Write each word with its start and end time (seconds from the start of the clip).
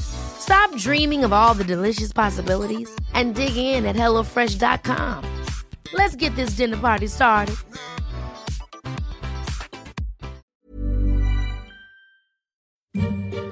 Stop 0.00 0.76
dreaming 0.76 1.24
of 1.24 1.32
all 1.32 1.54
the 1.54 1.64
delicious 1.64 2.12
possibilities 2.12 2.90
and 3.14 3.34
dig 3.34 3.56
in 3.56 3.86
at 3.86 3.96
HelloFresh.com. 3.96 5.24
Let's 5.94 6.16
get 6.16 6.34
this 6.36 6.56
dinner 6.56 6.76
party 6.76 7.06
started. 7.06 7.56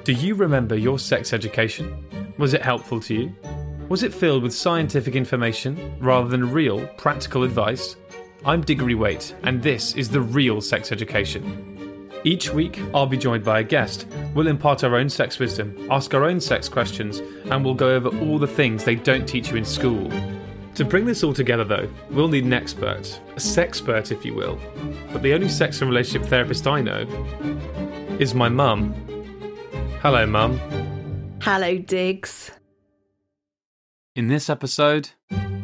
Do 0.03 0.13
you 0.13 0.33
remember 0.35 0.75
your 0.75 0.97
sex 0.97 1.31
education? 1.31 2.33
Was 2.37 2.53
it 2.53 2.61
helpful 2.61 2.99
to 3.01 3.13
you? 3.13 3.35
Was 3.87 4.03
it 4.03 4.13
filled 4.13 4.41
with 4.41 4.53
scientific 4.53 5.15
information 5.15 5.95
rather 5.99 6.27
than 6.27 6.51
real, 6.51 6.87
practical 6.97 7.43
advice? 7.43 7.95
I'm 8.43 8.61
Diggory 8.61 8.95
Waite, 8.95 9.35
and 9.43 9.61
this 9.61 9.93
is 9.95 10.09
the 10.09 10.21
real 10.21 10.59
sex 10.59 10.91
education. 10.91 11.70
Each 12.23 12.51
week, 12.51 12.79
I'll 12.93 13.07
be 13.07 13.17
joined 13.17 13.43
by 13.43 13.61
a 13.61 13.63
guest. 13.63 14.05
We'll 14.35 14.47
impart 14.47 14.83
our 14.83 14.95
own 14.95 15.09
sex 15.09 15.39
wisdom, 15.39 15.87
ask 15.89 16.13
our 16.13 16.25
own 16.25 16.39
sex 16.39 16.69
questions, 16.69 17.19
and 17.45 17.65
we'll 17.65 17.73
go 17.73 17.89
over 17.89 18.09
all 18.19 18.37
the 18.37 18.45
things 18.45 18.83
they 18.83 18.93
don't 18.93 19.25
teach 19.25 19.49
you 19.49 19.57
in 19.57 19.65
school. 19.65 20.11
To 20.75 20.85
bring 20.85 21.05
this 21.05 21.23
all 21.23 21.33
together, 21.33 21.63
though, 21.63 21.89
we'll 22.11 22.27
need 22.27 22.45
an 22.45 22.53
expert, 22.53 23.19
a 23.31 23.39
sexpert, 23.39 24.11
if 24.11 24.23
you 24.23 24.35
will. 24.35 24.59
But 25.11 25.23
the 25.23 25.33
only 25.33 25.49
sex 25.49 25.81
and 25.81 25.89
relationship 25.89 26.29
therapist 26.29 26.67
I 26.67 26.81
know 26.81 27.07
is 28.19 28.35
my 28.35 28.49
mum. 28.49 28.93
Hello, 30.01 30.25
mum. 30.27 30.59
Hello, 31.41 31.77
Diggs. 31.79 32.51
In 34.17 34.27
this 34.27 34.49
episode, 34.49 35.09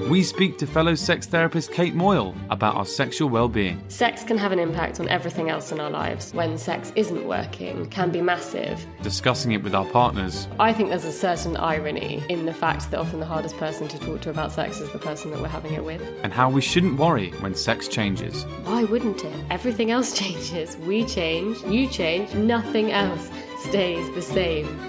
we 0.09 0.23
speak 0.23 0.57
to 0.59 0.67
fellow 0.67 0.95
sex 0.95 1.27
therapist 1.27 1.73
Kate 1.73 1.93
Moyle 1.93 2.33
about 2.49 2.75
our 2.75 2.85
sexual 2.85 3.27
well-being. 3.27 3.83
Sex 3.89 4.23
can 4.23 4.37
have 4.37 4.53
an 4.53 4.59
impact 4.59 5.01
on 5.01 5.09
everything 5.09 5.49
else 5.49 5.73
in 5.73 5.81
our 5.81 5.89
lives. 5.89 6.33
When 6.33 6.57
sex 6.57 6.93
isn't 6.95 7.27
working, 7.27 7.89
can 7.89 8.09
be 8.09 8.21
massive. 8.21 8.85
Discussing 9.01 9.51
it 9.51 9.61
with 9.63 9.75
our 9.75 9.83
partners, 9.87 10.47
I 10.61 10.71
think 10.71 10.87
there's 10.87 11.03
a 11.03 11.11
certain 11.11 11.57
irony 11.57 12.23
in 12.29 12.45
the 12.45 12.53
fact 12.53 12.89
that 12.91 12.99
often 13.01 13.19
the 13.19 13.25
hardest 13.25 13.57
person 13.57 13.89
to 13.89 13.99
talk 13.99 14.21
to 14.21 14.29
about 14.29 14.53
sex 14.53 14.79
is 14.79 14.89
the 14.93 14.99
person 14.99 15.31
that 15.31 15.41
we're 15.41 15.49
having 15.49 15.73
it 15.73 15.83
with. 15.83 16.01
and 16.23 16.31
how 16.31 16.49
we 16.49 16.61
shouldn't 16.61 16.97
worry 16.97 17.31
when 17.41 17.53
sex 17.53 17.89
changes. 17.89 18.43
Why 18.63 18.85
wouldn't 18.85 19.25
it? 19.25 19.35
Everything 19.49 19.91
else 19.91 20.13
changes. 20.17 20.77
We 20.77 21.03
change, 21.03 21.61
you 21.63 21.85
change, 21.89 22.33
nothing 22.33 22.93
else 22.93 23.29
stays 23.67 24.09
the 24.15 24.21
same. 24.21 24.79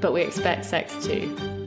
But 0.00 0.12
we 0.12 0.22
expect 0.22 0.66
sex 0.66 0.94
to. 1.06 1.57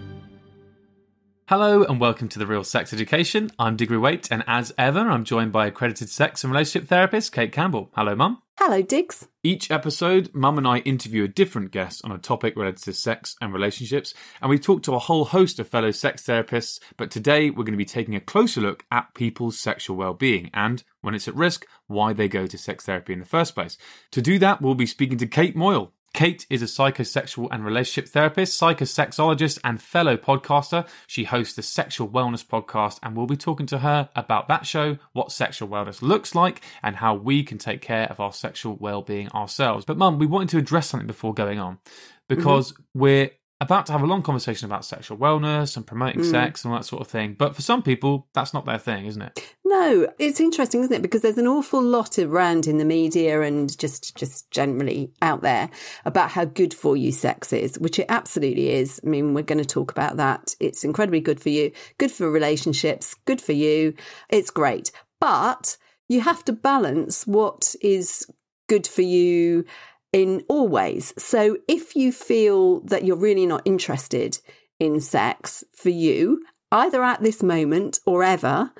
Hello 1.51 1.83
and 1.83 1.99
welcome 1.99 2.29
to 2.29 2.39
the 2.39 2.47
Real 2.47 2.63
Sex 2.63 2.93
Education. 2.93 3.51
I'm 3.59 3.75
Diggory 3.75 3.97
Waite, 3.97 4.31
and 4.31 4.41
as 4.47 4.73
ever, 4.77 5.01
I'm 5.01 5.25
joined 5.25 5.51
by 5.51 5.67
accredited 5.67 6.07
sex 6.07 6.45
and 6.45 6.53
relationship 6.53 6.87
therapist 6.87 7.33
Cate 7.33 7.51
Campbell. 7.51 7.91
Hello, 7.93 8.15
Mum. 8.15 8.41
Hello, 8.57 8.81
Diggs. 8.81 9.27
Each 9.43 9.69
episode, 9.69 10.33
Mum 10.33 10.57
and 10.57 10.65
I 10.65 10.77
interview 10.77 11.25
a 11.25 11.27
different 11.27 11.71
guest 11.71 12.05
on 12.05 12.13
a 12.13 12.17
topic 12.17 12.55
related 12.55 12.81
to 12.83 12.93
sex 12.93 13.35
and 13.41 13.53
relationships, 13.53 14.13
and 14.41 14.49
we 14.49 14.59
talk 14.59 14.81
to 14.83 14.93
a 14.93 14.99
whole 14.99 15.25
host 15.25 15.59
of 15.59 15.67
fellow 15.67 15.91
sex 15.91 16.23
therapists. 16.23 16.79
But 16.95 17.11
today, 17.11 17.49
we're 17.49 17.65
going 17.65 17.73
to 17.73 17.77
be 17.77 17.83
taking 17.83 18.15
a 18.15 18.21
closer 18.21 18.61
look 18.61 18.85
at 18.89 19.13
people's 19.13 19.59
sexual 19.59 19.97
well-being 19.97 20.51
and, 20.53 20.85
when 21.01 21.15
it's 21.15 21.27
at 21.27 21.35
risk, 21.35 21.65
why 21.87 22.13
they 22.13 22.29
go 22.29 22.47
to 22.47 22.57
sex 22.57 22.85
therapy 22.85 23.11
in 23.11 23.19
the 23.19 23.25
first 23.25 23.55
place. 23.55 23.77
To 24.11 24.21
do 24.21 24.39
that, 24.39 24.61
we'll 24.61 24.73
be 24.73 24.85
speaking 24.85 25.17
to 25.17 25.27
Kate 25.27 25.57
Moyle. 25.57 25.91
Kate 26.13 26.45
is 26.49 26.61
a 26.61 26.65
psychosexual 26.65 27.47
and 27.51 27.63
relationship 27.63 28.09
therapist, 28.09 28.59
psychosexologist, 28.59 29.59
and 29.63 29.81
fellow 29.81 30.17
podcaster. 30.17 30.87
She 31.07 31.23
hosts 31.23 31.55
the 31.55 31.63
Sexual 31.63 32.09
Wellness 32.09 32.45
Podcast, 32.45 32.99
and 33.01 33.15
we'll 33.15 33.27
be 33.27 33.37
talking 33.37 33.65
to 33.67 33.79
her 33.79 34.09
about 34.15 34.47
that 34.49 34.65
show, 34.65 34.97
what 35.13 35.31
sexual 35.31 35.69
wellness 35.69 36.01
looks 36.01 36.35
like, 36.35 36.61
and 36.83 36.97
how 36.97 37.15
we 37.15 37.43
can 37.43 37.57
take 37.57 37.81
care 37.81 38.07
of 38.07 38.19
our 38.19 38.33
sexual 38.33 38.75
well-being 38.75 39.29
ourselves. 39.29 39.85
But, 39.85 39.97
Mum, 39.97 40.19
we 40.19 40.25
wanted 40.25 40.49
to 40.49 40.57
address 40.57 40.89
something 40.89 41.07
before 41.07 41.33
going 41.33 41.59
on 41.59 41.75
mm-hmm. 41.75 42.35
because 42.35 42.73
we're 42.93 43.31
about 43.61 43.85
to 43.85 43.91
have 43.91 44.01
a 44.01 44.07
long 44.07 44.23
conversation 44.23 44.65
about 44.65 44.83
sexual 44.83 45.17
wellness 45.17 45.77
and 45.77 45.85
promoting 45.85 46.21
mm. 46.21 46.29
sex 46.29 46.65
and 46.65 46.73
all 46.73 46.79
that 46.79 46.83
sort 46.83 47.01
of 47.01 47.07
thing. 47.07 47.35
But 47.37 47.55
for 47.55 47.61
some 47.61 47.83
people, 47.83 48.27
that's 48.33 48.55
not 48.55 48.65
their 48.65 48.79
thing, 48.79 49.05
isn't 49.05 49.21
it? 49.21 49.55
No, 49.63 50.07
it's 50.17 50.39
interesting, 50.39 50.81
isn't 50.81 50.93
it? 50.93 51.01
Because 51.03 51.21
there's 51.21 51.37
an 51.37 51.47
awful 51.47 51.81
lot 51.81 52.17
around 52.17 52.65
in 52.65 52.79
the 52.79 52.85
media 52.85 53.41
and 53.41 53.77
just 53.77 54.17
just 54.17 54.49
generally 54.49 55.13
out 55.21 55.43
there 55.43 55.69
about 56.05 56.31
how 56.31 56.43
good 56.43 56.73
for 56.73 56.97
you 56.97 57.11
sex 57.11 57.53
is, 57.53 57.77
which 57.77 57.99
it 57.99 58.07
absolutely 58.09 58.71
is. 58.71 58.99
I 59.05 59.07
mean, 59.07 59.35
we're 59.35 59.43
going 59.43 59.59
to 59.59 59.65
talk 59.65 59.91
about 59.91 60.17
that. 60.17 60.55
It's 60.59 60.83
incredibly 60.83 61.21
good 61.21 61.39
for 61.39 61.49
you, 61.49 61.71
good 61.99 62.11
for 62.11 62.29
relationships, 62.31 63.15
good 63.25 63.39
for 63.39 63.53
you. 63.53 63.93
It's 64.29 64.49
great. 64.49 64.91
But 65.19 65.77
you 66.09 66.21
have 66.21 66.43
to 66.45 66.51
balance 66.51 67.27
what 67.27 67.75
is 67.79 68.25
good 68.67 68.87
for 68.87 69.03
you 69.03 69.65
in 70.13 70.43
all 70.47 70.67
ways. 70.67 71.13
So 71.17 71.57
if 71.67 71.95
you 71.95 72.11
feel 72.11 72.81
that 72.81 73.03
you're 73.03 73.15
really 73.15 73.45
not 73.45 73.61
interested 73.65 74.39
in 74.79 74.99
sex 74.99 75.63
for 75.73 75.89
you, 75.89 76.43
either 76.71 77.03
at 77.03 77.21
this 77.21 77.43
moment 77.43 77.99
or 78.05 78.23
ever, 78.23 78.71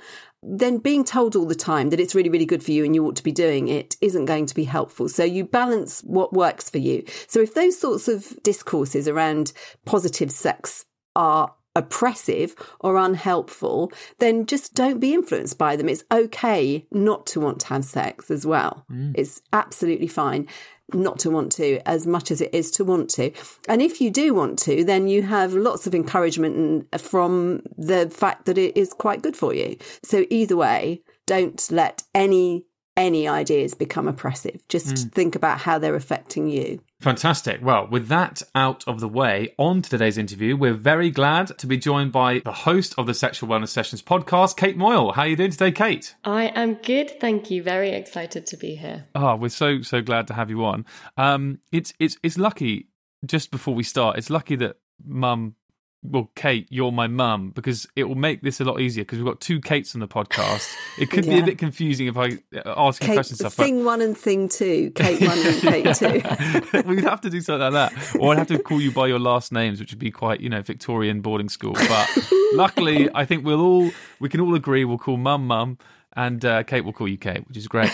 then 0.43 0.79
being 0.79 1.03
told 1.03 1.35
all 1.35 1.45
the 1.45 1.53
time 1.53 1.91
that 1.91 1.99
it's 1.99 2.15
really, 2.15 2.29
really 2.29 2.45
good 2.45 2.63
for 2.63 2.71
you 2.71 2.83
and 2.83 2.95
you 2.95 3.05
ought 3.05 3.15
to 3.15 3.23
be 3.23 3.31
doing 3.31 3.67
it 3.67 3.95
isn't 4.01 4.25
going 4.25 4.47
to 4.47 4.55
be 4.55 4.63
helpful. 4.63 5.07
So 5.07 5.23
you 5.23 5.45
balance 5.45 6.01
what 6.01 6.33
works 6.33 6.69
for 6.69 6.79
you. 6.79 7.03
So 7.27 7.39
if 7.41 7.53
those 7.53 7.79
sorts 7.79 8.07
of 8.07 8.41
discourses 8.41 9.07
around 9.07 9.53
positive 9.85 10.31
sex 10.31 10.85
are 11.15 11.53
oppressive 11.75 12.55
or 12.79 12.97
unhelpful, 12.97 13.91
then 14.19 14.45
just 14.45 14.73
don't 14.73 14.99
be 14.99 15.13
influenced 15.13 15.57
by 15.57 15.75
them. 15.75 15.87
It's 15.87 16.03
okay 16.11 16.85
not 16.91 17.27
to 17.27 17.39
want 17.39 17.61
to 17.61 17.67
have 17.67 17.85
sex 17.85 18.31
as 18.31 18.45
well. 18.45 18.85
Mm. 18.91 19.13
It's 19.15 19.41
absolutely 19.53 20.07
fine 20.07 20.47
not 20.93 21.19
to 21.19 21.29
want 21.29 21.51
to 21.53 21.79
as 21.87 22.07
much 22.07 22.31
as 22.31 22.41
it 22.41 22.53
is 22.53 22.71
to 22.71 22.83
want 22.83 23.09
to. 23.11 23.31
And 23.67 23.81
if 23.81 24.01
you 24.01 24.09
do 24.09 24.33
want 24.33 24.59
to, 24.59 24.83
then 24.83 25.07
you 25.07 25.23
have 25.23 25.53
lots 25.53 25.87
of 25.87 25.95
encouragement 25.95 26.87
from 26.99 27.61
the 27.77 28.09
fact 28.09 28.45
that 28.45 28.57
it 28.57 28.77
is 28.77 28.93
quite 28.93 29.21
good 29.21 29.35
for 29.35 29.53
you. 29.53 29.77
So 30.03 30.25
either 30.29 30.55
way, 30.55 31.01
don't 31.25 31.71
let 31.71 32.03
any 32.13 32.65
any 33.01 33.27
ideas 33.27 33.73
become 33.73 34.07
oppressive. 34.07 34.61
Just 34.69 35.09
think 35.11 35.35
about 35.35 35.59
how 35.59 35.79
they're 35.79 35.95
affecting 35.95 36.47
you. 36.47 36.79
Fantastic. 36.99 37.59
Well, 37.63 37.87
with 37.87 38.07
that 38.09 38.43
out 38.53 38.87
of 38.87 38.99
the 38.99 39.07
way, 39.07 39.55
on 39.57 39.81
to 39.81 39.89
today's 39.89 40.19
interview, 40.19 40.55
we're 40.55 40.75
very 40.75 41.09
glad 41.09 41.57
to 41.57 41.65
be 41.65 41.77
joined 41.77 42.11
by 42.11 42.39
the 42.45 42.51
host 42.51 42.93
of 42.99 43.07
the 43.07 43.15
Sexual 43.15 43.49
Wellness 43.49 43.69
Sessions 43.69 44.03
podcast, 44.03 44.55
Kate 44.55 44.77
Moyle. 44.77 45.13
How 45.13 45.23
are 45.23 45.27
you 45.27 45.35
doing 45.35 45.49
today, 45.49 45.71
Kate? 45.71 46.13
I 46.23 46.45
am 46.49 46.75
good, 46.75 47.19
thank 47.19 47.49
you. 47.49 47.63
Very 47.63 47.89
excited 47.89 48.45
to 48.45 48.57
be 48.57 48.75
here. 48.75 49.07
Oh, 49.15 49.35
we're 49.35 49.49
so 49.49 49.81
so 49.81 50.01
glad 50.01 50.27
to 50.27 50.35
have 50.35 50.51
you 50.51 50.63
on. 50.63 50.85
Um, 51.17 51.59
it's 51.71 51.93
it's 51.99 52.17
it's 52.21 52.37
lucky. 52.37 52.87
Just 53.25 53.49
before 53.51 53.73
we 53.73 53.83
start, 53.83 54.17
it's 54.17 54.29
lucky 54.29 54.55
that 54.57 54.77
Mum, 55.03 55.55
well, 56.03 56.31
Kate, 56.35 56.67
you're 56.71 56.91
my 56.91 57.05
mum 57.05 57.51
because 57.51 57.87
it 57.95 58.05
will 58.05 58.15
make 58.15 58.41
this 58.41 58.59
a 58.59 58.63
lot 58.63 58.81
easier 58.81 59.03
because 59.03 59.19
we've 59.19 59.25
got 59.27 59.39
two 59.39 59.61
Kates 59.61 59.93
on 59.93 60.01
the 60.01 60.07
podcast. 60.07 60.73
It 60.97 61.11
could 61.11 61.25
be 61.25 61.37
a 61.39 61.43
bit 61.43 61.59
confusing 61.59 62.07
if 62.07 62.17
I 62.17 62.39
uh, 62.55 62.73
ask 62.75 63.01
you 63.01 63.07
Kate, 63.07 63.13
questions 63.15 63.39
and 63.39 63.51
stuff. 63.51 63.57
but- 63.57 63.65
thing 63.65 63.85
one 63.85 64.01
and 64.01 64.17
thing 64.17 64.49
two, 64.49 64.91
Kate 64.95 65.21
one 65.21 65.37
and 65.37 65.61
Kate 65.61 65.95
two. 65.95 66.83
We'd 66.87 67.03
have 67.03 67.21
to 67.21 67.29
do 67.29 67.39
something 67.39 67.71
like 67.71 67.91
that, 67.93 68.15
or 68.19 68.31
I'd 68.31 68.39
have 68.39 68.47
to 68.47 68.57
call 68.57 68.81
you 68.81 68.91
by 68.91 69.05
your 69.07 69.19
last 69.19 69.51
names, 69.51 69.79
which 69.79 69.91
would 69.91 69.99
be 69.99 70.09
quite, 70.11 70.41
you 70.41 70.49
know, 70.49 70.61
Victorian 70.63 71.21
boarding 71.21 71.49
school. 71.49 71.73
But 71.73 72.09
luckily, 72.53 73.07
I 73.13 73.25
think 73.25 73.45
we'll 73.45 73.61
all 73.61 73.91
we 74.19 74.27
can 74.27 74.39
all 74.41 74.55
agree 74.55 74.83
we'll 74.85 74.97
call 74.97 75.17
Mum 75.17 75.45
Mum, 75.45 75.77
and 76.13 76.43
uh, 76.43 76.63
Kate 76.63 76.81
will 76.81 76.93
call 76.93 77.07
you 77.07 77.17
Kate, 77.19 77.47
which 77.47 77.57
is 77.57 77.67
great. 77.67 77.91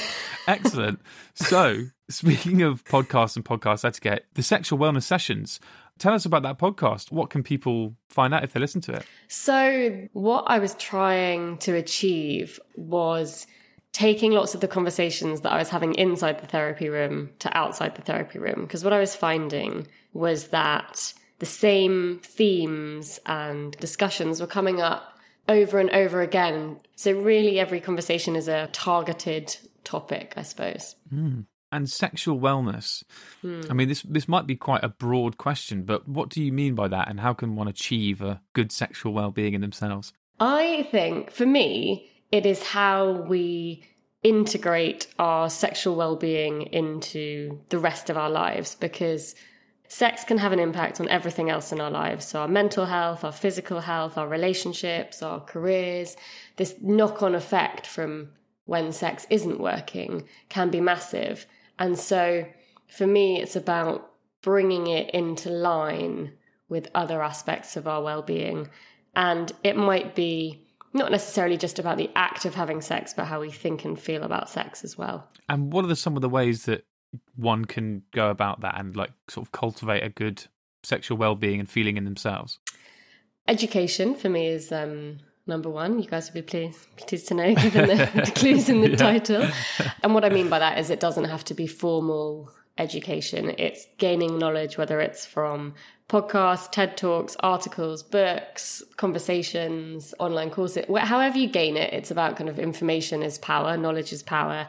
Excellent. 0.48 1.02
So, 1.34 1.82
speaking 2.10 2.62
of 2.62 2.86
podcasts 2.86 3.36
and 3.36 3.44
podcast 3.44 3.84
etiquette, 3.84 4.28
the 4.36 4.44
sexual 4.44 4.80
wellness 4.80 5.04
sessions. 5.04 5.60
Tell 5.98 6.14
us 6.14 6.26
about 6.26 6.44
that 6.44 6.60
podcast. 6.60 7.12
What 7.12 7.30
can 7.30 7.44
people 7.44 7.96
find 8.10 8.34
out 8.34 8.44
if 8.44 8.54
they 8.54 8.60
listen 8.60 8.82
to 8.82 8.94
it? 8.94 9.06
So, 9.28 10.08
what 10.14 10.46
I 10.48 10.60
was 10.60 10.76
trying 10.76 11.58
to 11.60 11.76
achieve 11.76 12.60
was 12.76 13.48
taking 13.94 14.32
lots 14.32 14.54
of 14.54 14.62
the 14.62 14.68
conversations 14.68 15.42
that 15.42 15.52
I 15.52 15.58
was 15.58 15.70
having 15.70 15.96
inside 15.96 16.40
the 16.40 16.48
therapy 16.48 16.90
room 16.90 17.32
to 17.40 17.58
outside 17.58 17.96
the 17.96 18.02
therapy 18.02 18.38
room. 18.38 18.62
Because 18.62 18.84
what 18.84 18.94
I 18.94 19.00
was 19.00 19.16
finding 19.16 19.88
was 20.14 20.50
that 20.50 21.14
the 21.40 21.46
same 21.46 22.20
themes 22.24 23.20
and 23.26 23.76
discussions 23.78 24.40
were 24.40 24.48
coming 24.48 24.82
up 24.82 25.18
over 25.50 25.80
and 25.80 25.90
over 25.92 26.22
again. 26.22 26.80
So, 26.96 27.12
really, 27.12 27.60
every 27.60 27.80
conversation 27.80 28.36
is 28.36 28.48
a 28.48 28.68
targeted 28.72 29.56
topic, 29.84 30.34
I 30.38 30.44
suppose. 30.44 30.96
Hmm. 31.10 31.42
And 31.72 31.90
sexual 31.90 32.40
wellness. 32.40 33.04
I 33.44 33.48
hmm. 33.48 33.76
mean, 33.76 33.90
this 33.90 34.02
this 34.04 34.28
might 34.28 34.48
be 34.48 34.56
quite 34.56 34.86
a 34.86 34.90
broad 34.90 35.38
question, 35.38 35.84
but 35.84 36.08
what 36.08 36.30
do 36.30 36.42
you 36.42 36.54
mean 36.54 36.76
by 36.76 36.88
that, 36.88 37.10
and 37.10 37.20
how 37.20 37.34
can 37.34 37.56
one 37.56 37.68
achieve 37.68 38.22
a 38.22 38.42
good 38.54 38.72
sexual 38.72 39.14
well 39.14 39.32
being 39.32 39.54
in 39.54 39.60
themselves? 39.60 40.14
I 40.40 40.88
think 40.92 41.32
for 41.32 41.46
me, 41.46 42.10
it 42.32 42.46
is 42.46 42.64
how 42.64 43.12
we 43.12 43.84
integrate 44.24 45.08
our 45.20 45.50
sexual 45.50 45.96
well-being 45.96 46.64
into 46.74 47.60
the 47.70 47.80
rest 47.80 48.10
of 48.10 48.18
our 48.18 48.30
lives 48.30 48.76
because 48.76 49.36
sex 49.88 50.24
can 50.24 50.38
have 50.38 50.52
an 50.52 50.60
impact 50.60 51.00
on 51.00 51.08
everything 51.08 51.50
else 51.50 51.72
in 51.72 51.80
our 51.80 51.92
lives 51.92 52.26
so 52.26 52.42
our 52.42 52.48
mental 52.48 52.86
health 52.88 53.24
our 53.24 53.32
physical 53.32 53.80
health 53.80 54.18
our 54.18 54.28
relationships 54.28 55.22
our 55.22 55.40
careers 55.40 56.18
this 56.58 56.76
knock-on 56.82 57.36
effect 57.36 57.86
from 57.86 58.28
when 58.66 58.92
sex 58.92 59.26
isn't 59.30 59.62
working 59.62 60.28
can 60.50 60.70
be 60.70 60.82
massive 60.82 61.46
and 61.80 61.98
so 61.98 62.46
for 62.88 63.08
me 63.08 63.42
it's 63.42 63.56
about 63.56 64.12
bringing 64.42 64.88
it 64.88 65.10
into 65.12 65.50
line 65.50 66.32
with 66.70 66.90
other 66.94 67.22
aspects 67.22 67.76
of 67.76 67.88
our 67.88 68.02
well-being 68.02 68.70
and 69.16 69.52
it 69.64 69.76
might 69.76 70.16
be 70.16 70.68
not 70.94 71.12
necessarily 71.12 71.58
just 71.58 71.80
about 71.80 71.98
the 71.98 72.10
act 72.16 72.46
of 72.46 72.56
having 72.56 72.82
sex, 72.82 73.14
but 73.14 73.26
how 73.26 73.40
we 73.40 73.52
think 73.52 73.86
and 73.86 74.00
feel 74.00 74.24
about 74.24 74.50
sex 74.50 74.84
as 74.84 74.98
well. 74.98 75.28
And 75.50 75.72
what 75.72 75.86
are 75.86 75.88
the, 75.88 75.96
some 75.96 76.16
of 76.16 76.22
the 76.22 76.30
ways 76.30 76.66
that 76.66 76.86
one 77.36 77.66
can 77.66 78.04
go 78.14 78.30
about 78.30 78.62
that 78.62 78.80
and 78.80 78.96
like 78.96 79.12
sort 79.30 79.46
of 79.48 79.52
cultivate 79.52 80.04
a 80.04 80.10
good 80.10 80.46
sexual 80.84 81.18
well-being 81.18 81.60
and 81.60 81.70
feeling 81.70 81.98
in 81.98 82.06
themselves? 82.06 82.60
Education 83.48 84.16
for 84.16 84.30
me 84.30 84.48
is 84.48 84.72
um, 84.72 85.20
number 85.48 85.70
one. 85.70 86.00
You 86.00 86.08
guys 86.08 86.30
will 86.30 86.42
be 86.42 86.48
pleased, 86.48 86.96
pleased 86.98 87.28
to 87.30 87.34
know, 87.34 87.56
given 87.56 87.88
the, 87.88 87.96
the 88.26 88.32
clues 88.36 88.70
in 88.70 88.82
the 88.82 88.90
yeah. 88.92 88.96
title. 88.96 89.50
And 90.04 90.14
what 90.14 90.26
I 90.26 90.30
mean 90.30 90.50
by 90.50 90.60
that 90.60 90.78
is 90.78 90.90
it 90.90 91.00
doesn't 91.00 91.26
have 91.26 91.44
to 91.46 91.54
be 91.54 91.68
formal 91.68 92.52
education. 92.78 93.54
It's 93.58 93.88
gaining 93.98 94.38
knowledge, 94.38 94.78
whether 94.78 95.00
it's 95.00 95.26
from 95.26 95.74
podcasts, 96.10 96.72
TED 96.72 96.96
Talks, 96.96 97.36
articles, 97.42 98.04
books, 98.04 98.84
conversations, 98.96 100.14
online 100.20 100.50
courses, 100.50 100.86
however 101.00 101.38
you 101.38 101.48
gain 101.50 101.76
it, 101.76 101.94
it's 101.94 102.12
about 102.12 102.38
kind 102.38 102.50
of 102.50 102.60
information 102.60 103.24
is 103.24 103.38
power, 103.38 103.76
knowledge 103.76 104.14
is 104.14 104.24
power. 104.24 104.68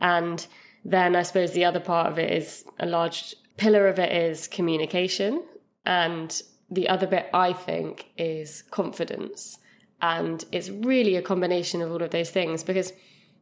And 0.00 0.46
then 0.84 1.14
I 1.14 1.22
suppose 1.22 1.52
the 1.52 1.64
other 1.64 1.80
part 1.80 2.10
of 2.10 2.18
it 2.18 2.32
is 2.32 2.64
a 2.78 2.86
large 2.86 3.34
pillar 3.56 3.88
of 3.88 3.98
it 3.98 4.12
is 4.12 4.48
communication. 4.48 5.42
And 5.84 6.40
the 6.70 6.88
other 6.88 7.06
bit 7.06 7.28
I 7.34 7.52
think 7.52 8.10
is 8.16 8.62
confidence. 8.70 9.58
And 10.00 10.44
it's 10.52 10.70
really 10.70 11.16
a 11.16 11.22
combination 11.22 11.82
of 11.82 11.90
all 11.90 12.02
of 12.02 12.10
those 12.10 12.30
things 12.30 12.62
because 12.62 12.92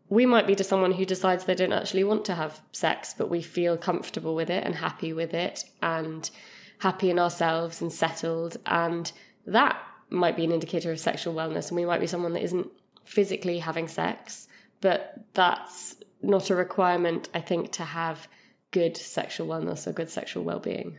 we 0.08 0.24
might 0.24 0.46
be 0.46 0.54
to 0.54 0.64
someone 0.64 0.92
who 0.92 1.04
decides 1.04 1.44
they 1.44 1.54
don't 1.54 1.72
actually 1.72 2.04
want 2.04 2.24
to 2.26 2.34
have 2.34 2.60
sex, 2.72 3.14
but 3.16 3.28
we 3.28 3.42
feel 3.42 3.76
comfortable 3.76 4.34
with 4.34 4.50
it 4.50 4.64
and 4.64 4.74
happy 4.74 5.12
with 5.12 5.34
it. 5.34 5.64
And 5.82 6.30
happy 6.78 7.10
in 7.10 7.18
ourselves 7.18 7.80
and 7.80 7.92
settled. 7.92 8.56
And 8.66 9.10
that 9.46 9.80
might 10.10 10.36
be 10.36 10.44
an 10.44 10.52
indicator 10.52 10.92
of 10.92 11.00
sexual 11.00 11.34
wellness. 11.34 11.68
And 11.68 11.76
we 11.76 11.84
might 11.84 12.00
be 12.00 12.06
someone 12.06 12.32
that 12.34 12.42
isn't 12.42 12.68
physically 13.04 13.58
having 13.58 13.88
sex, 13.88 14.48
but 14.80 15.24
that's 15.34 15.96
not 16.22 16.50
a 16.50 16.54
requirement, 16.54 17.28
I 17.34 17.40
think, 17.40 17.72
to 17.72 17.84
have 17.84 18.28
good 18.72 18.96
sexual 18.96 19.46
wellness 19.46 19.86
or 19.86 19.92
good 19.92 20.10
sexual 20.10 20.44
well 20.44 20.58
being. 20.58 20.98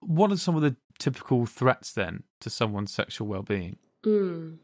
What 0.00 0.32
are 0.32 0.36
some 0.36 0.56
of 0.56 0.62
the 0.62 0.76
typical 0.98 1.46
threats 1.46 1.92
then 1.92 2.22
to 2.40 2.50
someone's 2.50 2.92
sexual 2.92 3.26
well 3.26 3.42
being? 3.42 3.78
Mm. 4.04 4.58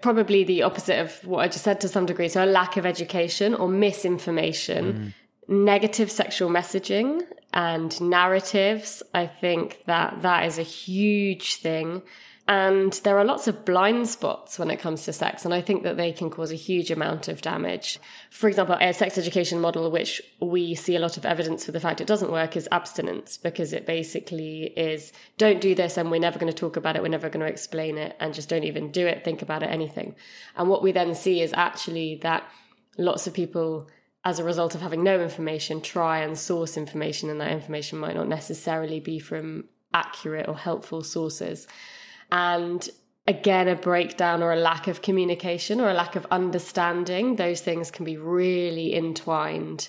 Probably 0.00 0.44
the 0.44 0.62
opposite 0.62 1.00
of 1.00 1.26
what 1.26 1.40
I 1.40 1.48
just 1.48 1.64
said 1.64 1.80
to 1.80 1.88
some 1.88 2.06
degree. 2.06 2.28
So, 2.28 2.44
a 2.44 2.46
lack 2.46 2.76
of 2.76 2.86
education 2.86 3.54
or 3.54 3.68
misinformation, 3.68 5.14
mm. 5.48 5.52
negative 5.52 6.10
sexual 6.10 6.50
messaging, 6.50 7.22
and 7.52 8.00
narratives. 8.00 9.02
I 9.12 9.26
think 9.26 9.82
that 9.86 10.22
that 10.22 10.46
is 10.46 10.58
a 10.58 10.62
huge 10.62 11.56
thing. 11.56 12.02
And 12.50 12.94
there 13.04 13.18
are 13.18 13.26
lots 13.26 13.46
of 13.46 13.66
blind 13.66 14.08
spots 14.08 14.58
when 14.58 14.70
it 14.70 14.80
comes 14.80 15.04
to 15.04 15.12
sex, 15.12 15.44
and 15.44 15.52
I 15.52 15.60
think 15.60 15.82
that 15.82 15.98
they 15.98 16.12
can 16.12 16.30
cause 16.30 16.50
a 16.50 16.54
huge 16.56 16.90
amount 16.90 17.28
of 17.28 17.42
damage. 17.42 18.00
For 18.30 18.48
example, 18.48 18.74
a 18.80 18.94
sex 18.94 19.18
education 19.18 19.60
model, 19.60 19.90
which 19.90 20.22
we 20.40 20.74
see 20.74 20.96
a 20.96 20.98
lot 20.98 21.18
of 21.18 21.26
evidence 21.26 21.66
for 21.66 21.72
the 21.72 21.80
fact 21.80 22.00
it 22.00 22.06
doesn't 22.06 22.32
work, 22.32 22.56
is 22.56 22.66
abstinence, 22.72 23.36
because 23.36 23.74
it 23.74 23.84
basically 23.84 24.62
is 24.78 25.12
don't 25.36 25.60
do 25.60 25.74
this, 25.74 25.98
and 25.98 26.10
we're 26.10 26.20
never 26.20 26.38
going 26.38 26.50
to 26.50 26.58
talk 26.58 26.76
about 26.76 26.96
it, 26.96 27.02
we're 27.02 27.08
never 27.08 27.28
going 27.28 27.44
to 27.44 27.52
explain 27.52 27.98
it, 27.98 28.16
and 28.18 28.32
just 28.32 28.48
don't 28.48 28.64
even 28.64 28.90
do 28.90 29.06
it, 29.06 29.24
think 29.24 29.42
about 29.42 29.62
it, 29.62 29.66
anything. 29.66 30.16
And 30.56 30.70
what 30.70 30.82
we 30.82 30.90
then 30.90 31.14
see 31.14 31.42
is 31.42 31.52
actually 31.52 32.14
that 32.22 32.50
lots 32.96 33.26
of 33.26 33.34
people 33.34 33.90
as 34.24 34.38
a 34.38 34.44
result 34.44 34.74
of 34.74 34.80
having 34.80 35.04
no 35.04 35.20
information, 35.20 35.82
try 35.82 36.20
and 36.20 36.38
source 36.38 36.78
information, 36.78 37.28
and 37.28 37.42
that 37.42 37.52
information 37.52 37.98
might 37.98 38.16
not 38.16 38.26
necessarily 38.26 39.00
be 39.00 39.18
from 39.18 39.64
accurate 39.92 40.48
or 40.48 40.56
helpful 40.56 41.02
sources. 41.02 41.66
And 42.30 42.88
again, 43.26 43.68
a 43.68 43.76
breakdown 43.76 44.42
or 44.42 44.52
a 44.52 44.56
lack 44.56 44.88
of 44.88 45.02
communication 45.02 45.80
or 45.80 45.90
a 45.90 45.94
lack 45.94 46.16
of 46.16 46.26
understanding, 46.30 47.36
those 47.36 47.60
things 47.60 47.90
can 47.90 48.04
be 48.04 48.16
really 48.16 48.94
entwined. 48.94 49.88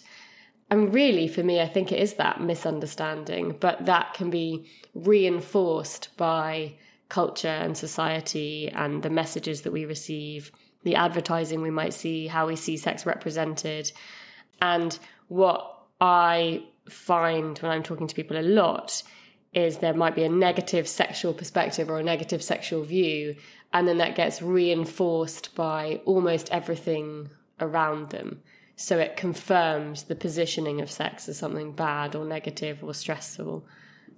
And 0.69 0.93
really, 0.93 1.27
for 1.27 1.41
me, 1.43 1.61
I 1.61 1.67
think 1.67 1.91
it 1.91 1.99
is 1.99 2.15
that 2.15 2.41
misunderstanding, 2.41 3.57
but 3.59 3.85
that 3.85 4.13
can 4.13 4.29
be 4.29 4.69
reinforced 4.93 6.09
by 6.15 6.75
culture 7.07 7.47
and 7.47 7.75
society 7.75 8.69
and 8.69 9.01
the 9.01 9.09
messages 9.09 9.63
that 9.63 9.73
we 9.73 9.85
receive, 9.85 10.51
the 10.83 10.95
advertising 10.95 11.61
we 11.61 11.71
might 11.71 11.93
see, 11.93 12.27
how 12.27 12.47
we 12.47 12.55
see 12.55 12.77
sex 12.77 13.05
represented. 13.05 13.91
And 14.61 14.97
what 15.27 15.75
I 15.99 16.63
find 16.87 17.57
when 17.59 17.71
I'm 17.71 17.83
talking 17.83 18.07
to 18.07 18.15
people 18.15 18.37
a 18.37 18.43
lot 18.43 19.01
is 19.53 19.77
there 19.77 19.93
might 19.93 20.15
be 20.15 20.23
a 20.23 20.29
negative 20.29 20.87
sexual 20.87 21.33
perspective 21.33 21.89
or 21.89 21.99
a 21.99 22.03
negative 22.03 22.43
sexual 22.43 22.83
view, 22.83 23.35
and 23.73 23.87
then 23.87 23.97
that 23.97 24.15
gets 24.15 24.41
reinforced 24.41 25.55
by 25.55 26.01
almost 26.05 26.49
everything 26.51 27.29
around 27.59 28.09
them. 28.09 28.41
So 28.75 28.97
it 28.99 29.17
confirms 29.17 30.03
the 30.03 30.15
positioning 30.15 30.81
of 30.81 30.89
sex 30.89 31.27
as 31.27 31.37
something 31.37 31.73
bad 31.73 32.15
or 32.15 32.25
negative 32.25 32.83
or 32.83 32.93
stressful. 32.93 33.65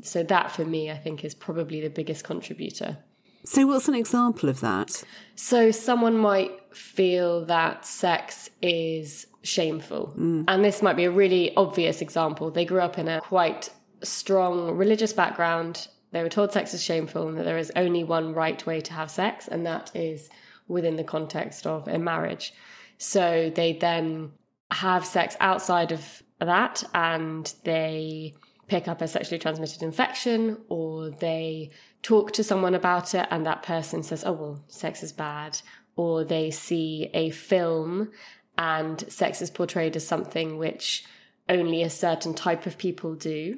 So 0.04 0.24
that 0.24 0.52
for 0.52 0.66
me, 0.66 0.92
I 0.92 0.98
think, 0.98 1.24
is 1.24 1.34
probably 1.34 1.82
the 1.82 1.90
biggest 1.90 2.24
contributor. 2.24 2.98
So, 3.44 3.66
what's 3.66 3.88
an 3.88 3.96
example 3.96 4.50
of 4.50 4.60
that? 4.60 5.04
So, 5.36 5.72
someone 5.72 6.18
might 6.18 6.52
feel 6.76 7.46
that 7.46 7.86
sex 7.86 8.50
is 8.62 9.26
shameful. 9.42 10.14
Mm. 10.18 10.46
And 10.48 10.64
this 10.64 10.82
might 10.82 10.96
be 10.96 11.06
a 11.06 11.12
really 11.12 11.56
obvious 11.56 12.02
example. 12.02 12.52
They 12.52 12.66
grew 12.66 12.82
up 12.82 13.00
in 13.00 13.08
a 13.08 13.20
quite 13.20 13.72
strong 14.04 14.78
religious 14.78 15.14
background. 15.14 15.88
They 16.12 16.24
were 16.24 16.30
told 16.30 16.52
sex 16.52 16.74
is 16.74 16.84
shameful 16.84 17.28
and 17.28 17.38
that 17.38 17.44
there 17.44 17.58
is 17.58 17.72
only 17.76 18.04
one 18.04 18.34
right 18.34 18.64
way 18.66 18.82
to 18.82 18.94
have 18.94 19.10
sex, 19.10 19.48
and 19.48 19.66
that 19.66 19.92
is 19.96 20.30
within 20.68 20.96
the 20.96 21.04
context 21.04 21.66
of 21.66 21.88
a 21.88 21.98
marriage. 21.98 22.54
So, 22.98 23.52
they 23.54 23.74
then 23.74 24.32
have 24.72 25.06
sex 25.06 25.36
outside 25.40 25.92
of 25.92 26.24
that 26.40 26.84
and 26.94 27.54
they 27.64 28.34
pick 28.68 28.88
up 28.88 29.02
a 29.02 29.08
sexually 29.08 29.38
transmitted 29.38 29.84
infection 29.84 30.58
or 30.70 31.10
they 31.10 31.70
talk 32.04 32.32
to 32.32 32.44
someone 32.44 32.74
about 32.74 33.14
it 33.14 33.28
and 33.30 33.46
that 33.46 33.64
person 33.64 34.02
says, 34.02 34.24
oh, 34.26 34.32
well, 34.32 34.64
sex 34.70 35.04
is 35.04 35.12
bad. 35.12 35.60
Or 35.98 36.24
they 36.24 36.52
see 36.52 37.10
a 37.14 37.32
film 37.32 38.12
and 38.58 39.04
sex 39.12 39.42
is 39.42 39.52
portrayed 39.52 39.96
as 39.96 40.08
something 40.08 40.58
which 40.58 41.04
only 41.50 41.84
a 41.84 41.90
certain 41.90 42.34
type 42.34 42.66
of 42.66 42.78
people 42.78 43.14
do. 43.14 43.58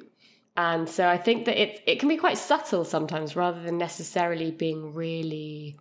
And 0.56 0.88
so 0.88 1.08
I 1.08 1.18
think 1.18 1.46
that 1.46 1.60
it, 1.60 1.82
it 1.86 1.98
can 1.98 2.08
be 2.08 2.16
quite 2.16 2.38
subtle 2.38 2.84
sometimes 2.84 3.34
rather 3.34 3.60
than 3.60 3.76
necessarily 3.76 4.50
being 4.50 4.94
really 4.94 5.76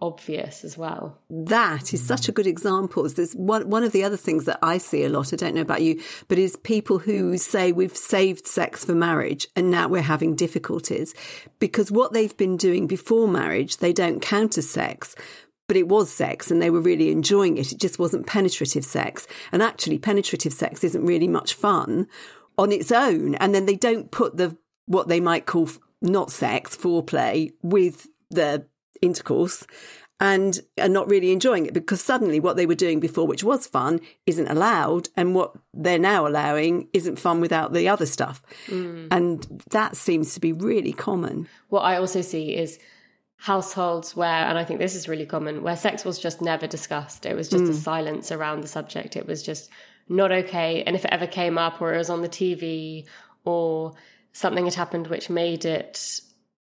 obvious 0.00 0.64
as 0.64 0.76
well. 0.76 1.18
That 1.30 1.94
is 1.94 2.06
such 2.06 2.28
a 2.28 2.32
good 2.32 2.46
example. 2.46 3.08
There's 3.08 3.32
one 3.32 3.68
one 3.70 3.82
of 3.82 3.92
the 3.92 4.04
other 4.04 4.16
things 4.16 4.44
that 4.44 4.58
I 4.62 4.78
see 4.78 5.04
a 5.04 5.08
lot. 5.08 5.32
I 5.32 5.36
don't 5.36 5.54
know 5.54 5.62
about 5.62 5.82
you, 5.82 6.02
but 6.28 6.38
is 6.38 6.56
people 6.56 6.98
who 6.98 7.38
say 7.38 7.72
we've 7.72 7.96
saved 7.96 8.46
sex 8.46 8.84
for 8.84 8.94
marriage 8.94 9.48
and 9.56 9.70
now 9.70 9.88
we're 9.88 10.02
having 10.02 10.34
difficulties 10.34 11.14
because 11.58 11.90
what 11.90 12.12
they've 12.12 12.36
been 12.36 12.56
doing 12.56 12.86
before 12.86 13.28
marriage 13.28 13.78
they 13.78 13.92
don't 13.92 14.20
count 14.20 14.58
as 14.58 14.68
sex. 14.68 15.14
But 15.68 15.76
it 15.76 15.88
was 15.88 16.12
sex 16.12 16.48
and 16.48 16.62
they 16.62 16.70
were 16.70 16.80
really 16.80 17.10
enjoying 17.10 17.58
it. 17.58 17.72
It 17.72 17.80
just 17.80 17.98
wasn't 17.98 18.24
penetrative 18.24 18.84
sex. 18.84 19.26
And 19.50 19.64
actually, 19.64 19.98
penetrative 19.98 20.52
sex 20.52 20.84
isn't 20.84 21.04
really 21.04 21.26
much 21.26 21.54
fun 21.54 22.06
on 22.58 22.72
its 22.72 22.92
own. 22.92 23.34
And 23.36 23.54
then 23.54 23.66
they 23.66 23.76
don't 23.76 24.10
put 24.10 24.36
the, 24.36 24.56
what 24.86 25.08
they 25.08 25.20
might 25.20 25.46
call 25.46 25.68
not 26.02 26.30
sex, 26.30 26.76
foreplay 26.76 27.52
with 27.62 28.08
the 28.30 28.66
intercourse 29.02 29.66
and 30.18 30.60
are 30.80 30.88
not 30.88 31.08
really 31.08 31.30
enjoying 31.30 31.66
it 31.66 31.74
because 31.74 32.02
suddenly 32.02 32.40
what 32.40 32.56
they 32.56 32.64
were 32.64 32.74
doing 32.74 33.00
before, 33.00 33.26
which 33.26 33.44
was 33.44 33.66
fun, 33.66 34.00
isn't 34.24 34.48
allowed. 34.48 35.08
And 35.16 35.34
what 35.34 35.52
they're 35.74 35.98
now 35.98 36.26
allowing 36.26 36.88
isn't 36.94 37.18
fun 37.18 37.40
without 37.40 37.74
the 37.74 37.88
other 37.88 38.06
stuff. 38.06 38.42
Mm. 38.68 39.08
And 39.10 39.62
that 39.70 39.96
seems 39.96 40.32
to 40.34 40.40
be 40.40 40.52
really 40.52 40.92
common. 40.92 41.48
What 41.68 41.82
I 41.82 41.96
also 41.96 42.22
see 42.22 42.56
is 42.56 42.78
households 43.36 44.16
where, 44.16 44.46
and 44.46 44.58
I 44.58 44.64
think 44.64 44.80
this 44.80 44.94
is 44.94 45.06
really 45.06 45.26
common, 45.26 45.62
where 45.62 45.76
sex 45.76 46.04
was 46.04 46.18
just 46.18 46.40
never 46.40 46.66
discussed. 46.66 47.26
It 47.26 47.36
was 47.36 47.50
just 47.50 47.64
mm. 47.64 47.70
a 47.70 47.74
silence 47.74 48.32
around 48.32 48.62
the 48.62 48.68
subject. 48.68 49.16
It 49.16 49.26
was 49.26 49.42
just 49.42 49.68
not 50.08 50.32
okay. 50.32 50.82
And 50.84 50.94
if 50.96 51.04
it 51.04 51.12
ever 51.12 51.26
came 51.26 51.58
up 51.58 51.80
or 51.80 51.94
it 51.94 51.98
was 51.98 52.10
on 52.10 52.22
the 52.22 52.28
TV 52.28 53.06
or 53.44 53.94
something 54.32 54.64
had 54.64 54.74
happened 54.74 55.06
which 55.08 55.30
made 55.30 55.64
it 55.64 56.20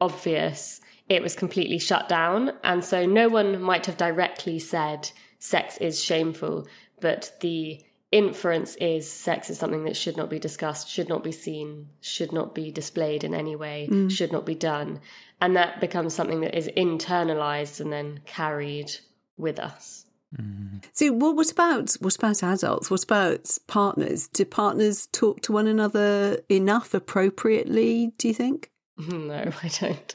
obvious, 0.00 0.80
it 1.08 1.22
was 1.22 1.34
completely 1.34 1.78
shut 1.78 2.08
down. 2.08 2.52
And 2.62 2.84
so 2.84 3.06
no 3.06 3.28
one 3.28 3.60
might 3.60 3.86
have 3.86 3.96
directly 3.96 4.58
said 4.58 5.10
sex 5.38 5.76
is 5.78 6.02
shameful, 6.02 6.66
but 7.00 7.32
the 7.40 7.82
inference 8.12 8.76
is 8.76 9.10
sex 9.10 9.50
is 9.50 9.58
something 9.58 9.84
that 9.84 9.96
should 9.96 10.16
not 10.16 10.30
be 10.30 10.38
discussed, 10.38 10.88
should 10.88 11.08
not 11.08 11.24
be 11.24 11.32
seen, 11.32 11.88
should 12.00 12.32
not 12.32 12.54
be 12.54 12.70
displayed 12.70 13.24
in 13.24 13.34
any 13.34 13.56
way, 13.56 13.88
mm. 13.90 14.10
should 14.10 14.32
not 14.32 14.46
be 14.46 14.54
done. 14.54 15.00
And 15.40 15.56
that 15.56 15.80
becomes 15.80 16.14
something 16.14 16.40
that 16.40 16.56
is 16.56 16.70
internalized 16.76 17.80
and 17.80 17.92
then 17.92 18.20
carried 18.24 18.90
with 19.36 19.58
us. 19.58 20.06
Mm. 20.40 20.82
So 20.92 21.12
what, 21.12 21.36
what 21.36 21.50
about 21.50 21.92
what 22.00 22.16
about 22.16 22.42
adults? 22.42 22.90
What 22.90 23.04
about 23.04 23.56
partners? 23.66 24.28
Do 24.28 24.44
partners 24.44 25.08
talk 25.12 25.42
to 25.42 25.52
one 25.52 25.66
another 25.66 26.40
enough 26.48 26.94
appropriately, 26.94 28.12
do 28.18 28.28
you 28.28 28.34
think? 28.34 28.70
No, 29.08 29.52
I 29.62 29.68
don't. 29.68 30.14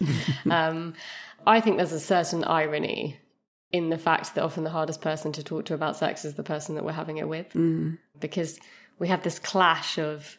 um, 0.50 0.94
I 1.46 1.60
think 1.62 1.78
there's 1.78 1.92
a 1.92 2.00
certain 2.00 2.44
irony 2.44 3.18
in 3.72 3.90
the 3.90 3.98
fact 3.98 4.36
that 4.36 4.44
often 4.44 4.64
the 4.64 4.70
hardest 4.70 5.02
person 5.02 5.32
to 5.34 5.44
talk 5.44 5.66
to 5.66 5.74
about 5.74 5.96
sex 5.96 6.26
is 6.26 6.34
the 6.34 6.44
person 6.44 6.76
that 6.76 6.84
we're 6.84 6.92
having 6.92 7.18
it 7.18 7.28
with. 7.28 7.52
Mm. 7.54 8.00
Because 8.20 8.60
we 9.00 9.08
have 9.08 9.24
this 9.24 9.40
clash 9.40 9.98
of 9.98 10.38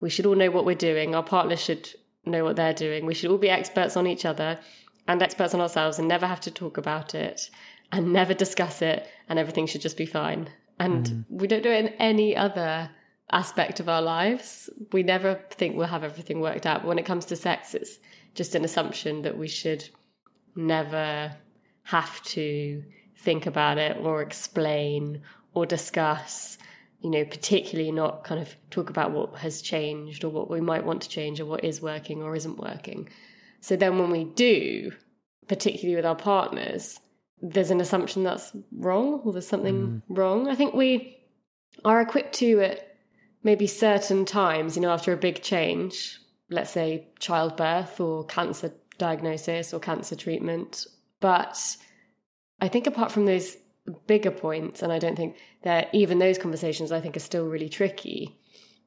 we 0.00 0.10
should 0.10 0.26
all 0.26 0.34
know 0.34 0.50
what 0.50 0.64
we're 0.64 0.74
doing, 0.74 1.14
our 1.14 1.22
partners 1.22 1.60
should 1.60 1.88
know 2.26 2.44
what 2.44 2.56
they're 2.56 2.74
doing, 2.74 3.06
we 3.06 3.14
should 3.14 3.30
all 3.30 3.38
be 3.38 3.48
experts 3.48 3.96
on 3.96 4.06
each 4.06 4.24
other 4.24 4.58
and 5.06 5.22
experts 5.22 5.54
on 5.54 5.60
ourselves 5.60 5.98
and 5.98 6.08
never 6.08 6.26
have 6.26 6.40
to 6.40 6.50
talk 6.50 6.76
about 6.76 7.14
it 7.14 7.48
and 7.94 8.12
never 8.12 8.34
discuss 8.34 8.82
it 8.82 9.06
and 9.28 9.38
everything 9.38 9.66
should 9.66 9.80
just 9.80 9.96
be 9.96 10.04
fine. 10.04 10.50
And 10.80 11.06
mm. 11.06 11.24
we 11.28 11.46
don't 11.46 11.62
do 11.62 11.70
it 11.70 11.84
in 11.84 11.88
any 12.00 12.36
other 12.36 12.90
aspect 13.30 13.78
of 13.78 13.88
our 13.88 14.02
lives. 14.02 14.68
We 14.92 15.04
never 15.04 15.40
think 15.50 15.76
we'll 15.76 15.86
have 15.86 16.02
everything 16.02 16.40
worked 16.40 16.66
out. 16.66 16.82
But 16.82 16.88
when 16.88 16.98
it 16.98 17.06
comes 17.06 17.24
to 17.26 17.36
sex, 17.36 17.72
it's 17.72 17.98
just 18.34 18.56
an 18.56 18.64
assumption 18.64 19.22
that 19.22 19.38
we 19.38 19.46
should 19.46 19.88
never 20.56 21.36
have 21.84 22.20
to 22.24 22.82
think 23.18 23.46
about 23.46 23.78
it 23.78 23.96
or 23.98 24.22
explain 24.22 25.22
or 25.54 25.64
discuss, 25.64 26.58
you 27.00 27.10
know, 27.10 27.24
particularly 27.24 27.92
not 27.92 28.24
kind 28.24 28.42
of 28.42 28.56
talk 28.70 28.90
about 28.90 29.12
what 29.12 29.36
has 29.36 29.62
changed 29.62 30.24
or 30.24 30.30
what 30.30 30.50
we 30.50 30.60
might 30.60 30.84
want 30.84 31.02
to 31.02 31.08
change 31.08 31.38
or 31.38 31.46
what 31.46 31.62
is 31.62 31.80
working 31.80 32.22
or 32.22 32.34
isn't 32.34 32.58
working. 32.58 33.08
So 33.60 33.76
then 33.76 34.00
when 34.00 34.10
we 34.10 34.24
do, 34.24 34.90
particularly 35.46 35.94
with 35.94 36.04
our 36.04 36.16
partners, 36.16 36.98
there's 37.40 37.70
an 37.70 37.80
assumption 37.80 38.22
that's 38.22 38.56
wrong 38.72 39.20
or 39.24 39.32
there's 39.32 39.46
something 39.46 39.86
mm. 39.86 40.02
wrong. 40.08 40.48
I 40.48 40.54
think 40.54 40.74
we 40.74 41.18
are 41.84 42.00
equipped 42.00 42.34
to 42.36 42.60
at 42.60 42.96
maybe 43.42 43.66
certain 43.66 44.24
times, 44.24 44.76
you 44.76 44.82
know, 44.82 44.90
after 44.90 45.12
a 45.12 45.16
big 45.16 45.42
change, 45.42 46.18
let's 46.48 46.70
say 46.70 47.08
childbirth 47.18 48.00
or 48.00 48.24
cancer 48.24 48.72
diagnosis 48.96 49.74
or 49.74 49.80
cancer 49.80 50.14
treatment 50.14 50.86
but 51.24 51.58
I 52.60 52.68
think 52.68 52.86
apart 52.86 53.10
from 53.10 53.24
those 53.24 53.56
bigger 54.06 54.30
points, 54.30 54.82
and 54.82 54.92
I 54.92 54.98
don't 54.98 55.16
think 55.16 55.38
that 55.62 55.88
even 55.94 56.18
those 56.18 56.36
conversations 56.36 56.92
I 56.92 57.00
think 57.00 57.16
are 57.16 57.20
still 57.20 57.46
really 57.46 57.70
tricky, 57.70 58.38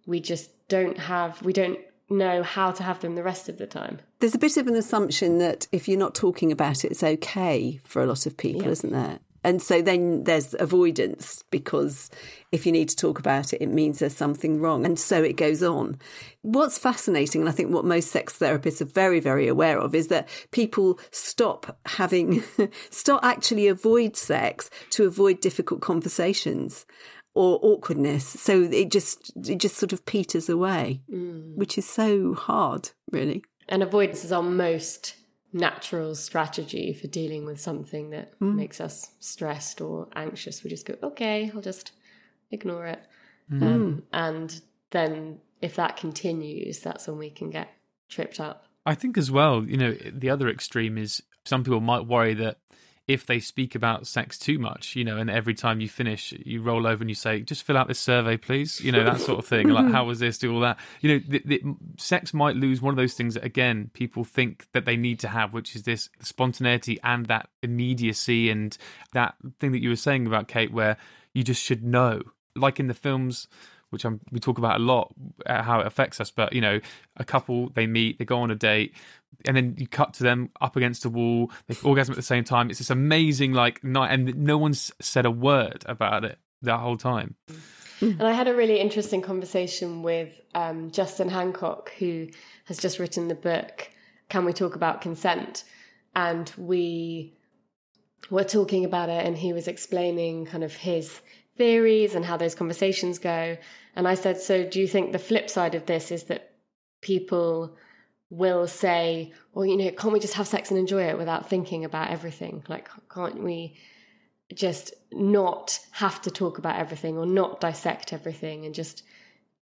we 0.06 0.20
just 0.20 0.52
don't 0.68 1.00
have, 1.00 1.42
we 1.42 1.52
don't 1.52 1.80
know 2.10 2.44
how 2.44 2.72
to 2.72 2.84
have 2.84 3.00
them 3.02 3.16
the 3.16 3.24
rest 3.24 3.50
of 3.50 3.58
the 3.58 3.68
time. 3.68 4.00
There's 4.20 4.36
a 4.36 4.40
bit 4.40 4.58
of 4.58 4.68
an 4.68 4.76
assumption 4.76 5.40
that 5.40 5.68
if 5.72 5.88
you're 5.88 6.00
not 6.00 6.16
talking 6.16 6.52
about 6.52 6.86
it, 6.86 6.92
it's 6.92 7.04
okay 7.04 7.80
for 7.84 8.02
a 8.02 8.06
lot 8.06 8.26
of 8.26 8.38
people, 8.38 8.64
yeah. 8.64 8.70
isn't 8.70 8.92
there? 8.92 9.20
And 9.44 9.62
so 9.62 9.82
then 9.82 10.26
there's 10.26 10.56
avoidance 10.60 11.44
because 11.52 12.10
if 12.52 12.66
you 12.66 12.72
need 12.74 12.90
to 12.90 12.98
talk 12.98 13.18
about 13.18 13.54
it, 13.54 13.62
it 13.62 13.68
means 13.68 14.00
there's 14.00 14.16
something 14.16 14.60
wrong. 14.60 14.86
And 14.86 15.00
so 15.00 15.24
it 15.24 15.38
goes 15.38 15.64
on. 15.64 16.00
What's 16.42 16.78
fascinating, 16.78 17.42
and 17.42 17.50
I 17.50 17.54
think 17.54 17.72
what 17.72 17.86
most 17.86 18.12
sex 18.12 18.38
therapists 18.38 18.82
are 18.82 18.86
very, 18.86 19.22
very 19.22 19.48
aware 19.48 19.80
of, 19.80 19.96
is 19.96 20.08
that 20.08 20.28
people 20.52 21.00
stop 21.12 21.78
having, 21.86 22.44
stop 22.90 23.24
actually 23.24 23.68
avoid 23.68 24.18
sex 24.18 24.70
to 24.92 25.06
avoid 25.06 25.40
difficult 25.40 25.82
conversations 25.82 26.86
or 27.38 27.60
awkwardness. 27.62 28.26
So 28.26 28.64
it 28.64 28.90
just, 28.90 29.32
it 29.48 29.60
just 29.60 29.78
sort 29.78 29.94
of 29.94 30.06
peters 30.06 30.50
away, 30.50 31.02
mm. 31.08 31.56
which 31.56 31.78
is 31.78 31.88
so 31.88 32.34
hard, 32.34 32.90
really. 33.12 33.44
And 33.70 33.84
avoidance 33.84 34.26
is 34.26 34.32
our 34.32 34.42
most 34.42 35.16
natural 35.54 36.16
strategy 36.16 36.94
for 36.94 37.08
dealing 37.08 37.46
with 37.46 37.60
something 37.60 38.10
that 38.10 38.38
mm. 38.40 38.56
makes 38.56 38.82
us 38.82 39.12
stressed 39.20 39.82
or 39.82 40.08
anxious. 40.16 40.64
We 40.64 40.72
just 40.72 40.88
go, 40.88 40.96
okay, 41.04 41.52
I'll 41.54 41.62
just 41.62 41.92
ignore 42.50 42.88
it. 42.88 43.02
Mm. 43.52 43.62
Um, 43.62 44.04
and 44.12 44.62
then 44.90 45.40
if 45.62 45.76
that 45.76 45.96
continues, 45.96 46.80
that's 46.80 47.08
when 47.08 47.20
we 47.20 47.30
can 47.30 47.52
get 47.52 47.70
tripped 48.10 48.40
up. 48.40 48.66
I 48.86 48.96
think 48.96 49.18
as 49.18 49.30
well, 49.30 49.64
you 49.64 49.78
know, 49.78 49.96
the 50.12 50.32
other 50.32 50.50
extreme 50.50 50.98
is 50.98 51.22
some 51.46 51.64
people 51.64 51.82
might 51.82 52.08
worry 52.08 52.34
that 52.36 52.58
if 53.08 53.26
they 53.26 53.40
speak 53.40 53.74
about 53.74 54.06
sex 54.06 54.38
too 54.38 54.60
much, 54.60 54.96
you 54.96 55.06
know, 55.06 55.18
and 55.18 55.30
every 55.30 55.54
time 55.54 55.80
you 55.80 55.88
finish, 55.88 56.34
you 56.46 56.62
roll 56.62 56.86
over 56.86 57.02
and 57.02 57.10
you 57.10 57.16
say, 57.16 57.40
"Just 57.40 57.64
fill 57.64 57.78
out 57.78 57.88
this 57.88 58.00
survey, 58.00 58.36
please," 58.36 58.82
you 58.82 58.92
know, 58.92 59.04
that 59.04 59.22
sort 59.22 59.40
of 59.40 59.46
thing. 59.46 59.70
like, 59.70 59.90
how 59.92 60.04
was 60.06 60.20
this? 60.20 60.38
Do 60.38 60.54
all 60.54 60.60
that. 60.60 60.78
You 61.02 61.14
know, 61.14 61.24
the, 61.28 61.42
the, 61.46 61.62
sex 61.98 62.34
might 62.34 62.58
lose 62.58 62.82
one 62.82 62.92
of 62.92 62.98
those 62.98 63.14
things 63.14 63.36
that 63.36 63.46
again 63.46 63.92
people 63.94 64.26
think 64.26 64.68
that 64.74 64.86
they 64.86 64.98
need 64.98 65.20
to 65.20 65.30
have, 65.30 65.54
which 65.54 65.76
is 65.76 65.84
this 65.84 66.10
spontaneity 66.22 67.00
and 67.02 67.28
that 67.28 67.50
immediacy 67.64 68.50
and 68.50 68.78
that 69.14 69.36
thing 69.60 69.72
that 69.72 69.82
you 69.82 69.90
were 69.90 69.96
saying 69.96 70.28
about 70.28 70.50
Kate, 70.50 70.74
where 70.74 70.98
you 71.34 71.44
just 71.44 71.64
should 71.64 71.84
know, 71.84 72.22
like 72.56 72.78
in 72.78 72.88
the 72.88 72.94
films 72.94 73.48
which 73.90 74.06
I'm, 74.06 74.20
we 74.32 74.40
talk 74.40 74.58
about 74.58 74.80
a 74.80 74.84
lot, 74.84 75.14
uh, 75.46 75.62
how 75.64 75.80
it 75.80 75.88
affects 75.88 76.20
us. 76.20 76.32
But 76.32 76.54
you 76.54 76.62
know, 76.62 76.80
a 77.18 77.24
couple 77.24 77.70
they 77.70 77.88
meet, 77.88 78.20
they 78.20 78.26
go 78.26 78.40
on 78.40 78.52
a 78.52 78.56
date, 78.56 78.94
and 79.46 79.56
then 79.56 79.76
you 79.78 79.88
cut 79.88 80.14
to 80.16 80.24
them 80.24 80.50
up 80.62 80.76
against 80.76 81.06
a 81.06 81.10
wall, 81.10 81.52
they 81.68 81.76
orgasm 81.84 82.14
at 82.14 82.16
the 82.16 82.22
same 82.22 82.44
time. 82.44 82.70
It's 82.70 82.80
this 82.80 82.90
amazing 82.90 83.54
like 83.54 83.84
night, 83.84 84.12
and 84.12 84.36
no 84.36 84.58
one's 84.58 84.92
said 85.00 85.26
a 85.26 85.32
word 85.32 85.84
about 85.86 86.26
it 86.26 86.38
that 86.62 86.80
whole 86.80 86.98
time. 86.98 87.36
And 88.00 88.22
I 88.22 88.34
had 88.34 88.48
a 88.48 88.56
really 88.56 88.80
interesting 88.80 89.22
conversation 89.22 90.04
with 90.04 90.40
um, 90.54 90.92
Justin 90.92 91.30
Hancock, 91.30 91.92
who 91.98 92.28
has 92.66 92.78
just 92.78 93.00
written 93.00 93.28
the 93.28 93.36
book 93.36 93.90
"Can 94.30 94.46
We 94.46 94.54
Talk 94.54 94.76
About 94.76 95.02
Consent?" 95.02 95.64
and 96.18 96.52
we 96.58 97.38
were 98.32 98.44
talking 98.44 98.84
about 98.84 99.10
it, 99.10 99.26
and 99.26 99.38
he 99.38 99.54
was 99.54 99.68
explaining 99.68 100.46
kind 100.48 100.64
of 100.64 100.76
his 100.76 101.22
theories 101.58 102.16
and 102.16 102.26
how 102.26 102.38
those 102.38 102.56
conversations 102.56 103.20
go. 103.20 103.58
And 103.96 104.08
I 104.08 104.14
said, 104.16 104.40
So 104.40 104.68
do 104.68 104.80
you 104.80 104.88
think 104.88 105.12
the 105.12 105.20
flip 105.20 105.50
side 105.50 105.76
of 105.76 105.86
this 105.86 106.12
is 106.12 106.24
that 106.26 106.54
people 107.02 107.76
will 108.30 108.68
say, 108.68 109.34
Well, 109.54 109.66
you 109.66 109.78
know, 109.78 109.92
can't 109.92 110.14
we 110.14 110.20
just 110.20 110.36
have 110.36 110.48
sex 110.48 110.70
and 110.70 110.80
enjoy 110.80 111.04
it 111.04 111.18
without 111.18 111.50
thinking 111.50 111.86
about 111.86 112.10
everything? 112.10 112.64
Like, 112.68 112.90
can't 113.14 113.44
we 113.44 113.76
just 114.54 114.94
not 115.12 115.80
have 115.92 116.22
to 116.22 116.32
talk 116.32 116.58
about 116.58 116.80
everything 116.80 117.18
or 117.18 117.26
not 117.26 117.60
dissect 117.60 118.14
everything 118.14 118.66
and 118.66 118.74
just 118.74 119.04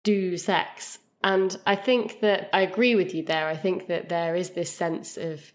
do 0.05 0.37
sex? 0.37 0.99
And 1.23 1.59
I 1.67 1.75
think 1.75 2.21
that 2.21 2.49
I 2.53 2.61
agree 2.61 2.95
with 2.95 3.15
you 3.15 3.25
there. 3.25 3.49
I 3.49 3.57
think 3.57 3.89
that 3.89 4.09
there 4.09 4.37
is 4.37 4.51
this 4.51 4.73
sense 4.73 5.17
of, 5.17 5.53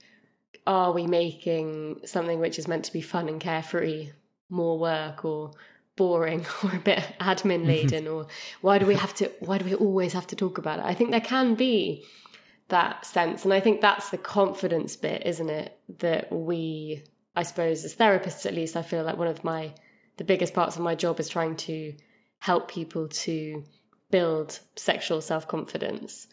are 0.67 0.91
we 0.91 1.07
making 1.07 2.01
something 2.05 2.39
which 2.39 2.59
is 2.59 2.67
meant 2.67 2.85
to 2.85 2.93
be 2.93 3.01
fun 3.01 3.29
and 3.29 3.39
carefree 3.39 4.11
more 4.49 4.77
work 4.77 5.23
or 5.25 5.51
boring 5.95 6.45
or 6.63 6.75
a 6.75 6.79
bit 6.79 6.99
admin 7.19 7.59
mm-hmm. 7.59 7.67
laden 7.67 8.07
or 8.07 8.27
why 8.61 8.77
do 8.77 8.85
we 8.85 8.95
have 8.95 9.13
to 9.13 9.29
why 9.39 9.57
do 9.57 9.65
we 9.65 9.75
always 9.75 10.13
have 10.13 10.27
to 10.27 10.35
talk 10.35 10.57
about 10.57 10.79
it? 10.79 10.85
I 10.85 10.93
think 10.93 11.11
there 11.11 11.21
can 11.21 11.55
be 11.55 12.05
that 12.69 13.05
sense 13.05 13.43
and 13.43 13.53
i 13.53 13.59
think 13.59 13.81
that's 13.81 14.09
the 14.09 14.17
confidence 14.17 14.95
bit 14.95 15.21
isn't 15.25 15.49
it 15.49 15.77
that 15.99 16.31
we 16.31 17.03
i 17.35 17.43
suppose 17.43 17.83
as 17.83 17.93
therapists 17.93 18.45
at 18.45 18.53
least 18.53 18.77
i 18.77 18.81
feel 18.81 19.03
like 19.03 19.17
one 19.17 19.27
of 19.27 19.43
my 19.43 19.71
the 20.17 20.23
biggest 20.23 20.53
parts 20.53 20.75
of 20.75 20.81
my 20.81 20.95
job 20.95 21.19
is 21.19 21.27
trying 21.27 21.55
to 21.55 21.93
help 22.39 22.69
people 22.69 23.07
to 23.07 23.63
build 24.11 24.59
sexual 24.75 25.21
self-confidence. 25.21 26.27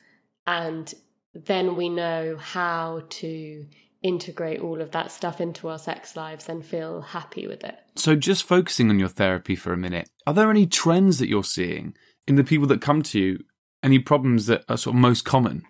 And 0.47 0.93
then 1.35 1.76
we 1.76 1.88
know 1.88 2.37
how 2.37 3.05
to 3.09 3.67
integrate 4.02 4.61
all 4.61 4.80
of 4.80 4.92
that 4.92 5.11
stuff 5.12 5.40
into 5.40 5.69
our 5.69 5.78
sex 5.78 6.16
lives 6.16 6.49
and 6.49 6.64
feel 6.64 7.00
happy 7.02 7.47
with 7.47 7.62
it. 7.64 7.78
So, 7.97 8.16
just 8.16 8.45
focusing 8.45 8.90
on 8.90 8.99
your 8.99 9.09
therapy 9.09 9.57
for 9.57 9.73
a 9.73 9.76
minute, 9.76 10.09
are 10.26 10.35
there 10.35 10.50
any 10.50 10.66
trends 10.66 11.19
that 11.19 11.28
you're 11.28 11.45
seeing 11.45 11.95
in 12.26 12.37
the 12.37 12.45
people 12.45 12.66
that 12.69 12.80
come 12.80 13.02
to 13.02 13.19
you? 13.19 13.45
Any 13.83 13.99
problems 13.99 14.47
that 14.47 14.64
are 14.69 14.76
sort 14.76 14.95
of 14.95 15.00
most 15.00 15.25
common? 15.25 15.62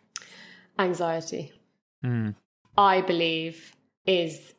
Anxiety. 0.79 1.53
Mm. 2.05 2.35
I 2.77 3.03
believe 3.03 3.73
is 4.07 4.55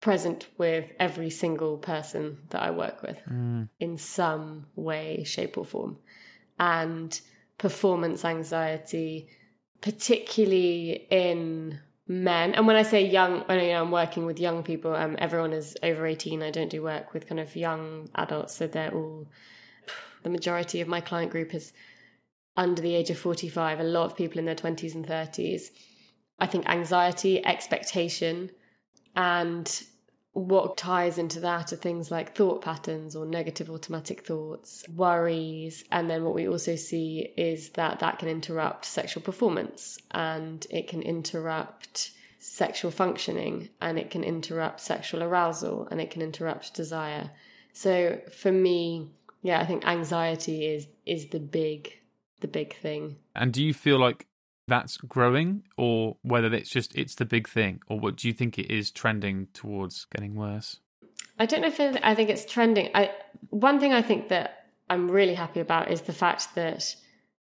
present 0.00 0.46
with 0.58 0.92
every 1.00 1.30
single 1.30 1.78
person 1.78 2.38
that 2.50 2.62
I 2.62 2.70
work 2.70 3.02
with 3.02 3.20
mm. 3.28 3.68
in 3.80 3.96
some 3.98 4.66
way, 4.76 5.24
shape, 5.24 5.58
or 5.58 5.64
form. 5.64 5.98
And 6.58 7.18
performance 7.58 8.24
anxiety, 8.24 9.28
particularly 9.80 11.06
in 11.10 11.80
men. 12.06 12.54
And 12.54 12.66
when 12.66 12.76
i 12.76 12.82
say 12.82 13.06
young 13.06 13.44
I 13.48 13.56
know 13.56 13.80
i'm 13.82 13.90
working 13.90 14.26
with 14.26 14.38
young 14.38 14.62
people 14.62 14.94
um, 14.94 15.16
everyone 15.18 15.52
is 15.52 15.76
over 15.82 16.06
18 16.06 16.42
i 16.42 16.50
don't 16.50 16.68
do 16.70 16.82
work 16.82 17.14
with 17.14 17.26
kind 17.28 17.40
of 17.40 17.56
young 17.56 18.10
adults 18.14 18.56
so 18.56 18.66
they're 18.66 18.92
all 18.92 19.26
the 20.22 20.30
majority 20.30 20.80
of 20.80 20.88
my 20.88 21.00
client 21.00 21.30
group 21.30 21.54
is 21.54 21.72
under 22.56 22.82
the 22.82 22.94
age 22.94 23.10
of 23.10 23.18
45 23.18 23.80
a 23.80 23.84
lot 23.84 24.04
of 24.04 24.16
people 24.16 24.38
in 24.38 24.44
their 24.44 24.54
20s 24.54 24.94
and 24.94 25.06
30s 25.06 25.70
i 26.38 26.46
think 26.46 26.68
anxiety 26.68 27.44
expectation 27.44 28.50
And 29.16 29.84
what 30.34 30.76
ties 30.76 31.16
into 31.16 31.38
that 31.40 31.72
are 31.72 31.76
things 31.76 32.10
like 32.10 32.34
thought 32.34 32.60
patterns 32.60 33.14
or 33.14 33.24
negative 33.24 33.70
automatic 33.70 34.26
thoughts, 34.26 34.84
worries. 34.88 35.84
And 35.92 36.10
then 36.10 36.24
what 36.24 36.34
we 36.34 36.48
also 36.48 36.74
see 36.74 37.32
is 37.36 37.70
that 37.70 38.00
that 38.00 38.18
can 38.18 38.28
interrupt 38.28 38.84
sexual 38.84 39.22
performance 39.22 39.96
and 40.10 40.66
it 40.70 40.88
can 40.88 41.02
interrupt 41.02 42.10
sexual 42.40 42.90
functioning 42.90 43.70
and 43.80 43.96
it 43.96 44.10
can 44.10 44.24
interrupt 44.24 44.80
sexual 44.80 45.22
arousal 45.22 45.86
and 45.90 46.00
it 46.00 46.10
can 46.10 46.20
interrupt 46.20 46.74
desire. 46.74 47.30
So 47.72 48.20
for 48.36 48.50
me, 48.50 49.10
yeah, 49.42 49.60
I 49.60 49.66
think 49.66 49.86
anxiety 49.86 50.66
is 50.66 50.88
is 51.06 51.28
the 51.28 51.38
big 51.38 51.92
the 52.40 52.48
big 52.48 52.76
thing. 52.76 53.16
And 53.36 53.52
do 53.52 53.62
you 53.62 53.72
feel 53.72 53.98
like 53.98 54.26
that's 54.66 54.96
growing 54.96 55.62
or 55.76 56.16
whether 56.22 56.52
it's 56.52 56.70
just 56.70 56.96
it's 56.96 57.14
the 57.16 57.24
big 57.24 57.48
thing 57.48 57.80
or 57.88 57.98
what 57.98 58.16
do 58.16 58.28
you 58.28 58.34
think 58.34 58.58
it 58.58 58.70
is 58.70 58.90
trending 58.90 59.48
towards 59.52 60.06
getting 60.06 60.34
worse 60.34 60.78
i 61.38 61.46
don't 61.46 61.60
know 61.60 61.68
if 61.68 61.80
it, 61.80 62.00
i 62.02 62.14
think 62.14 62.30
it's 62.30 62.44
trending 62.44 62.90
i 62.94 63.10
one 63.50 63.78
thing 63.78 63.92
i 63.92 64.02
think 64.02 64.28
that 64.28 64.66
i'm 64.88 65.10
really 65.10 65.34
happy 65.34 65.60
about 65.60 65.90
is 65.90 66.02
the 66.02 66.12
fact 66.12 66.54
that 66.54 66.96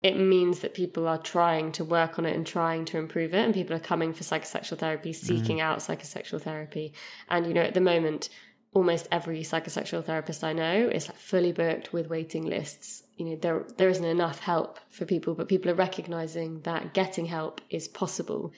it 0.02 0.18
means 0.18 0.60
that 0.60 0.74
people 0.74 1.08
are 1.08 1.20
trying 1.20 1.72
to 1.72 1.86
work 1.86 2.18
on 2.18 2.26
it 2.26 2.36
and 2.36 2.48
trying 2.48 2.86
to 2.86 2.98
improve 2.98 3.36
it 3.36 3.46
and 3.46 3.54
people 3.54 3.76
are 3.76 3.80
coming 3.80 4.14
for 4.14 4.24
psychosexual 4.24 4.78
therapy 4.78 5.14
seeking 5.14 5.58
mm. 5.58 5.62
out 5.62 5.80
psychosexual 5.80 6.42
therapy 6.42 6.94
and 7.30 7.46
you 7.46 7.54
know 7.54 7.62
at 7.62 7.74
the 7.74 7.82
moment 7.82 8.30
almost 8.74 9.08
every 9.12 9.42
psychosexual 9.42 10.04
therapist 10.04 10.44
I 10.44 10.54
know 10.54 10.90
is 10.90 11.08
like 11.08 11.18
fully 11.18 11.52
booked 11.52 11.92
with 11.92 12.08
waiting 12.08 12.46
lists. 12.46 13.04
You 13.22 13.36
know, 13.36 13.36
there 13.36 13.66
there 13.78 13.90
isn't 13.90 14.04
enough 14.04 14.40
help 14.40 14.80
for 14.90 15.06
people, 15.06 15.36
but 15.36 15.48
people 15.48 15.70
are 15.70 15.76
recognizing 15.76 16.62
that 16.62 16.94
getting 16.94 17.26
help 17.26 17.62
is 17.70 17.88
possible. 17.88 18.52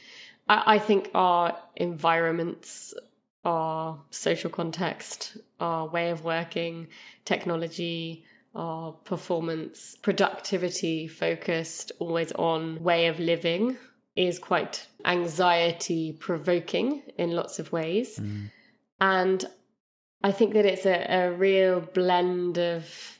I, 0.48 0.75
I 0.75 0.79
think 0.79 1.10
our 1.13 1.58
environments, 1.75 2.93
our 3.43 4.00
social 4.10 4.50
context, 4.50 5.38
our 5.60 5.88
way 5.88 6.12
of 6.12 6.24
working, 6.24 6.88
technology, 7.25 8.25
our 8.55 8.91
performance, 8.91 9.98
productivity 10.01 11.08
focused, 11.08 11.91
always 12.00 12.32
on 12.34 12.82
way 12.84 13.08
of 13.08 13.20
living 13.20 13.77
is 14.15 14.38
quite 14.39 14.88
anxiety 15.05 16.13
provoking 16.13 17.01
in 17.17 17.32
lots 17.32 17.60
of 17.60 17.72
ways. 17.72 18.20
Mm. 18.20 18.51
And 19.01 19.46
I 20.24 20.32
think 20.32 20.53
that 20.53 20.65
it's 20.65 20.86
a, 20.86 21.05
a 21.10 21.32
real 21.32 21.82
blend 21.82 22.58
of 22.58 23.20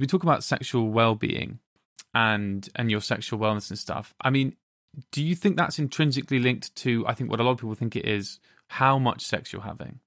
We 0.00 0.08
talk 0.08 0.24
about 0.24 0.42
sexual 0.42 0.90
well-being 0.90 1.60
and 2.14 2.68
and 2.74 2.90
your 2.90 3.00
sexual 3.00 3.38
wellness 3.38 3.70
and 3.70 3.78
stuff. 3.78 4.14
I 4.20 4.30
mean, 4.30 4.56
do 5.12 5.22
you 5.22 5.36
think 5.36 5.56
that's 5.56 5.78
intrinsically 5.78 6.40
linked 6.40 6.74
to 6.76 7.06
I 7.06 7.14
think 7.14 7.30
what 7.30 7.38
a 7.38 7.44
lot 7.44 7.52
of 7.52 7.58
people 7.58 7.74
think 7.74 7.94
it 7.94 8.06
is 8.06 8.40
how 8.66 8.98
much 8.98 9.22
sex 9.22 9.52
you're 9.52 9.62
having? 9.62 10.00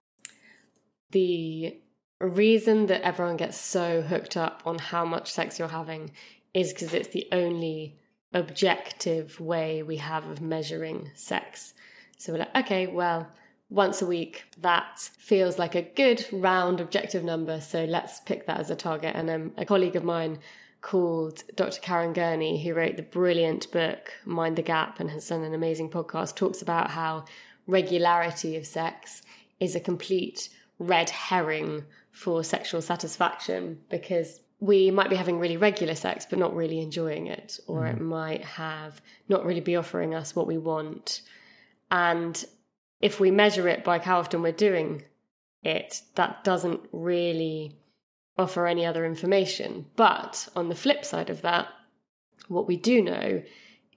The 1.12 1.77
reason 2.19 2.88
that 2.88 3.01
everyone 3.01 3.38
gets 3.38 3.58
so 3.58 4.01
hooked 4.01 4.36
up 4.36 4.63
on 4.65 4.79
how 4.79 5.06
much 5.06 5.32
sex 5.32 5.60
you're 5.60 5.67
having 5.67 6.12
is 6.53 6.73
because 6.73 6.93
it's 6.93 7.10
the 7.10 7.27
only 7.32 7.99
objective 8.34 9.39
way 9.39 9.84
we 9.84 9.97
have 9.97 10.25
of 10.27 10.41
measuring 10.41 11.12
sex. 11.13 11.73
So 12.17 12.32
we're 12.32 12.39
like, 12.39 12.56
okay, 12.56 12.88
well, 12.88 13.27
once 13.69 14.02
a 14.02 14.06
week, 14.06 14.43
that 14.60 14.99
feels 15.17 15.58
like 15.58 15.76
a 15.76 15.82
good 15.82 16.26
round 16.32 16.80
objective 16.80 17.23
number. 17.23 17.60
So 17.62 17.86
let's 17.86 18.19
pick 18.19 18.45
that 18.47 18.60
as 18.60 18.69
a 18.69 18.76
target. 18.76 19.15
And 19.15 19.30
um, 19.30 19.52
a 19.58 19.65
colleague 19.65 19.95
of 19.95 20.04
mine 20.04 20.39
called 20.82 21.43
Dr. 21.56 21.80
Karen 21.82 22.13
Gurney, 22.13 22.62
who 22.62 22.73
wrote 22.73 22.97
the 22.97 23.04
brilliant 23.04 23.71
book 23.71 24.12
Mind 24.26 24.58
the 24.58 24.62
Gap 24.62 24.99
and 24.99 25.10
has 25.10 25.28
done 25.28 25.43
an 25.43 25.54
amazing 25.54 25.89
podcast, 25.89 26.36
talks 26.36 26.62
about 26.62 26.91
how 26.91 27.26
regularity 27.65 28.58
of 28.58 28.65
sex 28.65 29.21
is 29.60 29.76
a 29.76 29.80
complete 29.80 30.49
red 30.80 31.10
herring 31.10 31.86
for 32.12 32.43
sexual 32.43 32.82
satisfaction 32.82 33.80
because 33.89 34.39
we 34.60 34.91
might 34.91 35.10
be 35.10 35.15
having 35.15 35.39
really 35.39 35.58
regular 35.58 35.95
sex 35.95 36.26
but 36.30 36.38
not 36.39 36.56
really 36.56 36.80
enjoying 36.80 37.28
it 37.28 37.60
or 37.67 37.82
mm. 37.82 37.91
it 37.91 38.02
might 38.02 38.43
have 38.43 39.02
not 39.30 39.45
really 39.45 39.62
be 39.62 39.76
offering 39.76 40.13
us 40.13 40.36
what 40.36 40.47
we 40.47 40.58
want 40.58 41.21
and 41.91 42.45
if 43.04 43.20
we 43.20 43.32
measure 43.32 43.68
it 43.68 43.84
by 43.84 44.00
how 44.00 44.20
often 44.20 44.42
we're 44.42 44.54
doing 44.54 45.04
it 45.62 46.02
that 46.16 46.42
doesn't 46.46 46.80
really 46.94 47.78
offer 48.38 48.66
any 48.66 48.86
other 48.86 49.06
information. 49.06 49.86
But 49.98 50.48
on 50.56 50.70
the 50.70 50.76
flip 50.76 51.04
side 51.04 51.30
of 51.30 51.42
that, 51.42 51.68
what 52.48 52.66
we 52.66 52.78
do 52.78 53.02
know 53.02 53.44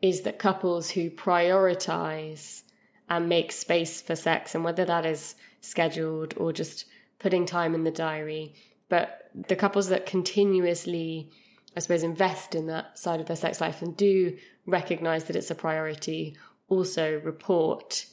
is 0.03 0.23
that 0.23 0.41
couples 0.41 0.91
who 0.91 1.09
prioritize 1.09 2.63
and 3.09 3.29
make 3.29 3.53
space 3.53 4.03
for 4.03 4.17
sex, 4.17 4.57
and 4.57 4.65
whether 4.65 4.85
that 4.85 5.07
is 5.07 5.37
scheduled 5.61 6.35
or 6.37 6.53
just 6.53 6.87
putting 7.21 7.47
time 7.47 7.77
in 7.77 7.85
the 7.85 7.93
diary, 7.93 8.55
but 8.89 9.31
the 9.49 9.55
couples 9.55 9.89
that 9.89 10.07
continuously, 10.07 11.31
I 11.77 11.81
suppose, 11.81 12.03
invest 12.03 12.57
in 12.57 12.67
that 12.67 12.99
side 12.99 13.21
of 13.21 13.27
their 13.27 13.37
sex 13.37 13.61
life 13.61 13.83
and 13.83 13.97
do 13.97 14.37
recognize 14.67 15.25
that 15.25 15.37
it's 15.37 15.53
a 15.53 15.55
priority 15.55 16.37
also 16.69 17.21
report 17.21 18.07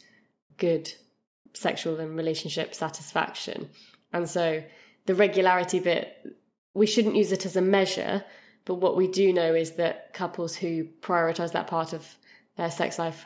good 0.58 0.92
sexual 1.54 2.00
and 2.00 2.18
relationship 2.18 2.74
satisfaction. 2.74 3.70
And 4.12 4.30
so 4.30 4.64
the 5.06 5.16
regularity 5.16 5.80
bit, 5.80 6.36
we 6.74 6.88
shouldn't 6.88 7.16
use 7.16 7.32
it 7.32 7.46
as 7.46 7.56
a 7.56 7.62
measure. 7.62 8.24
But 8.66 8.76
what 8.76 8.96
we 8.96 9.08
do 9.08 9.34
know 9.34 9.54
is 9.54 9.74
that 9.74 10.14
couples 10.14 10.56
who 10.56 10.86
prioritize 11.02 11.52
that 11.52 11.68
part 11.68 11.94
of 11.94 12.18
their 12.56 12.72
sex 12.72 12.98
life 12.98 13.26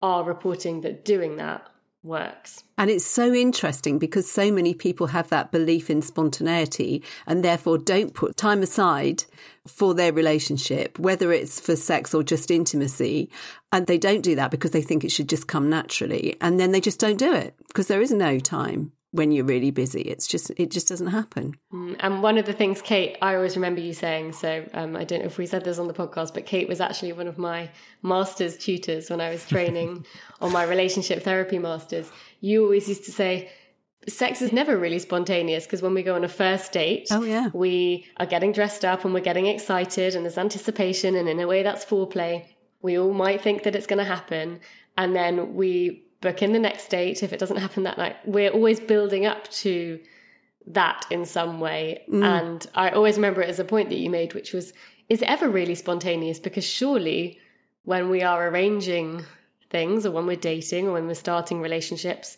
are 0.00 0.22
reporting 0.22 0.82
that 0.82 1.04
doing 1.04 1.36
that 1.36 1.68
works. 2.08 2.64
And 2.76 2.90
it's 2.90 3.04
so 3.04 3.32
interesting 3.32 3.98
because 3.98 4.30
so 4.30 4.50
many 4.50 4.74
people 4.74 5.08
have 5.08 5.28
that 5.28 5.52
belief 5.52 5.90
in 5.90 6.02
spontaneity 6.02 7.04
and 7.26 7.44
therefore 7.44 7.78
don't 7.78 8.14
put 8.14 8.36
time 8.36 8.62
aside 8.62 9.24
for 9.66 9.94
their 9.94 10.12
relationship, 10.12 10.98
whether 10.98 11.32
it's 11.32 11.60
for 11.60 11.76
sex 11.76 12.14
or 12.14 12.22
just 12.22 12.50
intimacy. 12.50 13.30
And 13.70 13.86
they 13.86 13.98
don't 13.98 14.22
do 14.22 14.34
that 14.36 14.50
because 14.50 14.72
they 14.72 14.82
think 14.82 15.04
it 15.04 15.12
should 15.12 15.28
just 15.28 15.46
come 15.46 15.68
naturally. 15.68 16.36
And 16.40 16.58
then 16.58 16.72
they 16.72 16.80
just 16.80 16.98
don't 16.98 17.18
do 17.18 17.32
it 17.32 17.54
because 17.68 17.86
there 17.86 18.02
is 18.02 18.10
no 18.10 18.40
time 18.40 18.92
when 19.10 19.32
you're 19.32 19.44
really 19.44 19.70
busy. 19.70 20.02
It's 20.02 20.26
just 20.26 20.50
it 20.56 20.70
just 20.70 20.88
doesn't 20.88 21.08
happen. 21.08 21.54
Mm, 21.72 21.96
and 22.00 22.22
one 22.22 22.38
of 22.38 22.46
the 22.46 22.52
things, 22.52 22.82
Kate, 22.82 23.16
I 23.22 23.34
always 23.34 23.56
remember 23.56 23.80
you 23.80 23.92
saying. 23.92 24.32
So 24.32 24.66
um, 24.74 24.96
I 24.96 25.04
don't 25.04 25.20
know 25.20 25.26
if 25.26 25.38
we 25.38 25.46
said 25.46 25.64
this 25.64 25.78
on 25.78 25.88
the 25.88 25.94
podcast, 25.94 26.34
but 26.34 26.46
Kate 26.46 26.68
was 26.68 26.80
actually 26.80 27.12
one 27.12 27.28
of 27.28 27.38
my 27.38 27.70
master's 28.02 28.56
tutors 28.56 29.10
when 29.10 29.20
I 29.20 29.30
was 29.30 29.46
training 29.46 30.04
on 30.40 30.52
my 30.52 30.64
relationship 30.64 31.22
therapy 31.22 31.58
masters. 31.58 32.10
You 32.40 32.64
always 32.64 32.88
used 32.88 33.04
to 33.04 33.12
say. 33.12 33.50
Sex 34.06 34.40
is 34.40 34.52
never 34.52 34.78
really 34.78 35.00
spontaneous 35.00 35.66
because 35.66 35.82
when 35.82 35.92
we 35.92 36.02
go 36.02 36.14
on 36.14 36.24
a 36.24 36.28
first 36.28 36.72
date, 36.72 37.08
oh 37.10 37.24
yeah, 37.24 37.50
we 37.52 38.06
are 38.16 38.24
getting 38.24 38.52
dressed 38.52 38.82
up 38.82 39.04
and 39.04 39.12
we're 39.12 39.20
getting 39.20 39.46
excited 39.46 40.14
and 40.14 40.24
there's 40.24 40.38
anticipation 40.38 41.14
and 41.14 41.28
in 41.28 41.38
a 41.40 41.46
way 41.46 41.62
that's 41.62 41.84
foreplay. 41.84 42.46
We 42.80 42.96
all 42.96 43.12
might 43.12 43.42
think 43.42 43.64
that 43.64 43.74
it's 43.74 43.86
going 43.86 43.98
to 43.98 44.04
happen, 44.04 44.60
and 44.96 45.14
then 45.14 45.54
we 45.56 46.07
book 46.20 46.42
in 46.42 46.52
the 46.52 46.58
next 46.58 46.88
date 46.88 47.22
if 47.22 47.32
it 47.32 47.38
doesn't 47.38 47.58
happen 47.58 47.84
that 47.84 47.98
night. 47.98 48.16
We're 48.24 48.50
always 48.50 48.80
building 48.80 49.26
up 49.26 49.48
to 49.50 50.00
that 50.66 51.06
in 51.10 51.24
some 51.24 51.60
way. 51.60 52.02
Mm. 52.08 52.24
And 52.24 52.66
I 52.74 52.90
always 52.90 53.16
remember 53.16 53.42
it 53.42 53.48
as 53.48 53.58
a 53.58 53.64
point 53.64 53.88
that 53.90 53.98
you 53.98 54.10
made, 54.10 54.34
which 54.34 54.52
was, 54.52 54.72
is 55.08 55.22
it 55.22 55.30
ever 55.30 55.48
really 55.48 55.74
spontaneous? 55.74 56.38
Because 56.38 56.64
surely 56.64 57.38
when 57.84 58.10
we 58.10 58.22
are 58.22 58.48
arranging 58.48 59.24
things 59.70 60.04
or 60.04 60.10
when 60.10 60.26
we're 60.26 60.36
dating 60.36 60.88
or 60.88 60.92
when 60.92 61.06
we're 61.06 61.14
starting 61.14 61.60
relationships, 61.60 62.36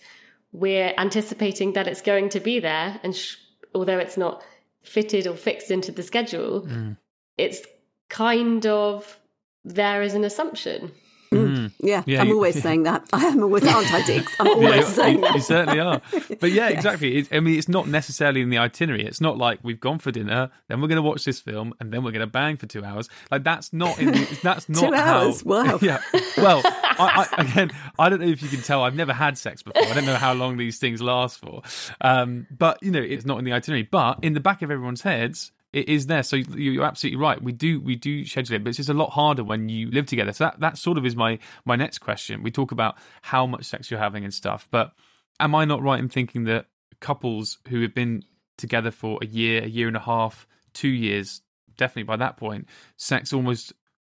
we're 0.52 0.92
anticipating 0.98 1.72
that 1.72 1.86
it's 1.86 2.02
going 2.02 2.28
to 2.30 2.40
be 2.40 2.60
there. 2.60 3.00
And 3.02 3.16
sh- 3.16 3.36
although 3.74 3.98
it's 3.98 4.16
not 4.16 4.42
fitted 4.82 5.26
or 5.26 5.34
fixed 5.34 5.70
into 5.70 5.92
the 5.92 6.02
schedule, 6.02 6.62
mm. 6.62 6.96
it's 7.36 7.62
kind 8.08 8.66
of 8.66 9.18
there 9.64 10.02
as 10.02 10.14
an 10.14 10.24
assumption. 10.24 10.92
Yeah, 11.32 12.02
Yeah, 12.06 12.20
I'm 12.22 12.28
you- 12.28 12.34
always 12.34 12.60
saying 12.62 12.82
that. 12.84 13.06
I 13.12 13.24
am 13.26 13.42
always, 13.42 13.64
aren't 13.66 13.92
I, 13.92 14.02
Diggs? 14.04 14.32
I'm 14.40 14.46
always 14.48 14.70
Yeah, 14.74 14.82
saying 14.84 15.14
you- 15.16 15.20
that. 15.22 15.34
you 15.34 15.40
certainly 15.40 15.78
are. 15.80 16.00
But 16.40 16.50
yeah, 16.50 16.68
exactly. 16.70 17.18
It, 17.18 17.28
I 17.32 17.38
mean, 17.40 17.56
it's 17.56 17.68
not 17.68 17.86
necessarily 17.86 18.40
in 18.40 18.50
the 18.50 18.58
itinerary. 18.58 19.04
It's 19.06 19.20
not 19.20 19.38
like 19.38 19.60
we've 19.62 19.78
gone 19.78 20.00
for 20.00 20.10
dinner, 20.10 20.50
then 20.68 20.80
we're 20.80 20.88
going 20.88 20.96
to 20.96 21.02
watch 21.02 21.24
this 21.24 21.38
film, 21.40 21.72
and 21.78 21.92
then 21.92 22.02
we're 22.02 22.10
going 22.10 22.20
to 22.20 22.26
bang 22.26 22.56
for 22.56 22.66
two 22.66 22.84
hours. 22.84 23.08
Like 23.30 23.44
that's 23.44 23.72
not 23.72 23.98
in. 24.00 24.06
The, 24.12 24.38
that's 24.42 24.68
not 24.68 24.80
Two 24.90 24.92
how- 24.94 25.18
hours? 25.26 25.44
Wow. 25.44 25.78
Yeah. 25.80 26.00
Well, 26.36 26.62
I, 26.64 27.28
I, 27.36 27.42
again, 27.42 27.70
I 27.98 28.08
don't 28.08 28.20
know 28.20 28.26
if 28.28 28.42
you 28.42 28.48
can 28.48 28.60
tell. 28.62 28.82
I've 28.82 28.96
never 28.96 29.12
had 29.12 29.38
sex 29.38 29.62
before. 29.62 29.82
I 29.84 29.94
don't 29.94 30.06
know 30.06 30.16
how 30.16 30.32
long 30.34 30.56
these 30.56 30.78
things 30.78 31.00
last 31.00 31.38
for. 31.38 31.62
Um, 32.00 32.46
but 32.50 32.82
you 32.82 32.90
know, 32.90 33.00
it's 33.00 33.24
not 33.24 33.38
in 33.38 33.44
the 33.44 33.52
itinerary. 33.52 33.84
But 33.84 34.18
in 34.22 34.34
the 34.34 34.40
back 34.40 34.62
of 34.62 34.70
everyone's 34.70 35.02
heads, 35.02 35.52
it 35.72 35.88
is 35.88 36.06
there. 36.06 36.22
So 36.22 36.36
you- 36.36 36.72
you're 36.72 36.84
absolutely 36.84 37.18
right. 37.20 37.40
We 37.42 37.52
do 37.52 37.80
we 37.80 37.96
do 37.96 38.24
schedule 38.24 38.56
it, 38.56 38.64
but 38.64 38.68
it's 38.70 38.76
just 38.78 38.88
a 38.88 38.94
lot 38.94 39.10
harder 39.10 39.44
when 39.44 39.68
you 39.68 39.90
live 39.90 40.06
together. 40.06 40.32
So 40.32 40.44
that 40.44 40.60
that 40.60 40.78
sort 40.78 40.98
of 40.98 41.06
is 41.06 41.14
my 41.16 41.38
my 41.64 41.76
next 41.76 41.98
question. 41.98 42.42
We 42.42 42.50
talk 42.50 42.72
about 42.72 42.96
how 43.22 43.46
much 43.46 43.64
sex 43.64 43.90
you're 43.90 44.00
having 44.00 44.24
and 44.24 44.34
stuff, 44.34 44.66
but 44.70 44.92
am 45.38 45.54
I 45.54 45.64
not 45.64 45.82
right 45.82 45.98
in 46.00 46.08
thinking 46.08 46.44
that 46.44 46.66
couples 47.00 47.58
who 47.68 47.82
have 47.82 47.94
been 47.94 48.24
together 48.58 48.90
for 48.90 49.18
a 49.22 49.26
year, 49.26 49.62
a 49.62 49.66
year 49.68 49.88
and 49.88 49.96
a 49.96 50.00
half, 50.00 50.46
two 50.74 50.88
years, 50.88 51.40
definitely 51.76 52.02
by 52.02 52.16
that 52.16 52.36
point, 52.36 52.66
sex 52.96 53.32
almost 53.32 53.72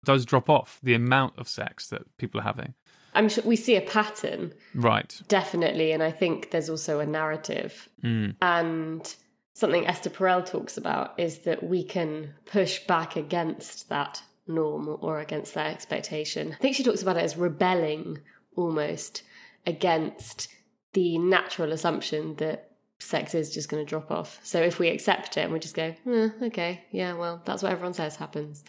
does 0.05 0.25
drop 0.25 0.49
off 0.49 0.79
the 0.83 0.95
amount 0.95 1.39
of 1.39 1.47
sex 1.47 1.89
that 1.89 2.03
people 2.17 2.41
are 2.41 2.45
having. 2.45 2.73
I'm 3.13 3.29
sure 3.29 3.45
we 3.45 3.57
see 3.57 3.77
a 3.77 3.83
pattern 3.83 4.55
Right. 4.75 5.21
definitely, 5.29 5.93
and 5.93 6.03
I 6.03 6.11
think 6.11 6.53
there's 6.53 6.71
also 6.71 7.01
a 7.01 7.07
narrative. 7.07 7.89
Hmm. 8.01 8.31
And 8.41 9.15
something 9.53 9.87
Esther 9.87 10.11
Perel 10.11 10.45
talks 10.45 10.77
about 10.77 11.19
is 11.19 11.41
that 11.41 11.63
we 11.63 11.85
can 11.85 12.35
push 12.47 12.81
back 12.87 13.17
against 13.17 13.89
that 13.89 14.23
norm 14.47 14.97
or 15.01 15.21
against 15.21 15.55
that 15.55 15.73
expectation. 15.73 16.53
I 16.53 16.63
think 16.63 16.77
she 16.77 16.85
talks 16.85 17.03
about 17.03 17.17
it 17.17 17.25
as 17.25 17.37
rebelling 17.37 18.21
almost 18.57 19.23
against 19.67 20.49
the 20.93 21.19
natural 21.19 21.73
assumption 21.73 22.35
that 22.37 22.71
sex 22.99 23.35
is 23.35 23.53
just 23.53 23.69
going 23.69 23.85
to 23.85 23.89
drop 23.89 24.11
off. 24.11 24.41
So 24.43 24.61
if 24.61 24.79
we 24.79 24.89
accept 24.89 25.37
it 25.37 25.43
and 25.43 25.53
we 25.53 25.59
just 25.59 25.75
go, 25.75 25.95
eh, 26.07 26.29
okay, 26.43 26.85
yeah, 26.91 27.15
well, 27.15 27.41
that's 27.45 27.63
what 27.63 27.73
everyone 27.73 27.95
says 27.95 28.17
happens. 28.17 28.65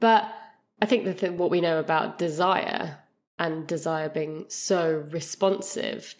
But 0.00 0.32
I 0.80 0.86
think 0.86 1.04
that 1.04 1.34
what 1.34 1.50
we 1.50 1.60
know 1.60 1.78
about 1.78 2.18
desire 2.18 2.98
and 3.38 3.66
desire 3.66 4.08
being 4.08 4.46
so 4.48 5.04
responsive 5.10 6.14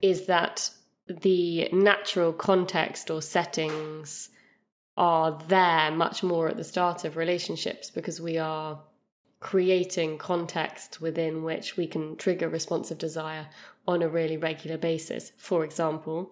is 0.00 0.26
that 0.26 0.70
the 1.08 1.68
natural 1.72 2.32
context 2.32 3.10
or 3.10 3.22
settings 3.22 4.30
are 4.96 5.38
there 5.48 5.90
much 5.90 6.22
more 6.22 6.48
at 6.48 6.56
the 6.56 6.64
start 6.64 7.04
of 7.04 7.16
relationships 7.16 7.90
because 7.90 8.20
we 8.20 8.38
are 8.38 8.80
creating 9.40 10.18
context 10.18 11.00
within 11.00 11.44
which 11.44 11.76
we 11.76 11.86
can 11.86 12.16
trigger 12.16 12.48
responsive 12.48 12.98
desire 12.98 13.46
on 13.86 14.02
a 14.02 14.08
really 14.08 14.36
regular 14.36 14.78
basis. 14.78 15.32
For 15.36 15.64
example, 15.64 16.30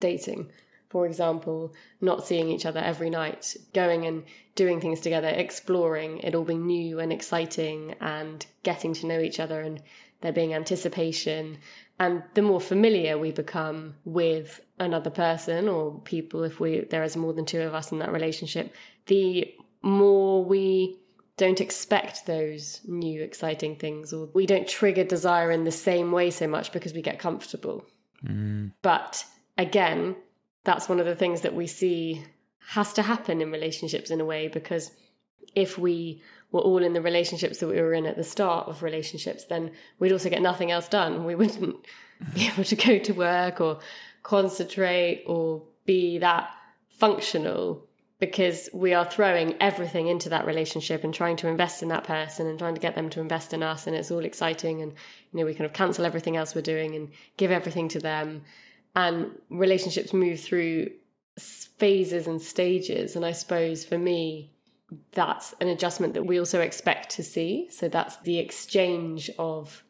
dating. 0.00 0.50
For 0.88 1.06
example, 1.06 1.72
not 2.02 2.26
seeing 2.26 2.50
each 2.50 2.66
other 2.66 2.80
every 2.80 3.08
night, 3.08 3.56
going 3.72 4.04
and 4.04 4.24
doing 4.54 4.78
things 4.78 5.00
together, 5.00 5.28
exploring, 5.28 6.18
it 6.18 6.34
all 6.34 6.44
being 6.44 6.66
new 6.66 7.00
and 7.00 7.10
exciting, 7.10 7.94
and 7.98 8.44
getting 8.62 8.92
to 8.94 9.06
know 9.06 9.18
each 9.18 9.40
other, 9.40 9.62
and 9.62 9.82
there 10.20 10.32
being 10.32 10.52
anticipation. 10.52 11.58
And 12.02 12.24
the 12.34 12.42
more 12.42 12.60
familiar 12.60 13.16
we 13.16 13.30
become 13.30 13.94
with 14.04 14.60
another 14.80 15.08
person 15.08 15.68
or 15.68 16.00
people, 16.00 16.42
if 16.42 16.58
we 16.58 16.80
there 16.80 17.04
is 17.04 17.16
more 17.16 17.32
than 17.32 17.44
two 17.44 17.60
of 17.60 17.74
us 17.74 17.92
in 17.92 18.00
that 18.00 18.10
relationship, 18.10 18.74
the 19.06 19.54
more 19.82 20.44
we 20.44 20.98
don't 21.36 21.60
expect 21.60 22.26
those 22.26 22.80
new 22.88 23.22
exciting 23.22 23.76
things, 23.76 24.12
or 24.12 24.28
we 24.34 24.46
don't 24.46 24.66
trigger 24.66 25.04
desire 25.04 25.52
in 25.52 25.62
the 25.62 25.70
same 25.70 26.10
way 26.10 26.32
so 26.32 26.48
much 26.48 26.72
because 26.72 26.92
we 26.92 27.02
get 27.02 27.20
comfortable. 27.20 27.86
Mm. 28.26 28.72
But 28.82 29.24
again, 29.56 30.16
that's 30.64 30.88
one 30.88 30.98
of 30.98 31.06
the 31.06 31.14
things 31.14 31.42
that 31.42 31.54
we 31.54 31.68
see 31.68 32.24
has 32.70 32.92
to 32.94 33.02
happen 33.02 33.40
in 33.40 33.52
relationships 33.52 34.10
in 34.10 34.20
a 34.20 34.24
way 34.24 34.48
because 34.48 34.90
if 35.54 35.78
we 35.78 36.20
were 36.52 36.60
all 36.60 36.82
in 36.82 36.92
the 36.92 37.00
relationships 37.00 37.58
that 37.58 37.68
we 37.68 37.80
were 37.80 37.94
in 37.94 38.06
at 38.06 38.16
the 38.16 38.24
start 38.24 38.68
of 38.68 38.82
relationships, 38.82 39.44
then 39.44 39.72
we'd 39.98 40.12
also 40.12 40.28
get 40.28 40.42
nothing 40.42 40.70
else 40.70 40.88
done. 40.88 41.24
We 41.24 41.34
wouldn't 41.34 41.86
be 42.34 42.46
able 42.46 42.64
to 42.64 42.76
go 42.76 42.98
to 42.98 43.12
work 43.12 43.60
or 43.60 43.80
concentrate 44.22 45.24
or 45.26 45.62
be 45.84 46.18
that 46.18 46.50
functional 46.90 47.86
because 48.20 48.68
we 48.72 48.94
are 48.94 49.04
throwing 49.04 49.56
everything 49.60 50.06
into 50.06 50.28
that 50.28 50.46
relationship 50.46 51.02
and 51.02 51.12
trying 51.12 51.34
to 51.34 51.48
invest 51.48 51.82
in 51.82 51.88
that 51.88 52.04
person 52.04 52.46
and 52.46 52.56
trying 52.56 52.74
to 52.74 52.80
get 52.80 52.94
them 52.94 53.10
to 53.10 53.20
invest 53.20 53.52
in 53.52 53.64
us 53.64 53.88
and 53.88 53.96
it's 53.96 54.12
all 54.12 54.24
exciting 54.24 54.80
and 54.80 54.92
you 55.32 55.40
know 55.40 55.44
we 55.44 55.52
kind 55.52 55.66
of 55.66 55.72
cancel 55.72 56.04
everything 56.04 56.36
else 56.36 56.54
we're 56.54 56.62
doing 56.62 56.94
and 56.94 57.10
give 57.36 57.50
everything 57.50 57.88
to 57.88 57.98
them 57.98 58.42
and 58.94 59.32
relationships 59.50 60.12
move 60.12 60.38
through 60.38 60.88
phases 61.36 62.28
and 62.28 62.40
stages 62.40 63.16
and 63.16 63.26
i 63.26 63.32
suppose 63.32 63.84
for 63.84 63.98
me 63.98 64.52
that's 65.12 65.54
an 65.60 65.68
adjustment 65.68 66.14
that 66.14 66.26
we 66.26 66.38
also 66.38 66.60
expect 66.60 67.10
to 67.16 67.22
see. 67.22 67.68
So 67.70 67.88
that's 67.88 68.16
the 68.18 68.38
exchange 68.38 69.30
of 69.38 69.82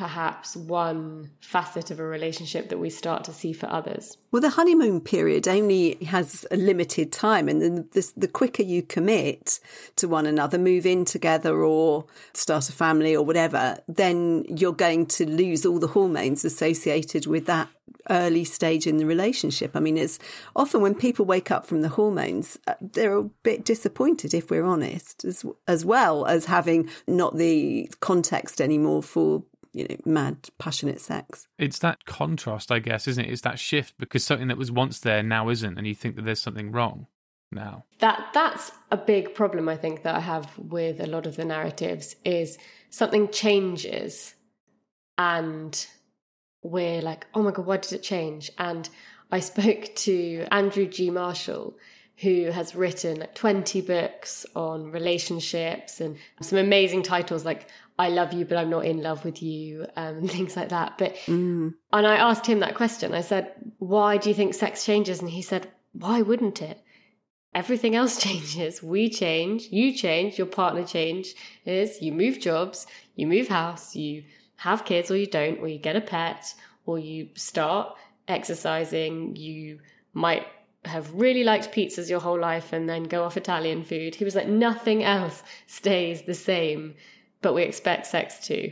perhaps 0.00 0.56
one 0.56 1.30
facet 1.42 1.90
of 1.90 2.00
a 2.00 2.02
relationship 2.02 2.70
that 2.70 2.78
we 2.78 2.88
start 2.88 3.22
to 3.22 3.34
see 3.34 3.52
for 3.52 3.70
others 3.70 4.16
Well, 4.32 4.40
the 4.40 4.48
honeymoon 4.48 5.02
period 5.02 5.46
only 5.46 6.02
has 6.04 6.46
a 6.50 6.56
limited 6.56 7.12
time, 7.12 7.50
and 7.50 7.60
then 7.60 7.88
the, 7.92 8.10
the 8.16 8.28
quicker 8.28 8.62
you 8.62 8.82
commit 8.82 9.60
to 9.96 10.08
one 10.08 10.24
another, 10.24 10.56
move 10.56 10.86
in 10.86 11.04
together 11.04 11.62
or 11.62 12.06
start 12.32 12.70
a 12.70 12.72
family 12.72 13.14
or 13.14 13.24
whatever, 13.24 13.78
then 13.88 14.46
you're 14.48 14.72
going 14.72 15.04
to 15.06 15.28
lose 15.28 15.66
all 15.66 15.78
the 15.78 15.88
hormones 15.88 16.46
associated 16.46 17.26
with 17.26 17.44
that 17.46 17.68
early 18.08 18.44
stage 18.44 18.86
in 18.86 18.96
the 18.96 19.06
relationship. 19.06 19.76
I 19.76 19.80
mean, 19.80 19.98
it's 19.98 20.18
often 20.56 20.80
when 20.80 20.94
people 20.94 21.24
wake 21.24 21.50
up 21.50 21.66
from 21.66 21.82
the 21.82 21.88
hormones, 21.88 22.58
uh, 22.66 22.74
they're 22.80 23.16
a 23.16 23.24
bit 23.24 23.64
disappointed, 23.64 24.32
if 24.32 24.50
we're 24.50 24.64
honest, 24.64 25.24
as, 25.24 25.44
as 25.66 25.84
well 25.84 26.24
as 26.26 26.46
having 26.46 26.88
not 27.06 27.36
the 27.36 27.90
context 28.00 28.60
anymore 28.60 29.02
for, 29.02 29.42
you 29.72 29.86
know, 29.88 29.96
mad, 30.04 30.48
passionate 30.58 31.00
sex. 31.00 31.46
It's 31.58 31.78
that 31.80 32.04
contrast, 32.04 32.72
I 32.72 32.78
guess, 32.78 33.06
isn't 33.08 33.24
it? 33.24 33.30
It's 33.30 33.42
that 33.42 33.58
shift 33.58 33.94
because 33.98 34.24
something 34.24 34.48
that 34.48 34.58
was 34.58 34.72
once 34.72 34.98
there 35.00 35.22
now 35.22 35.48
isn't, 35.48 35.78
and 35.78 35.86
you 35.86 35.94
think 35.94 36.16
that 36.16 36.24
there's 36.24 36.40
something 36.40 36.72
wrong 36.72 37.06
now. 37.52 37.84
that 37.98 38.28
that's 38.32 38.70
a 38.92 38.96
big 38.96 39.34
problem 39.34 39.68
i 39.68 39.76
think 39.76 40.02
that 40.02 40.14
i 40.14 40.20
have 40.20 40.56
with 40.56 41.00
a 41.00 41.06
lot 41.06 41.26
of 41.26 41.36
the 41.36 41.44
narratives 41.44 42.14
is 42.24 42.58
something 42.90 43.28
changes 43.28 44.34
and 45.18 45.86
we're 46.62 47.02
like 47.02 47.26
oh 47.34 47.42
my 47.42 47.50
god 47.50 47.66
why 47.66 47.76
did 47.76 47.92
it 47.92 48.02
change 48.02 48.50
and 48.58 48.88
i 49.32 49.40
spoke 49.40 49.92
to 49.96 50.46
andrew 50.50 50.86
g 50.86 51.10
marshall 51.10 51.76
who 52.18 52.50
has 52.50 52.74
written 52.74 53.18
like 53.18 53.34
20 53.34 53.80
books 53.80 54.44
on 54.54 54.92
relationships 54.92 56.00
and 56.00 56.16
some 56.42 56.58
amazing 56.58 57.02
titles 57.02 57.44
like 57.44 57.66
i 58.04 58.08
love 58.08 58.32
you 58.32 58.44
but 58.44 58.58
i'm 58.58 58.70
not 58.70 58.84
in 58.84 59.02
love 59.02 59.24
with 59.24 59.42
you 59.42 59.86
um, 59.96 60.18
and 60.18 60.30
things 60.36 60.56
like 60.56 60.70
that. 60.70 60.98
But 60.98 61.16
and 61.28 61.74
i 61.92 62.16
asked 62.16 62.46
him 62.46 62.60
that 62.60 62.74
question. 62.74 63.14
I 63.14 63.22
said 63.30 63.52
why 63.78 64.16
do 64.16 64.28
you 64.28 64.34
think 64.34 64.54
sex 64.54 64.84
changes? 64.84 65.20
And 65.20 65.30
he 65.30 65.42
said 65.42 65.68
why 65.92 66.22
wouldn't 66.22 66.62
it? 66.62 66.78
Everything 67.54 67.96
else 67.96 68.20
changes. 68.26 68.82
We 68.82 69.08
change, 69.10 69.68
you 69.70 69.92
change, 69.92 70.38
your 70.38 70.46
partner 70.46 70.84
changes. 70.84 71.34
You 72.00 72.12
move 72.12 72.40
jobs, 72.40 72.86
you 73.16 73.26
move 73.26 73.48
house, 73.48 73.96
you 73.96 74.24
have 74.56 74.84
kids 74.84 75.10
or 75.10 75.16
you 75.16 75.26
don't, 75.26 75.58
or 75.60 75.68
you 75.68 75.78
get 75.78 75.96
a 75.96 76.00
pet, 76.00 76.54
or 76.86 76.98
you 76.98 77.28
start 77.34 77.96
exercising. 78.28 79.34
You 79.36 79.80
might 80.12 80.46
have 80.84 81.12
really 81.12 81.44
liked 81.44 81.72
pizzas 81.72 82.08
your 82.08 82.20
whole 82.20 82.38
life 82.38 82.72
and 82.72 82.88
then 82.88 83.04
go 83.04 83.24
off 83.24 83.36
Italian 83.36 83.82
food. 83.82 84.14
He 84.14 84.24
was 84.24 84.34
like, 84.34 84.48
nothing 84.48 85.02
else 85.02 85.42
stays 85.66 86.22
the 86.22 86.34
same, 86.34 86.94
but 87.42 87.54
we 87.54 87.62
expect 87.62 88.06
sex 88.06 88.46
to. 88.46 88.70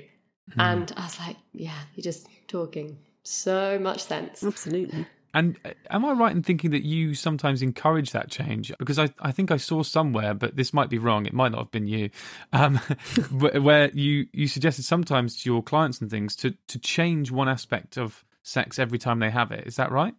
And 0.57 0.93
I 0.97 1.05
was 1.05 1.19
like, 1.19 1.37
yeah, 1.53 1.79
you're 1.95 2.03
just 2.03 2.27
talking 2.47 2.99
so 3.23 3.79
much 3.79 4.05
sense. 4.05 4.43
Absolutely. 4.43 5.07
And 5.35 5.59
uh, 5.65 5.71
am 5.91 6.05
I 6.07 6.13
right 6.13 6.35
in 6.35 6.43
thinking 6.43 6.71
that 6.71 6.85
you 6.85 7.15
sometimes 7.15 7.61
encourage 7.61 8.13
that 8.13 8.31
change? 8.31 8.73
Because 8.79 8.99
I, 8.99 9.11
I 9.21 9.31
think 9.31 9.51
I 9.51 9.59
saw 9.59 9.83
somewhere, 9.83 10.33
but 10.33 10.57
this 10.57 10.73
might 10.73 10.89
be 10.89 10.99
wrong. 10.99 11.27
It 11.27 11.35
might 11.35 11.53
not 11.53 11.59
have 11.59 11.71
been 11.71 11.87
you, 11.87 12.11
um, 12.53 12.77
where 13.31 13.61
where 13.61 13.91
you, 13.91 14.27
you 14.33 14.49
suggested 14.49 14.85
sometimes 14.85 15.43
to 15.43 15.51
your 15.51 15.63
clients 15.63 16.01
and 16.01 16.11
things 16.11 16.35
to, 16.37 16.55
to 16.69 16.79
change 16.79 17.31
one 17.31 17.49
aspect 17.49 17.99
of 17.99 18.25
sex 18.43 18.79
every 18.79 18.99
time 18.99 19.19
they 19.19 19.31
have 19.31 19.53
it. 19.53 19.67
Is 19.67 19.77
that 19.77 19.93
right? 19.93 20.15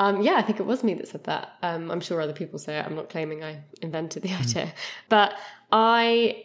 Um, 0.00 0.20
yeah, 0.22 0.34
I 0.34 0.42
think 0.42 0.60
it 0.60 0.66
was 0.66 0.82
me 0.82 0.94
that 0.94 1.08
said 1.08 1.24
that. 1.24 1.54
Um, 1.62 1.90
I'm 1.90 2.00
sure 2.00 2.20
other 2.20 2.32
people 2.32 2.58
say 2.58 2.78
it. 2.78 2.86
I'm 2.86 2.94
not 2.96 3.08
claiming 3.08 3.44
I 3.44 3.62
invented 3.82 4.24
the 4.24 4.32
idea. 4.34 4.72
But 5.08 5.34
I 5.70 6.44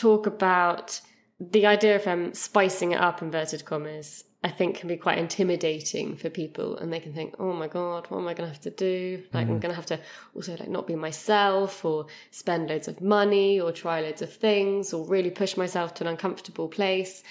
talk 0.00 0.26
about 0.26 1.00
the 1.38 1.66
idea 1.66 1.96
of 1.96 2.06
um, 2.06 2.34
spicing 2.34 2.92
it 2.92 3.00
up, 3.00 3.22
inverted 3.22 3.64
commas, 3.64 4.24
I 4.42 4.48
think 4.48 4.78
can 4.78 4.88
be 4.88 4.96
quite 4.96 5.18
intimidating 5.18 6.16
for 6.16 6.30
people 6.30 6.78
and 6.78 6.90
they 6.90 7.00
can 7.00 7.12
think, 7.12 7.34
oh 7.38 7.52
my 7.52 7.68
God, 7.68 8.06
what 8.08 8.18
am 8.18 8.28
I 8.28 8.32
going 8.32 8.48
to 8.48 8.54
have 8.54 8.62
to 8.62 8.70
do? 8.70 9.22
Like, 9.34 9.48
I'm 9.48 9.60
going 9.60 9.70
to 9.70 9.74
have 9.74 9.86
to 9.86 10.00
also 10.34 10.56
like 10.56 10.70
not 10.70 10.86
be 10.86 10.96
myself 10.96 11.84
or 11.84 12.06
spend 12.30 12.70
loads 12.70 12.88
of 12.88 13.02
money 13.02 13.60
or 13.60 13.70
try 13.70 14.00
loads 14.00 14.22
of 14.22 14.32
things 14.32 14.94
or 14.94 15.06
really 15.06 15.30
push 15.30 15.58
myself 15.58 15.92
to 15.94 16.04
an 16.04 16.08
uncomfortable 16.08 16.68
place. 16.68 17.22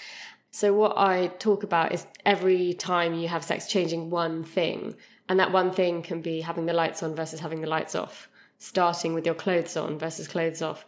So, 0.51 0.73
what 0.73 0.97
I 0.97 1.27
talk 1.39 1.63
about 1.63 1.93
is 1.93 2.05
every 2.25 2.73
time 2.73 3.15
you 3.15 3.27
have 3.27 3.43
sex, 3.43 3.67
changing 3.67 4.11
one 4.11 4.43
thing. 4.43 4.95
And 5.27 5.39
that 5.39 5.51
one 5.51 5.71
thing 5.71 6.01
can 6.01 6.21
be 6.21 6.41
having 6.41 6.65
the 6.65 6.73
lights 6.73 7.03
on 7.03 7.15
versus 7.15 7.39
having 7.39 7.61
the 7.61 7.67
lights 7.67 7.93
off, 7.93 8.27
starting 8.57 9.13
with 9.13 9.25
your 9.27 9.35
clothes 9.35 9.77
on 9.77 9.99
versus 9.99 10.27
clothes 10.27 10.63
off, 10.63 10.85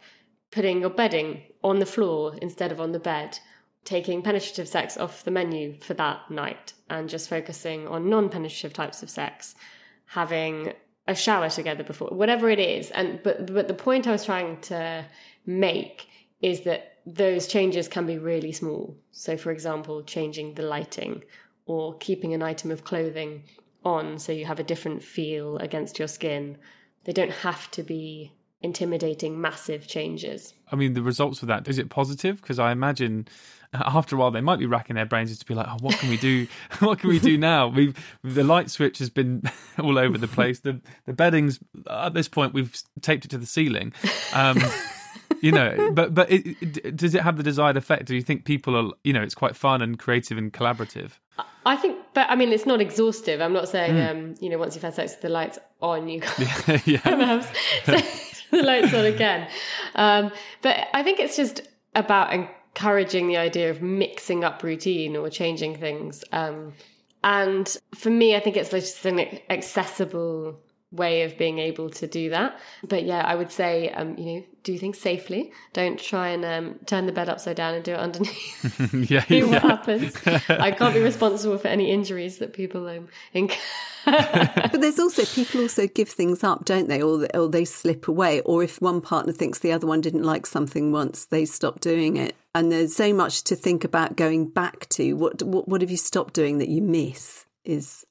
putting 0.50 0.80
your 0.80 0.90
bedding 0.90 1.42
on 1.62 1.78
the 1.78 1.86
floor 1.86 2.34
instead 2.40 2.72
of 2.72 2.80
on 2.80 2.92
the 2.92 2.98
bed, 2.98 3.38
taking 3.84 4.22
penetrative 4.22 4.68
sex 4.68 4.96
off 4.96 5.24
the 5.24 5.30
menu 5.30 5.74
for 5.80 5.94
that 5.94 6.30
night 6.30 6.72
and 6.88 7.08
just 7.08 7.28
focusing 7.28 7.86
on 7.88 8.08
non 8.08 8.28
penetrative 8.28 8.72
types 8.72 9.02
of 9.02 9.10
sex, 9.10 9.54
having 10.06 10.72
a 11.08 11.14
shower 11.14 11.48
together 11.48 11.82
before, 11.82 12.08
whatever 12.08 12.48
it 12.48 12.58
is. 12.58 12.90
And 12.90 13.22
but 13.22 13.52
but 13.52 13.68
the 13.68 13.74
point 13.74 14.06
I 14.06 14.12
was 14.12 14.24
trying 14.24 14.60
to 14.62 15.04
make 15.46 16.08
is 16.40 16.62
that 16.62 16.98
those 17.06 17.46
changes 17.46 17.88
can 17.88 18.06
be 18.06 18.18
really 18.18 18.52
small. 18.52 18.96
So 19.10 19.36
for 19.36 19.50
example, 19.50 20.02
changing 20.02 20.54
the 20.54 20.62
lighting 20.62 21.24
or 21.66 21.96
keeping 21.98 22.34
an 22.34 22.42
item 22.42 22.70
of 22.70 22.84
clothing 22.84 23.44
on 23.84 24.18
so 24.18 24.32
you 24.32 24.44
have 24.44 24.60
a 24.60 24.64
different 24.64 25.02
feel 25.02 25.56
against 25.58 25.98
your 25.98 26.08
skin. 26.08 26.56
They 27.04 27.12
don't 27.12 27.32
have 27.32 27.70
to 27.72 27.82
be 27.82 28.32
intimidating 28.62 29.40
massive 29.40 29.86
changes. 29.86 30.54
I 30.70 30.76
mean, 30.76 30.94
the 30.94 31.02
results 31.02 31.42
of 31.42 31.48
that, 31.48 31.68
is 31.68 31.78
it 31.78 31.90
positive? 31.90 32.40
Because 32.40 32.58
I 32.58 32.72
imagine 32.72 33.26
after 33.74 34.16
a 34.16 34.18
while 34.18 34.30
they 34.30 34.40
might 34.40 34.58
be 34.58 34.66
racking 34.66 34.96
their 34.96 35.06
brains 35.06 35.30
just 35.30 35.40
to 35.42 35.46
be 35.46 35.54
like, 35.54 35.66
oh, 35.68 35.76
what 35.80 35.98
can 35.98 36.08
we 36.08 36.16
do? 36.16 36.46
what 36.80 36.98
can 36.98 37.10
we 37.10 37.18
do 37.18 37.36
now? 37.38 37.68
We've 37.68 37.96
the 38.22 38.44
light 38.44 38.70
switch 38.70 38.98
has 38.98 39.10
been 39.10 39.42
all 39.78 39.98
over 39.98 40.18
the 40.18 40.28
place. 40.28 40.60
The 40.60 40.80
the 41.06 41.12
beddings 41.12 41.58
at 41.90 42.14
this 42.14 42.28
point 42.28 42.54
we've 42.54 42.76
taped 43.00 43.24
it 43.24 43.28
to 43.28 43.38
the 43.38 43.46
ceiling. 43.46 43.92
Um, 44.34 44.58
you 45.40 45.52
know, 45.52 45.90
but 45.92 46.14
but 46.14 46.30
it, 46.30 46.56
it, 46.60 46.96
does 46.96 47.14
it 47.14 47.22
have 47.22 47.36
the 47.36 47.42
desired 47.42 47.76
effect? 47.76 48.06
Do 48.06 48.14
you 48.14 48.22
think 48.22 48.44
people 48.44 48.76
are, 48.76 48.92
you 49.04 49.12
know, 49.12 49.22
it's 49.22 49.34
quite 49.34 49.56
fun 49.56 49.82
and 49.82 49.98
creative 49.98 50.38
and 50.38 50.52
collaborative? 50.52 51.12
I 51.64 51.76
think, 51.76 51.98
but 52.12 52.28
I 52.28 52.34
mean, 52.34 52.52
it's 52.52 52.66
not 52.66 52.80
exhaustive. 52.80 53.40
I'm 53.40 53.52
not 53.52 53.68
saying, 53.68 53.94
mm. 53.94 54.10
um, 54.10 54.34
you 54.40 54.50
know, 54.50 54.58
once 54.58 54.74
you've 54.74 54.82
had 54.82 54.94
sex 54.94 55.12
with 55.12 55.22
the 55.22 55.28
lights 55.28 55.58
on, 55.80 56.08
you 56.08 56.20
can't 56.20 56.86
yeah. 56.86 56.98
have 56.98 57.56
the 58.60 58.62
lights 58.62 58.92
on 58.92 59.06
again. 59.06 59.48
Um, 59.94 60.30
but 60.60 60.88
I 60.92 61.02
think 61.02 61.18
it's 61.18 61.36
just 61.36 61.62
about 61.94 62.32
encouraging 62.32 63.26
the 63.28 63.38
idea 63.38 63.70
of 63.70 63.80
mixing 63.80 64.44
up 64.44 64.62
routine 64.62 65.16
or 65.16 65.30
changing 65.30 65.76
things. 65.76 66.22
Um, 66.32 66.74
and 67.24 67.74
for 67.94 68.10
me, 68.10 68.36
I 68.36 68.40
think 68.40 68.56
it's 68.56 68.70
just 68.70 69.04
an 69.06 69.20
accessible 69.48 70.58
way 70.92 71.22
of 71.22 71.38
being 71.38 71.58
able 71.58 71.90
to 71.90 72.06
do 72.06 72.30
that. 72.30 72.58
But 72.86 73.04
yeah, 73.04 73.22
I 73.22 73.34
would 73.34 73.50
say, 73.50 73.90
um, 73.90 74.16
you 74.18 74.24
know, 74.24 74.44
do 74.62 74.78
things 74.78 74.98
safely. 74.98 75.52
Don't 75.72 75.98
try 75.98 76.28
and 76.28 76.44
um, 76.44 76.78
turn 76.86 77.06
the 77.06 77.12
bed 77.12 77.28
upside 77.28 77.56
down 77.56 77.74
and 77.74 77.84
do 77.84 77.92
it 77.92 77.98
underneath. 77.98 78.94
yeah, 79.10 79.24
See 79.24 79.38
yeah. 79.38 79.44
what 79.46 79.62
happens. 79.62 80.14
I 80.48 80.70
can't 80.70 80.94
be 80.94 81.00
responsible 81.00 81.58
for 81.58 81.68
any 81.68 81.90
injuries 81.90 82.38
that 82.38 82.52
people 82.52 82.86
um, 82.86 83.08
incur. 83.32 83.56
but 84.04 84.80
there's 84.80 84.98
also 84.98 85.24
people 85.24 85.62
also 85.62 85.86
give 85.86 86.08
things 86.08 86.44
up, 86.44 86.64
don't 86.64 86.88
they? 86.88 87.02
Or, 87.02 87.26
or 87.34 87.48
they 87.48 87.64
slip 87.64 88.06
away. 88.06 88.40
Or 88.42 88.62
if 88.62 88.80
one 88.80 89.00
partner 89.00 89.32
thinks 89.32 89.60
the 89.60 89.72
other 89.72 89.86
one 89.86 90.00
didn't 90.00 90.24
like 90.24 90.46
something 90.46 90.92
once, 90.92 91.26
they 91.26 91.44
stop 91.44 91.80
doing 91.80 92.16
it. 92.16 92.36
And 92.54 92.70
there's 92.70 92.94
so 92.94 93.14
much 93.14 93.44
to 93.44 93.56
think 93.56 93.84
about 93.84 94.16
going 94.16 94.48
back 94.48 94.88
to. 94.90 95.14
What 95.14 95.42
what, 95.42 95.68
what 95.68 95.80
have 95.80 95.90
you 95.90 95.96
stopped 95.96 96.34
doing 96.34 96.58
that 96.58 96.68
you 96.68 96.82
miss? 96.82 97.46
Is 97.64 98.04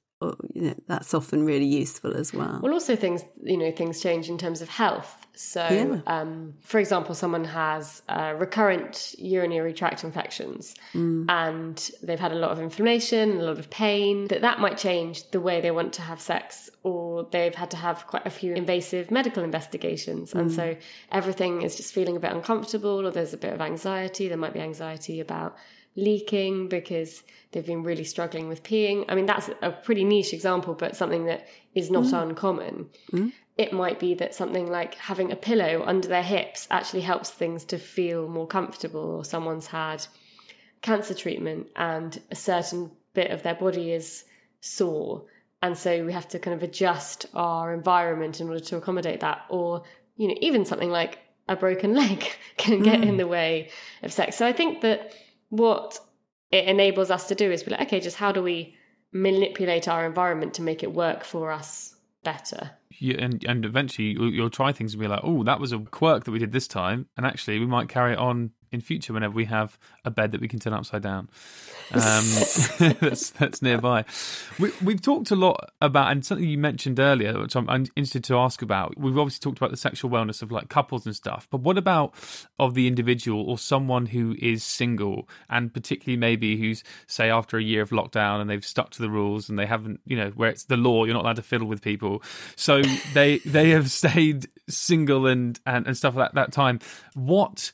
you 0.53 0.61
know, 0.61 0.75
that's 0.87 1.13
often 1.13 1.45
really 1.45 1.65
useful 1.65 2.15
as 2.15 2.33
well. 2.33 2.59
Well, 2.61 2.73
also 2.73 2.95
things 2.95 3.23
you 3.43 3.57
know 3.57 3.71
things 3.71 4.01
change 4.01 4.29
in 4.29 4.37
terms 4.37 4.61
of 4.61 4.69
health. 4.69 5.17
So, 5.33 5.65
yeah. 5.65 6.01
um, 6.05 6.53
for 6.59 6.79
example, 6.79 7.15
someone 7.15 7.45
has 7.45 8.01
uh, 8.09 8.33
recurrent 8.37 9.15
urinary 9.17 9.73
tract 9.73 10.03
infections, 10.03 10.75
mm. 10.93 11.25
and 11.29 11.91
they've 12.03 12.19
had 12.19 12.33
a 12.33 12.35
lot 12.35 12.51
of 12.51 12.59
inflammation, 12.59 13.39
a 13.39 13.43
lot 13.43 13.57
of 13.57 13.69
pain. 13.69 14.27
That 14.27 14.41
that 14.41 14.59
might 14.59 14.77
change 14.77 15.29
the 15.31 15.39
way 15.39 15.61
they 15.61 15.71
want 15.71 15.93
to 15.93 16.01
have 16.01 16.21
sex, 16.21 16.69
or 16.83 17.27
they've 17.31 17.55
had 17.55 17.71
to 17.71 17.77
have 17.77 18.05
quite 18.07 18.25
a 18.27 18.29
few 18.29 18.53
invasive 18.53 19.09
medical 19.09 19.43
investigations, 19.43 20.33
mm. 20.33 20.39
and 20.39 20.51
so 20.51 20.75
everything 21.11 21.61
is 21.63 21.75
just 21.75 21.93
feeling 21.93 22.15
a 22.17 22.19
bit 22.19 22.31
uncomfortable, 22.31 23.05
or 23.07 23.11
there's 23.11 23.33
a 23.33 23.37
bit 23.37 23.53
of 23.53 23.61
anxiety. 23.61 24.27
There 24.27 24.37
might 24.37 24.53
be 24.53 24.59
anxiety 24.59 25.21
about 25.21 25.55
leaking 25.95 26.69
because 26.69 27.23
they've 27.51 27.65
been 27.65 27.83
really 27.83 28.03
struggling 28.03 28.47
with 28.47 28.63
peeing. 28.63 29.05
I 29.09 29.15
mean, 29.15 29.25
that's 29.25 29.49
a 29.61 29.71
pretty 29.71 30.03
niche 30.03 30.33
example, 30.33 30.73
but 30.73 30.95
something 30.95 31.25
that 31.25 31.47
is 31.75 31.91
not 31.91 32.05
mm. 32.05 32.21
uncommon. 32.21 32.89
Mm. 33.11 33.33
It 33.57 33.73
might 33.73 33.99
be 33.99 34.13
that 34.15 34.33
something 34.33 34.69
like 34.71 34.95
having 34.95 35.31
a 35.31 35.35
pillow 35.35 35.83
under 35.85 36.07
their 36.07 36.23
hips 36.23 36.67
actually 36.71 37.01
helps 37.01 37.29
things 37.29 37.65
to 37.65 37.77
feel 37.77 38.27
more 38.27 38.47
comfortable, 38.47 39.01
or 39.01 39.25
someone's 39.25 39.67
had 39.67 40.05
cancer 40.81 41.13
treatment 41.13 41.67
and 41.75 42.19
a 42.31 42.35
certain 42.35 42.91
bit 43.13 43.31
of 43.31 43.43
their 43.43 43.55
body 43.55 43.91
is 43.91 44.23
sore. 44.61 45.25
And 45.61 45.77
so 45.77 46.05
we 46.05 46.13
have 46.13 46.27
to 46.29 46.39
kind 46.39 46.55
of 46.55 46.63
adjust 46.63 47.27
our 47.35 47.73
environment 47.73 48.41
in 48.41 48.47
order 48.47 48.61
to 48.61 48.77
accommodate 48.77 49.19
that. 49.19 49.45
Or, 49.49 49.83
you 50.17 50.27
know, 50.27 50.35
even 50.41 50.65
something 50.65 50.89
like 50.89 51.19
a 51.47 51.55
broken 51.55 51.93
leg 52.01 52.25
can 52.57 52.81
get 52.81 53.01
mm. 53.01 53.07
in 53.07 53.17
the 53.17 53.27
way 53.27 53.69
of 54.01 54.11
sex. 54.11 54.37
So 54.37 54.47
I 54.47 54.53
think 54.53 54.81
that 54.81 55.13
what 55.51 55.99
it 56.49 56.65
enables 56.65 57.11
us 57.11 57.27
to 57.27 57.35
do 57.35 57.51
is 57.51 57.61
be 57.61 57.71
like, 57.71 57.81
okay, 57.81 57.99
just 57.99 58.17
how 58.17 58.31
do 58.31 58.41
we 58.41 58.75
manipulate 59.11 59.87
our 59.87 60.05
environment 60.05 60.53
to 60.55 60.61
make 60.61 60.81
it 60.81 60.91
work 60.93 61.23
for 61.23 61.51
us 61.51 61.95
better? 62.23 62.71
Yeah, 62.99 63.17
and 63.19 63.43
and 63.45 63.65
eventually 63.65 64.09
you'll, 64.09 64.33
you'll 64.33 64.49
try 64.49 64.71
things 64.71 64.93
and 64.93 65.01
be 65.01 65.07
like, 65.07 65.21
oh, 65.23 65.43
that 65.43 65.59
was 65.59 65.71
a 65.71 65.79
quirk 65.79 66.23
that 66.23 66.31
we 66.31 66.39
did 66.39 66.51
this 66.51 66.67
time, 66.67 67.07
and 67.17 67.25
actually 67.25 67.59
we 67.59 67.65
might 67.65 67.89
carry 67.89 68.13
it 68.13 68.19
on 68.19 68.51
in 68.71 68.81
future 68.81 69.13
whenever 69.13 69.33
we 69.33 69.45
have 69.45 69.77
a 70.05 70.11
bed 70.11 70.31
that 70.31 70.41
we 70.41 70.47
can 70.47 70.59
turn 70.59 70.73
upside 70.73 71.01
down. 71.01 71.29
Um, 71.93 72.23
that's 73.01 73.31
that's 73.31 73.61
nearby. 73.61 74.05
We, 74.57 74.71
we've 74.81 75.01
talked 75.01 75.29
a 75.29 75.35
lot 75.35 75.71
about, 75.81 76.09
and 76.09 76.25
something 76.25 76.47
you 76.47 76.57
mentioned 76.57 77.01
earlier, 77.01 77.37
which 77.37 77.53
I'm, 77.53 77.69
I'm, 77.69 77.85
interested 77.97 78.23
to 78.25 78.37
ask 78.37 78.61
about. 78.61 78.97
We've 78.97 79.17
obviously 79.17 79.41
talked 79.41 79.57
about 79.57 79.71
the 79.71 79.77
sexual 79.77 80.09
wellness 80.09 80.41
of 80.41 80.53
like 80.53 80.69
couples 80.69 81.05
and 81.05 81.13
stuff, 81.13 81.49
but 81.51 81.59
what 81.59 81.77
about 81.77 82.13
of 82.57 82.75
the 82.75 82.87
individual 82.87 83.43
or 83.43 83.57
someone 83.57 84.05
who 84.05 84.37
is 84.39 84.63
single, 84.63 85.27
and 85.49 85.73
particularly 85.73 86.15
maybe 86.15 86.55
who's 86.55 86.81
say 87.07 87.29
after 87.29 87.57
a 87.57 87.61
year 87.61 87.81
of 87.81 87.89
lockdown 87.89 88.39
and 88.39 88.49
they've 88.49 88.63
stuck 88.63 88.91
to 88.91 89.01
the 89.01 89.09
rules 89.09 89.49
and 89.49 89.59
they 89.59 89.65
haven't, 89.65 89.99
you 90.05 90.15
know, 90.15 90.29
where 90.29 90.49
it's 90.49 90.63
the 90.63 90.77
law, 90.77 91.03
you're 91.03 91.13
not 91.13 91.25
allowed 91.25 91.35
to 91.35 91.41
fiddle 91.41 91.67
with 91.67 91.81
people, 91.81 92.23
so 92.55 92.81
they 93.13 93.39
they 93.39 93.71
have 93.71 93.91
stayed 94.01 94.47
single 94.69 95.27
and 95.27 95.59
and, 95.65 95.87
and 95.87 95.97
stuff 95.97 96.15
like 96.15 96.31
that, 96.31 96.35
that 96.35 96.53
time. 96.53 96.79
What 97.15 97.73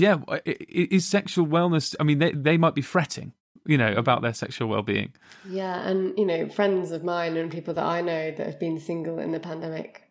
yeah, 0.00 0.18
is 0.44 1.06
sexual 1.06 1.46
wellness? 1.46 1.94
I 2.00 2.04
mean, 2.04 2.18
they 2.18 2.32
they 2.32 2.56
might 2.56 2.74
be 2.74 2.82
fretting, 2.82 3.32
you 3.66 3.78
know, 3.78 3.92
about 3.94 4.22
their 4.22 4.34
sexual 4.34 4.68
well 4.68 4.82
being. 4.82 5.12
Yeah, 5.48 5.86
and 5.86 6.16
you 6.18 6.26
know, 6.26 6.48
friends 6.48 6.90
of 6.90 7.04
mine 7.04 7.36
and 7.36 7.50
people 7.50 7.74
that 7.74 7.84
I 7.84 8.00
know 8.00 8.30
that 8.30 8.46
have 8.46 8.60
been 8.60 8.78
single 8.78 9.18
in 9.18 9.32
the 9.32 9.40
pandemic, 9.40 10.02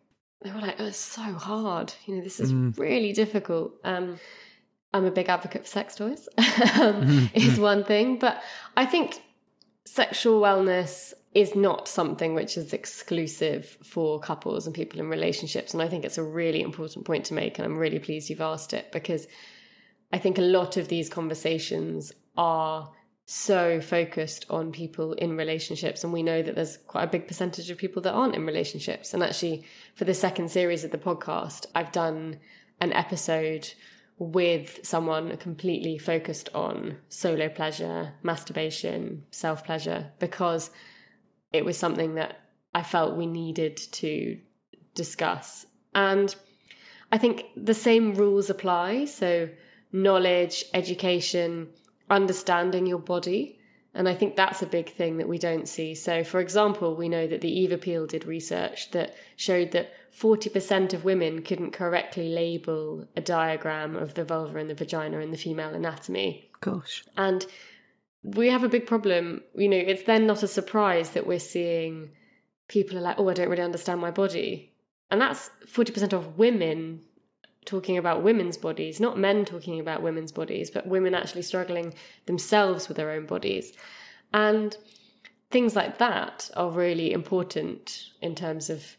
they 0.42 0.50
were 0.50 0.60
like, 0.60 0.76
oh, 0.78 0.86
"It's 0.86 0.98
so 0.98 1.22
hard. 1.22 1.92
You 2.06 2.16
know, 2.16 2.22
this 2.22 2.40
is 2.40 2.52
mm. 2.52 2.76
really 2.78 3.12
difficult." 3.12 3.72
Um, 3.84 4.18
I'm 4.92 5.04
a 5.04 5.10
big 5.10 5.28
advocate 5.28 5.62
for 5.62 5.68
sex 5.68 5.94
toys. 5.94 6.28
um, 6.38 6.44
mm-hmm. 6.46 7.26
is 7.34 7.58
one 7.58 7.84
thing, 7.84 8.18
but 8.18 8.42
I 8.76 8.86
think 8.86 9.20
sexual 9.84 10.40
wellness 10.40 11.12
is 11.36 11.54
not 11.54 11.86
something 11.86 12.34
which 12.34 12.56
is 12.56 12.72
exclusive 12.72 13.76
for 13.82 14.18
couples 14.18 14.66
and 14.66 14.74
people 14.74 15.00
in 15.00 15.10
relationships. 15.10 15.74
And 15.74 15.82
I 15.82 15.88
think 15.88 16.04
it's 16.06 16.16
a 16.16 16.22
really 16.22 16.62
important 16.62 17.04
point 17.04 17.26
to 17.26 17.34
make. 17.34 17.58
And 17.58 17.66
I'm 17.66 17.76
really 17.76 17.98
pleased 17.98 18.30
you've 18.30 18.40
asked 18.40 18.72
it 18.72 18.90
because 18.90 19.26
I 20.16 20.18
think 20.18 20.38
a 20.38 20.40
lot 20.40 20.78
of 20.78 20.88
these 20.88 21.10
conversations 21.10 22.10
are 22.38 22.90
so 23.26 23.82
focused 23.82 24.46
on 24.48 24.72
people 24.72 25.12
in 25.12 25.36
relationships 25.36 26.02
and 26.02 26.10
we 26.10 26.22
know 26.22 26.40
that 26.40 26.54
there's 26.54 26.78
quite 26.86 27.04
a 27.04 27.06
big 27.06 27.28
percentage 27.28 27.68
of 27.68 27.76
people 27.76 28.00
that 28.00 28.14
aren't 28.14 28.34
in 28.34 28.46
relationships. 28.46 29.12
And 29.12 29.22
actually 29.22 29.66
for 29.94 30.06
the 30.06 30.14
second 30.14 30.50
series 30.50 30.84
of 30.84 30.90
the 30.90 30.96
podcast 30.96 31.66
I've 31.74 31.92
done 31.92 32.38
an 32.80 32.94
episode 32.94 33.70
with 34.16 34.80
someone 34.82 35.36
completely 35.36 35.98
focused 35.98 36.48
on 36.54 36.96
solo 37.10 37.50
pleasure, 37.50 38.14
masturbation, 38.22 39.22
self 39.30 39.66
pleasure 39.66 40.12
because 40.18 40.70
it 41.52 41.62
was 41.62 41.76
something 41.76 42.14
that 42.14 42.40
I 42.74 42.84
felt 42.84 43.18
we 43.18 43.26
needed 43.26 43.76
to 43.76 44.40
discuss. 44.94 45.66
And 45.94 46.34
I 47.12 47.18
think 47.18 47.44
the 47.54 47.74
same 47.74 48.14
rules 48.14 48.48
apply. 48.48 49.04
So 49.04 49.50
knowledge, 49.92 50.64
education, 50.74 51.68
understanding 52.10 52.86
your 52.86 52.98
body, 52.98 53.58
And 53.96 54.10
I 54.10 54.14
think 54.14 54.36
that's 54.36 54.60
a 54.60 54.66
big 54.66 54.92
thing 54.92 55.16
that 55.16 55.28
we 55.28 55.38
don't 55.38 55.66
see. 55.66 55.94
So, 55.94 56.22
for 56.22 56.38
example, 56.38 56.94
we 56.94 57.08
know 57.08 57.26
that 57.26 57.40
the 57.40 57.50
Eve 57.50 57.72
Appeal 57.72 58.06
did 58.06 58.26
research 58.26 58.90
that 58.90 59.16
showed 59.36 59.72
that 59.72 59.90
40% 60.14 60.92
of 60.92 61.04
women 61.04 61.40
couldn't 61.40 61.72
correctly 61.72 62.28
label 62.28 63.08
a 63.16 63.22
diagram 63.22 63.96
of 63.96 64.12
the 64.12 64.24
vulva 64.24 64.58
and 64.58 64.68
the 64.68 64.74
vagina 64.74 65.20
in 65.20 65.30
the 65.30 65.38
female 65.38 65.72
anatomy. 65.72 66.50
Gosh. 66.60 67.04
And 67.16 67.46
we 68.22 68.48
have 68.48 68.64
a 68.64 68.68
big 68.68 68.86
problem. 68.86 69.42
You 69.54 69.70
know, 69.70 69.78
it's 69.78 70.02
then 70.02 70.26
not 70.26 70.42
a 70.42 70.48
surprise 70.48 71.10
that 71.10 71.26
we're 71.26 71.38
seeing 71.38 72.10
people 72.68 72.98
are 72.98 73.02
like, 73.02 73.18
oh, 73.18 73.30
I 73.30 73.32
don't 73.32 73.48
really 73.48 73.62
understand 73.62 74.02
my 74.02 74.10
body. 74.10 74.74
And 75.10 75.22
that's 75.22 75.48
40% 75.72 76.12
of 76.12 76.36
women 76.36 77.00
talking 77.66 77.98
about 77.98 78.22
women's 78.22 78.56
bodies, 78.56 79.00
not 79.00 79.18
men 79.18 79.44
talking 79.44 79.80
about 79.80 80.02
women's 80.02 80.32
bodies, 80.32 80.70
but 80.70 80.86
women 80.86 81.14
actually 81.14 81.42
struggling 81.42 81.92
themselves 82.24 82.88
with 82.88 82.96
their 82.96 83.10
own 83.10 83.26
bodies. 83.26 83.72
And 84.32 84.74
things 85.50 85.76
like 85.76 85.98
that 85.98 86.50
are 86.56 86.70
really 86.70 87.12
important 87.12 88.10
in 88.22 88.34
terms 88.34 88.70
of 88.70 88.96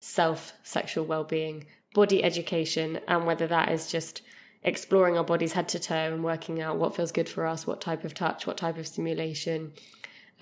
self 0.00 0.52
sexual 0.62 1.06
well 1.06 1.24
being, 1.24 1.66
body 1.94 2.22
education, 2.22 3.00
and 3.08 3.26
whether 3.26 3.46
that 3.46 3.70
is 3.70 3.90
just 3.90 4.22
exploring 4.62 5.16
our 5.16 5.24
bodies 5.24 5.52
head 5.52 5.68
to 5.68 5.78
toe 5.78 6.12
and 6.12 6.22
working 6.22 6.60
out 6.60 6.76
what 6.76 6.94
feels 6.94 7.12
good 7.12 7.28
for 7.28 7.46
us, 7.46 7.66
what 7.66 7.80
type 7.80 8.04
of 8.04 8.12
touch, 8.12 8.46
what 8.46 8.58
type 8.58 8.76
of 8.76 8.86
stimulation, 8.86 9.72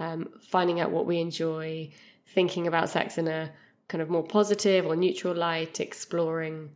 um, 0.00 0.28
finding 0.40 0.80
out 0.80 0.90
what 0.90 1.06
we 1.06 1.20
enjoy, 1.20 1.90
thinking 2.34 2.66
about 2.66 2.88
sex 2.88 3.18
in 3.18 3.28
a 3.28 3.50
kind 3.88 4.02
of 4.02 4.10
more 4.10 4.24
positive 4.24 4.86
or 4.86 4.96
neutral 4.96 5.34
light, 5.34 5.80
exploring 5.80 6.70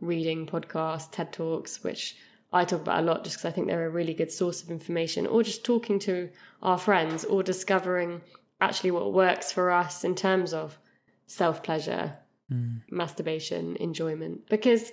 reading 0.00 0.46
podcasts, 0.46 1.10
TED 1.10 1.32
Talks, 1.32 1.82
which 1.82 2.16
I 2.52 2.64
talk 2.64 2.82
about 2.82 3.00
a 3.00 3.06
lot 3.06 3.24
just 3.24 3.36
because 3.36 3.50
I 3.50 3.54
think 3.54 3.66
they're 3.66 3.86
a 3.86 3.90
really 3.90 4.14
good 4.14 4.30
source 4.30 4.62
of 4.62 4.70
information, 4.70 5.26
or 5.26 5.42
just 5.42 5.64
talking 5.64 5.98
to 6.00 6.30
our 6.62 6.78
friends 6.78 7.24
or 7.24 7.42
discovering 7.42 8.20
actually 8.60 8.92
what 8.92 9.12
works 9.12 9.52
for 9.52 9.70
us 9.70 10.04
in 10.04 10.14
terms 10.14 10.52
of 10.52 10.78
self 11.26 11.62
pleasure, 11.62 12.16
mm. 12.50 12.80
masturbation, 12.90 13.76
enjoyment. 13.76 14.48
Because 14.48 14.92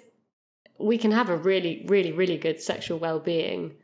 we 0.79 0.97
can 0.97 1.11
have 1.11 1.29
a 1.29 1.37
really, 1.37 1.85
really, 1.87 2.11
really 2.11 2.37
good 2.37 2.61
sexual 2.61 2.99
well 2.99 3.19
being 3.19 3.75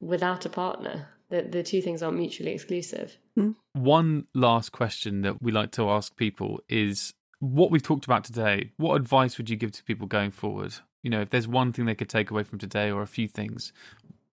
without 0.00 0.46
a 0.46 0.48
partner. 0.48 1.08
The, 1.28 1.42
the 1.42 1.62
two 1.62 1.82
things 1.82 2.02
aren't 2.02 2.18
mutually 2.18 2.52
exclusive. 2.52 3.16
Mm. 3.36 3.56
One 3.72 4.26
last 4.34 4.70
question 4.70 5.22
that 5.22 5.42
we 5.42 5.50
like 5.50 5.72
to 5.72 5.90
ask 5.90 6.16
people 6.16 6.60
is 6.68 7.12
what 7.52 7.70
we've 7.70 7.82
talked 7.82 8.04
about 8.04 8.24
today, 8.24 8.72
what 8.76 8.96
advice 8.96 9.38
would 9.38 9.48
you 9.48 9.56
give 9.56 9.72
to 9.72 9.84
people 9.84 10.06
going 10.06 10.30
forward? 10.30 10.74
You 11.02 11.10
know, 11.10 11.20
if 11.20 11.30
there's 11.30 11.48
one 11.48 11.72
thing 11.72 11.86
they 11.86 11.94
could 11.94 12.08
take 12.08 12.30
away 12.30 12.42
from 12.42 12.58
today 12.58 12.90
or 12.90 13.02
a 13.02 13.06
few 13.06 13.28
things 13.28 13.72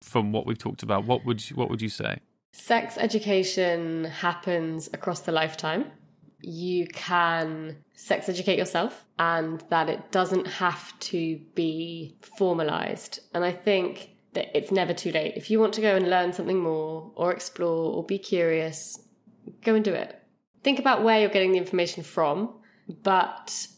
from 0.02 0.32
what 0.32 0.46
we've 0.46 0.58
talked 0.58 0.82
about, 0.82 1.04
what 1.04 1.24
would 1.24 1.48
you, 1.48 1.56
what 1.56 1.68
would 1.70 1.82
you 1.82 1.88
say? 1.88 2.18
Sex 2.52 2.96
education 2.98 4.04
happens 4.04 4.88
across 4.92 5.20
the 5.20 5.32
lifetime. 5.32 5.86
You 6.40 6.86
can 6.88 7.76
sex 7.94 8.28
educate 8.28 8.58
yourself 8.58 9.04
and 9.18 9.62
that 9.70 9.88
it 9.88 10.10
doesn't 10.10 10.46
have 10.46 10.98
to 11.00 11.40
be 11.54 12.16
formalized. 12.36 13.20
And 13.32 13.44
I 13.44 13.52
think 13.52 14.10
that 14.32 14.56
it's 14.56 14.72
never 14.72 14.92
too 14.92 15.12
late. 15.12 15.34
If 15.36 15.50
you 15.50 15.60
want 15.60 15.74
to 15.74 15.80
go 15.80 15.94
and 15.94 16.10
learn 16.10 16.32
something 16.32 16.58
more 16.58 17.12
or 17.14 17.32
explore 17.32 17.94
or 17.94 18.04
be 18.04 18.18
curious, 18.18 18.98
go 19.62 19.74
and 19.74 19.84
do 19.84 19.92
it. 19.92 20.18
Think 20.62 20.78
about 20.78 21.02
where 21.02 21.20
you're 21.20 21.28
getting 21.28 21.52
the 21.52 21.58
information 21.58 22.02
from 22.02 22.54
but 23.02 23.68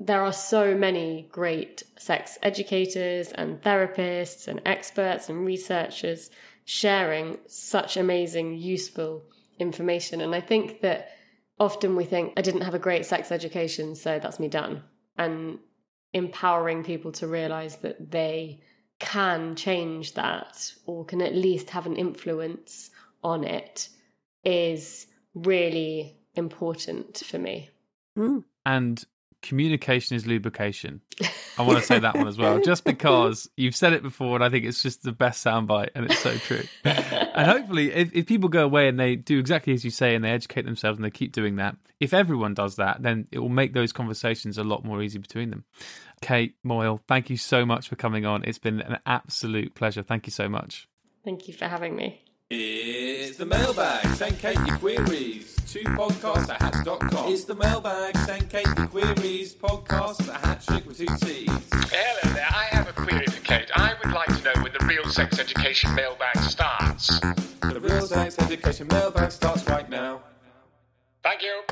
there 0.00 0.22
are 0.22 0.32
so 0.32 0.74
many 0.74 1.28
great 1.30 1.82
sex 1.98 2.38
educators 2.42 3.32
and 3.32 3.60
therapists 3.62 4.48
and 4.48 4.60
experts 4.66 5.28
and 5.28 5.46
researchers 5.46 6.30
sharing 6.64 7.38
such 7.46 7.96
amazing, 7.96 8.54
useful 8.54 9.22
information. 9.58 10.20
And 10.20 10.34
I 10.34 10.40
think 10.40 10.80
that 10.80 11.10
often 11.58 11.94
we 11.94 12.04
think, 12.04 12.32
I 12.36 12.42
didn't 12.42 12.62
have 12.62 12.74
a 12.74 12.78
great 12.78 13.06
sex 13.06 13.30
education, 13.30 13.94
so 13.94 14.18
that's 14.18 14.40
me 14.40 14.48
done. 14.48 14.82
And 15.16 15.58
empowering 16.12 16.82
people 16.82 17.12
to 17.12 17.28
realize 17.28 17.76
that 17.76 18.10
they 18.10 18.60
can 18.98 19.54
change 19.54 20.14
that 20.14 20.72
or 20.86 21.04
can 21.04 21.20
at 21.20 21.34
least 21.34 21.70
have 21.70 21.86
an 21.86 21.96
influence 21.96 22.90
on 23.22 23.44
it 23.44 23.88
is 24.44 25.06
really 25.34 26.16
important 26.34 27.18
for 27.18 27.38
me. 27.38 27.70
Mm 28.18 28.44
and 28.66 29.04
communication 29.44 30.16
is 30.16 30.26
lubrication. 30.26 31.02
I 31.58 31.62
want 31.62 31.78
to 31.78 31.84
say 31.84 31.98
that 31.98 32.16
one 32.16 32.26
as 32.26 32.38
well, 32.38 32.58
just 32.60 32.82
because 32.84 33.48
you've 33.56 33.76
said 33.76 33.92
it 33.92 34.02
before, 34.02 34.34
and 34.36 34.44
I 34.44 34.48
think 34.48 34.64
it's 34.64 34.82
just 34.82 35.02
the 35.02 35.12
best 35.12 35.44
soundbite, 35.44 35.90
and 35.94 36.06
it's 36.06 36.18
so 36.18 36.36
true. 36.38 36.62
and 36.84 37.46
hopefully, 37.46 37.92
if, 37.92 38.12
if 38.14 38.26
people 38.26 38.48
go 38.48 38.64
away 38.64 38.88
and 38.88 38.98
they 38.98 39.16
do 39.16 39.38
exactly 39.38 39.74
as 39.74 39.84
you 39.84 39.90
say, 39.90 40.14
and 40.14 40.24
they 40.24 40.30
educate 40.30 40.64
themselves, 40.64 40.98
and 40.98 41.04
they 41.04 41.10
keep 41.10 41.32
doing 41.32 41.56
that, 41.56 41.76
if 42.00 42.14
everyone 42.14 42.54
does 42.54 42.76
that, 42.76 43.02
then 43.02 43.28
it 43.30 43.38
will 43.38 43.48
make 43.48 43.74
those 43.74 43.92
conversations 43.92 44.58
a 44.58 44.64
lot 44.64 44.84
more 44.84 45.02
easy 45.02 45.18
between 45.18 45.50
them. 45.50 45.64
Kate 46.22 46.56
Moyle, 46.64 47.00
thank 47.06 47.28
you 47.28 47.36
so 47.36 47.66
much 47.66 47.88
for 47.88 47.96
coming 47.96 48.24
on. 48.24 48.44
It's 48.44 48.58
been 48.58 48.80
an 48.80 48.98
absolute 49.04 49.74
pleasure. 49.74 50.02
Thank 50.02 50.26
you 50.26 50.30
so 50.30 50.48
much. 50.48 50.88
Thank 51.22 51.48
you 51.48 51.54
for 51.54 51.66
having 51.66 51.94
me. 51.94 52.23
It's 52.50 53.38
the 53.38 53.46
mailbag. 53.46 54.06
Send 54.16 54.38
Cate 54.38 54.58
your 54.66 54.76
queries 54.76 55.56
to 55.72 55.78
podcast 55.80 56.50
at 56.50 56.60
hattrick.com. 56.60 57.32
It's 57.32 57.44
the 57.44 57.54
mailbag. 57.54 58.16
Send 58.18 58.50
Cate 58.50 58.66
your 58.76 58.86
queries. 58.86 59.54
Podcast 59.54 60.28
at 60.32 60.42
hattrick 60.42 60.86
with 60.86 60.98
two 60.98 61.06
T's. 61.06 61.48
Hello 61.72 62.34
there. 62.34 62.46
I 62.50 62.64
have 62.70 62.88
a 62.88 62.92
query 62.92 63.26
for 63.26 63.40
Cate. 63.40 63.70
I 63.74 63.94
would 64.02 64.12
like 64.12 64.28
to 64.28 64.42
know 64.44 64.62
when 64.62 64.72
the 64.72 64.84
real 64.86 65.04
sex 65.10 65.38
education 65.38 65.94
mailbag 65.94 66.36
starts. 66.38 67.18
The 67.18 67.80
real 67.80 68.06
sex 68.06 68.38
education 68.38 68.88
mailbag 68.88 69.32
starts 69.32 69.66
right 69.66 69.88
now. 69.88 70.20
Thank 71.22 71.42
you. 71.42 71.62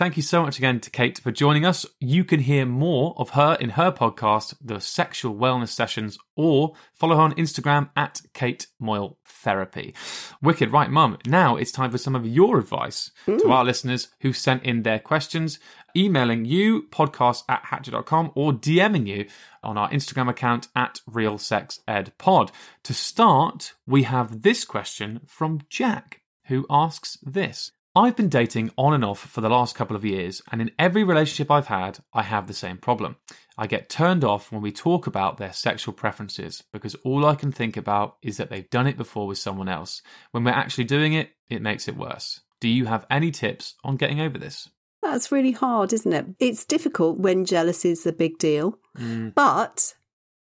Thank 0.00 0.16
you 0.16 0.22
so 0.22 0.42
much 0.42 0.56
again 0.56 0.80
to 0.80 0.88
Kate 0.88 1.18
for 1.18 1.30
joining 1.30 1.66
us. 1.66 1.84
You 2.00 2.24
can 2.24 2.40
hear 2.40 2.64
more 2.64 3.12
of 3.18 3.28
her 3.30 3.58
in 3.60 3.68
her 3.68 3.92
podcast, 3.92 4.54
The 4.58 4.80
Sexual 4.80 5.34
Wellness 5.34 5.68
Sessions, 5.68 6.16
or 6.36 6.72
follow 6.94 7.16
her 7.16 7.20
on 7.20 7.34
Instagram 7.34 7.90
at 7.94 8.22
Kate 8.32 8.66
Moyle 8.78 9.18
Therapy. 9.26 9.94
Wicked. 10.40 10.72
Right, 10.72 10.88
Mum. 10.88 11.18
Now 11.26 11.56
it's 11.56 11.70
time 11.70 11.90
for 11.90 11.98
some 11.98 12.16
of 12.16 12.26
your 12.26 12.58
advice 12.58 13.10
Ooh. 13.28 13.38
to 13.40 13.52
our 13.52 13.62
listeners 13.62 14.08
who 14.20 14.32
sent 14.32 14.62
in 14.62 14.84
their 14.84 15.00
questions, 15.00 15.58
emailing 15.94 16.46
you, 16.46 16.84
podcast 16.90 17.42
at 17.50 17.64
hattrick.com, 17.64 18.32
or 18.34 18.52
DMing 18.52 19.06
you 19.06 19.26
on 19.62 19.76
our 19.76 19.90
Instagram 19.90 20.30
account 20.30 20.68
at 20.74 21.02
RealSexEdPod. 21.10 22.50
To 22.84 22.94
start, 22.94 23.74
we 23.86 24.04
have 24.04 24.40
this 24.40 24.64
question 24.64 25.20
from 25.26 25.60
Jack, 25.68 26.22
who 26.46 26.64
asks 26.70 27.18
this. 27.22 27.72
I've 27.96 28.14
been 28.14 28.28
dating 28.28 28.70
on 28.76 28.94
and 28.94 29.04
off 29.04 29.18
for 29.18 29.40
the 29.40 29.48
last 29.48 29.74
couple 29.74 29.96
of 29.96 30.04
years, 30.04 30.42
and 30.52 30.60
in 30.60 30.70
every 30.78 31.02
relationship 31.02 31.50
I've 31.50 31.66
had, 31.66 31.98
I 32.12 32.22
have 32.22 32.46
the 32.46 32.54
same 32.54 32.76
problem. 32.76 33.16
I 33.58 33.66
get 33.66 33.88
turned 33.88 34.22
off 34.22 34.52
when 34.52 34.62
we 34.62 34.70
talk 34.70 35.08
about 35.08 35.38
their 35.38 35.52
sexual 35.52 35.92
preferences 35.92 36.62
because 36.72 36.94
all 37.04 37.26
I 37.26 37.34
can 37.34 37.50
think 37.50 37.76
about 37.76 38.16
is 38.22 38.36
that 38.36 38.48
they've 38.48 38.70
done 38.70 38.86
it 38.86 38.96
before 38.96 39.26
with 39.26 39.38
someone 39.38 39.68
else. 39.68 40.02
When 40.30 40.44
we're 40.44 40.52
actually 40.52 40.84
doing 40.84 41.14
it, 41.14 41.30
it 41.48 41.62
makes 41.62 41.88
it 41.88 41.96
worse. 41.96 42.40
Do 42.60 42.68
you 42.68 42.86
have 42.86 43.06
any 43.10 43.32
tips 43.32 43.74
on 43.82 43.96
getting 43.96 44.20
over 44.20 44.38
this? 44.38 44.68
That's 45.02 45.32
really 45.32 45.52
hard, 45.52 45.92
isn't 45.92 46.12
it? 46.12 46.26
It's 46.38 46.64
difficult 46.64 47.18
when 47.18 47.44
jealousy 47.44 47.90
is 47.90 48.06
a 48.06 48.12
big 48.12 48.38
deal, 48.38 48.78
mm. 48.96 49.34
but 49.34 49.94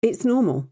it's 0.02 0.24
normal. 0.24 0.70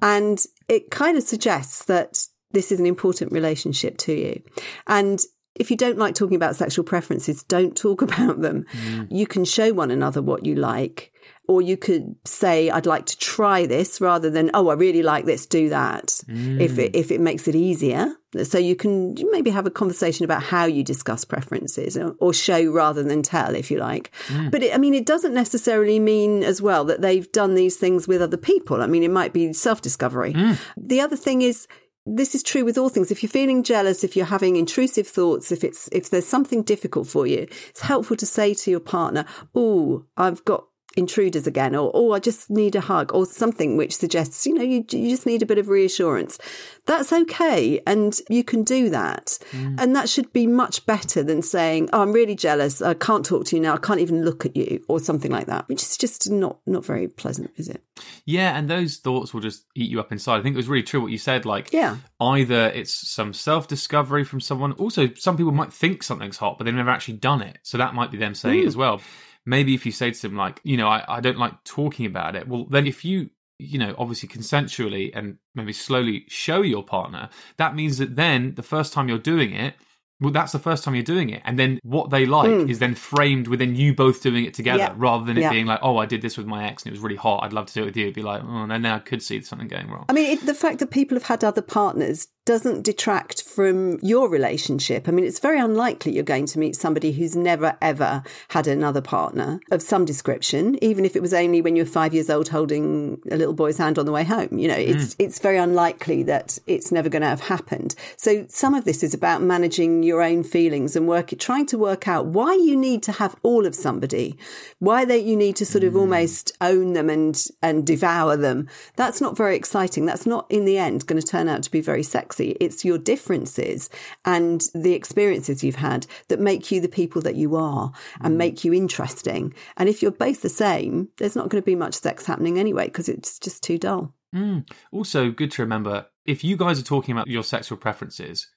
And 0.00 0.40
it 0.68 0.90
kind 0.90 1.18
of 1.18 1.24
suggests 1.24 1.84
that 1.86 2.26
this 2.52 2.70
is 2.70 2.78
an 2.78 2.86
important 2.86 3.32
relationship 3.32 3.96
to 3.98 4.12
you. 4.12 4.42
And 4.86 5.20
if 5.56 5.70
you 5.70 5.76
don't 5.76 5.98
like 5.98 6.14
talking 6.14 6.36
about 6.36 6.56
sexual 6.56 6.84
preferences, 6.84 7.42
don't 7.42 7.76
talk 7.76 8.02
about 8.08 8.40
them. 8.40 8.64
Mm. 8.72 9.08
You 9.10 9.26
can 9.26 9.44
show 9.44 9.72
one 9.72 9.90
another 9.90 10.22
what 10.22 10.46
you 10.46 10.54
like, 10.54 11.12
or 11.48 11.60
you 11.60 11.76
could 11.76 12.14
say, 12.24 12.70
"I'd 12.70 12.86
like 12.86 13.06
to 13.06 13.18
try 13.18 13.66
this," 13.66 14.00
rather 14.00 14.30
than, 14.30 14.50
"Oh, 14.54 14.68
I 14.68 14.74
really 14.74 15.02
like 15.02 15.24
this. 15.24 15.46
Do 15.46 15.68
that." 15.70 16.06
Mm. 16.28 16.60
If 16.60 16.78
it 16.78 16.94
if 16.94 17.10
it 17.10 17.20
makes 17.20 17.48
it 17.48 17.54
easier, 17.56 18.14
so 18.44 18.58
you 18.58 18.76
can 18.76 19.16
maybe 19.32 19.50
have 19.50 19.66
a 19.66 19.70
conversation 19.70 20.24
about 20.24 20.42
how 20.42 20.64
you 20.64 20.84
discuss 20.84 21.24
preferences, 21.24 21.96
or, 21.96 22.14
or 22.20 22.32
show 22.32 22.70
rather 22.70 23.02
than 23.02 23.22
tell, 23.22 23.54
if 23.56 23.70
you 23.70 23.78
like. 23.78 24.12
Mm. 24.28 24.50
But 24.52 24.62
it, 24.62 24.74
I 24.74 24.78
mean, 24.78 24.94
it 24.94 25.06
doesn't 25.06 25.34
necessarily 25.34 25.98
mean 25.98 26.44
as 26.44 26.62
well 26.62 26.84
that 26.84 27.00
they've 27.00 27.30
done 27.32 27.54
these 27.54 27.76
things 27.76 28.06
with 28.06 28.22
other 28.22 28.36
people. 28.36 28.82
I 28.82 28.86
mean, 28.86 29.02
it 29.02 29.10
might 29.10 29.32
be 29.32 29.52
self 29.52 29.82
discovery. 29.82 30.32
Mm. 30.32 30.58
The 30.76 31.00
other 31.00 31.16
thing 31.16 31.42
is 31.42 31.66
this 32.06 32.34
is 32.34 32.42
true 32.42 32.64
with 32.64 32.78
all 32.78 32.88
things. 32.88 33.10
If 33.10 33.22
you're 33.22 33.30
feeling 33.30 33.62
jealous, 33.62 34.02
if 34.04 34.16
you're 34.16 34.26
having 34.26 34.56
intrusive 34.56 35.06
thoughts, 35.06 35.52
if 35.52 35.62
it's 35.62 35.88
if 35.92 36.10
there's 36.10 36.26
something 36.26 36.62
difficult 36.62 37.06
for 37.06 37.26
you, 37.26 37.46
it's 37.68 37.80
helpful 37.80 38.16
to 38.16 38.26
say 38.26 38.54
to 38.54 38.70
your 38.70 38.80
partner, 38.80 39.24
"Oh, 39.54 40.04
I've 40.16 40.44
got 40.44 40.66
intruders 40.96 41.46
again, 41.46 41.74
or 41.74 41.90
oh, 41.94 42.12
I 42.12 42.18
just 42.18 42.50
need 42.50 42.74
a 42.74 42.80
hug, 42.80 43.14
or 43.14 43.24
something 43.26 43.76
which 43.76 43.96
suggests, 43.96 44.46
you 44.46 44.54
know, 44.54 44.62
you, 44.62 44.84
you 44.90 45.10
just 45.10 45.26
need 45.26 45.42
a 45.42 45.46
bit 45.46 45.58
of 45.58 45.68
reassurance. 45.68 46.38
That's 46.86 47.12
okay. 47.12 47.80
And 47.86 48.18
you 48.28 48.42
can 48.42 48.64
do 48.64 48.90
that. 48.90 49.38
Mm. 49.52 49.80
And 49.80 49.96
that 49.96 50.08
should 50.08 50.32
be 50.32 50.46
much 50.46 50.84
better 50.86 51.22
than 51.22 51.42
saying, 51.42 51.90
oh, 51.92 52.02
I'm 52.02 52.12
really 52.12 52.34
jealous. 52.34 52.82
I 52.82 52.94
can't 52.94 53.24
talk 53.24 53.44
to 53.46 53.56
you 53.56 53.62
now. 53.62 53.74
I 53.74 53.78
can't 53.78 54.00
even 54.00 54.24
look 54.24 54.44
at 54.44 54.56
you, 54.56 54.84
or 54.88 54.98
something 54.98 55.30
like 55.30 55.46
that, 55.46 55.68
which 55.68 55.82
is 55.82 55.96
just 55.96 56.30
not, 56.30 56.58
not 56.66 56.84
very 56.84 57.08
pleasant, 57.08 57.50
is 57.56 57.68
it? 57.68 57.82
Yeah, 58.24 58.56
and 58.56 58.68
those 58.68 58.96
thoughts 58.96 59.32
will 59.32 59.40
just 59.40 59.64
eat 59.74 59.90
you 59.90 60.00
up 60.00 60.10
inside. 60.10 60.40
I 60.40 60.42
think 60.42 60.54
it 60.54 60.58
was 60.58 60.68
really 60.68 60.82
true 60.82 61.00
what 61.00 61.12
you 61.12 61.18
said. 61.18 61.46
Like, 61.46 61.72
Yeah. 61.72 61.96
either 62.20 62.68
it's 62.74 62.92
some 62.92 63.32
self 63.32 63.68
discovery 63.68 64.24
from 64.24 64.40
someone. 64.40 64.72
Also, 64.72 65.12
some 65.14 65.36
people 65.36 65.52
might 65.52 65.72
think 65.72 66.02
something's 66.02 66.38
hot, 66.38 66.58
but 66.58 66.64
they've 66.64 66.74
never 66.74 66.90
actually 66.90 67.14
done 67.14 67.42
it. 67.42 67.58
So 67.62 67.78
that 67.78 67.94
might 67.94 68.10
be 68.10 68.18
them 68.18 68.34
saying 68.34 68.60
it 68.60 68.62
hmm. 68.62 68.68
as 68.68 68.76
well. 68.76 69.00
Maybe 69.46 69.74
if 69.74 69.86
you 69.86 69.92
say 69.92 70.10
to 70.10 70.22
them, 70.22 70.36
like, 70.36 70.60
you 70.64 70.76
know, 70.76 70.88
I, 70.88 71.04
I 71.08 71.20
don't 71.20 71.38
like 71.38 71.64
talking 71.64 72.06
about 72.06 72.36
it. 72.36 72.46
Well, 72.46 72.66
then 72.66 72.86
if 72.86 73.04
you, 73.04 73.30
you 73.58 73.78
know, 73.78 73.94
obviously 73.98 74.28
consensually 74.28 75.10
and 75.14 75.38
maybe 75.54 75.72
slowly 75.72 76.24
show 76.28 76.62
your 76.62 76.84
partner, 76.84 77.30
that 77.56 77.74
means 77.74 77.98
that 77.98 78.16
then 78.16 78.54
the 78.54 78.62
first 78.62 78.92
time 78.92 79.08
you're 79.08 79.18
doing 79.18 79.52
it, 79.52 79.74
well, 80.20 80.32
that's 80.32 80.52
the 80.52 80.58
first 80.58 80.84
time 80.84 80.94
you're 80.94 81.02
doing 81.02 81.30
it. 81.30 81.40
And 81.44 81.58
then 81.58 81.80
what 81.82 82.10
they 82.10 82.26
like 82.26 82.50
hmm. 82.50 82.70
is 82.70 82.78
then 82.78 82.94
framed 82.94 83.48
within 83.48 83.74
you 83.74 83.94
both 83.94 84.22
doing 84.22 84.44
it 84.44 84.52
together 84.52 84.78
Yeah. 84.78 84.94
rather 84.96 85.24
than 85.24 85.38
it 85.38 85.42
Yeah. 85.42 85.50
being 85.50 85.66
like, 85.66 85.80
oh, 85.82 85.96
I 85.96 86.04
did 86.04 86.20
this 86.20 86.36
with 86.36 86.46
my 86.46 86.66
ex 86.66 86.82
and 86.82 86.90
it 86.90 86.92
was 86.92 87.00
really 87.00 87.16
hot. 87.16 87.42
I'd 87.42 87.54
love 87.54 87.66
to 87.66 87.74
do 87.74 87.82
it 87.82 87.86
with 87.86 87.96
you. 87.96 88.04
It'd 88.04 88.14
be 88.14 88.22
like, 88.22 88.42
oh, 88.44 88.66
no, 88.66 88.76
now 88.76 88.96
I 88.96 88.98
could 88.98 89.22
see 89.22 89.40
something 89.40 89.68
going 89.68 89.88
wrong. 89.88 90.04
I 90.10 90.12
mean, 90.12 90.30
it, 90.30 90.44
the 90.44 90.54
fact 90.54 90.78
that 90.80 90.90
people 90.90 91.16
have 91.16 91.24
had 91.24 91.42
other 91.42 91.62
partners 91.62 92.28
doesn't 92.50 92.82
detract 92.82 93.44
from 93.44 93.96
your 94.02 94.28
relationship. 94.28 95.06
I 95.06 95.12
mean, 95.12 95.24
it's 95.24 95.38
very 95.38 95.60
unlikely 95.60 96.10
you're 96.10 96.24
going 96.24 96.46
to 96.46 96.58
meet 96.58 96.74
somebody 96.74 97.12
who's 97.12 97.36
never 97.36 97.76
ever 97.80 98.24
had 98.48 98.66
another 98.66 99.00
partner 99.00 99.60
of 99.70 99.80
some 99.80 100.04
description, 100.04 100.76
even 100.82 101.04
if 101.04 101.14
it 101.14 101.22
was 101.22 101.32
only 101.32 101.62
when 101.62 101.76
you 101.76 101.84
were 101.84 101.88
five 101.88 102.12
years 102.12 102.28
old 102.28 102.48
holding 102.48 103.22
a 103.30 103.36
little 103.36 103.54
boy's 103.54 103.78
hand 103.78 104.00
on 104.00 104.04
the 104.04 104.10
way 104.10 104.24
home. 104.24 104.58
You 104.58 104.66
know, 104.66 104.74
it's 104.74 105.14
hmm. 105.14 105.22
it's 105.22 105.38
very 105.38 105.58
unlikely 105.58 106.24
that 106.24 106.58
it's 106.66 106.90
never 106.90 107.08
going 107.08 107.22
to 107.22 107.28
have 107.28 107.42
happened. 107.42 107.94
So 108.16 108.46
some 108.48 108.74
of 108.74 108.84
this 108.84 109.04
is 109.04 109.14
about 109.14 109.42
managing 109.42 110.02
your 110.02 110.20
own 110.20 110.42
feelings 110.42 110.96
and 110.96 111.06
work 111.06 111.32
trying 111.38 111.66
to 111.66 111.78
work 111.78 112.08
out 112.08 112.26
why 112.26 112.52
you 112.54 112.76
need 112.76 113.04
to 113.04 113.12
have 113.12 113.36
all 113.44 113.64
of 113.64 113.76
somebody, 113.76 114.36
why 114.80 115.04
that 115.04 115.22
you 115.22 115.36
need 115.36 115.54
to 115.54 115.64
sort 115.64 115.84
of 115.84 115.92
hmm. 115.92 116.00
almost 116.00 116.50
own 116.60 116.94
them 116.94 117.08
and 117.10 117.46
and 117.62 117.86
devour 117.86 118.36
them. 118.36 118.68
That's 118.96 119.20
not 119.20 119.36
very 119.36 119.54
exciting. 119.54 120.04
That's 120.04 120.26
not 120.26 120.46
in 120.50 120.64
the 120.64 120.78
end 120.78 121.06
going 121.06 121.22
to 121.22 121.26
turn 121.26 121.48
out 121.48 121.62
to 121.62 121.70
be 121.70 121.80
very 121.80 122.02
sexy. 122.02 122.39
It's 122.48 122.84
your 122.84 122.98
differences 122.98 123.90
and 124.24 124.66
the 124.74 124.94
experiences 124.94 125.62
you've 125.62 125.76
had 125.76 126.06
that 126.28 126.40
make 126.40 126.70
you 126.70 126.80
the 126.80 126.88
people 126.88 127.22
that 127.22 127.36
you 127.36 127.56
are 127.56 127.92
and 128.20 128.34
mm. 128.34 128.38
make 128.38 128.64
you 128.64 128.72
interesting. 128.72 129.54
And 129.76 129.88
if 129.88 130.02
you're 130.02 130.10
both 130.10 130.42
the 130.42 130.48
same, 130.48 131.08
there's 131.18 131.36
not 131.36 131.48
going 131.48 131.62
to 131.62 131.66
be 131.66 131.76
much 131.76 131.94
sex 131.94 132.26
happening 132.26 132.58
anyway 132.58 132.86
because 132.86 133.08
it's 133.08 133.38
just 133.38 133.62
too 133.62 133.78
dull. 133.78 134.14
Mm. 134.34 134.68
Also, 134.92 135.30
good 135.30 135.50
to 135.52 135.62
remember 135.62 136.06
if 136.24 136.44
you 136.44 136.56
guys 136.56 136.78
are 136.78 136.84
talking 136.84 137.12
about 137.12 137.26
your 137.26 137.42
sexual 137.42 137.78
preferences, 137.78 138.48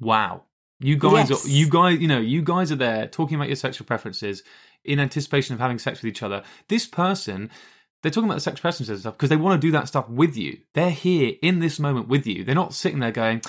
wow. 0.00 0.44
You 0.80 0.96
guys 0.96 1.30
Yes. 1.30 1.46
are 1.46 1.48
you 1.48 1.68
guys 1.68 2.00
you 2.00 2.08
know, 2.08 2.18
you 2.18 2.42
guys 2.42 2.72
are 2.72 2.76
there 2.76 3.06
talking 3.06 3.36
about 3.36 3.46
your 3.48 3.56
sexual 3.56 3.86
preferences 3.86 4.42
in 4.84 4.98
anticipation 4.98 5.54
of 5.54 5.60
having 5.60 5.78
sex 5.78 6.02
with 6.02 6.08
each 6.08 6.22
other. 6.24 6.42
This 6.68 6.86
person 6.86 7.50
they're 8.02 8.10
talking 8.10 8.28
about 8.28 8.34
the 8.34 8.40
sex 8.40 8.60
preferences 8.60 8.88
and 8.90 9.00
stuff 9.00 9.14
because 9.14 9.28
they 9.30 9.36
want 9.36 9.60
to 9.60 9.66
do 9.66 9.72
that 9.72 9.88
stuff 9.88 10.08
with 10.08 10.36
you. 10.36 10.58
They're 10.74 10.90
here 10.90 11.34
in 11.40 11.60
this 11.60 11.78
moment 11.78 12.08
with 12.08 12.26
you. 12.26 12.44
They're 12.44 12.54
not 12.54 12.74
sitting 12.74 12.98
there 12.98 13.12
going, 13.12 13.42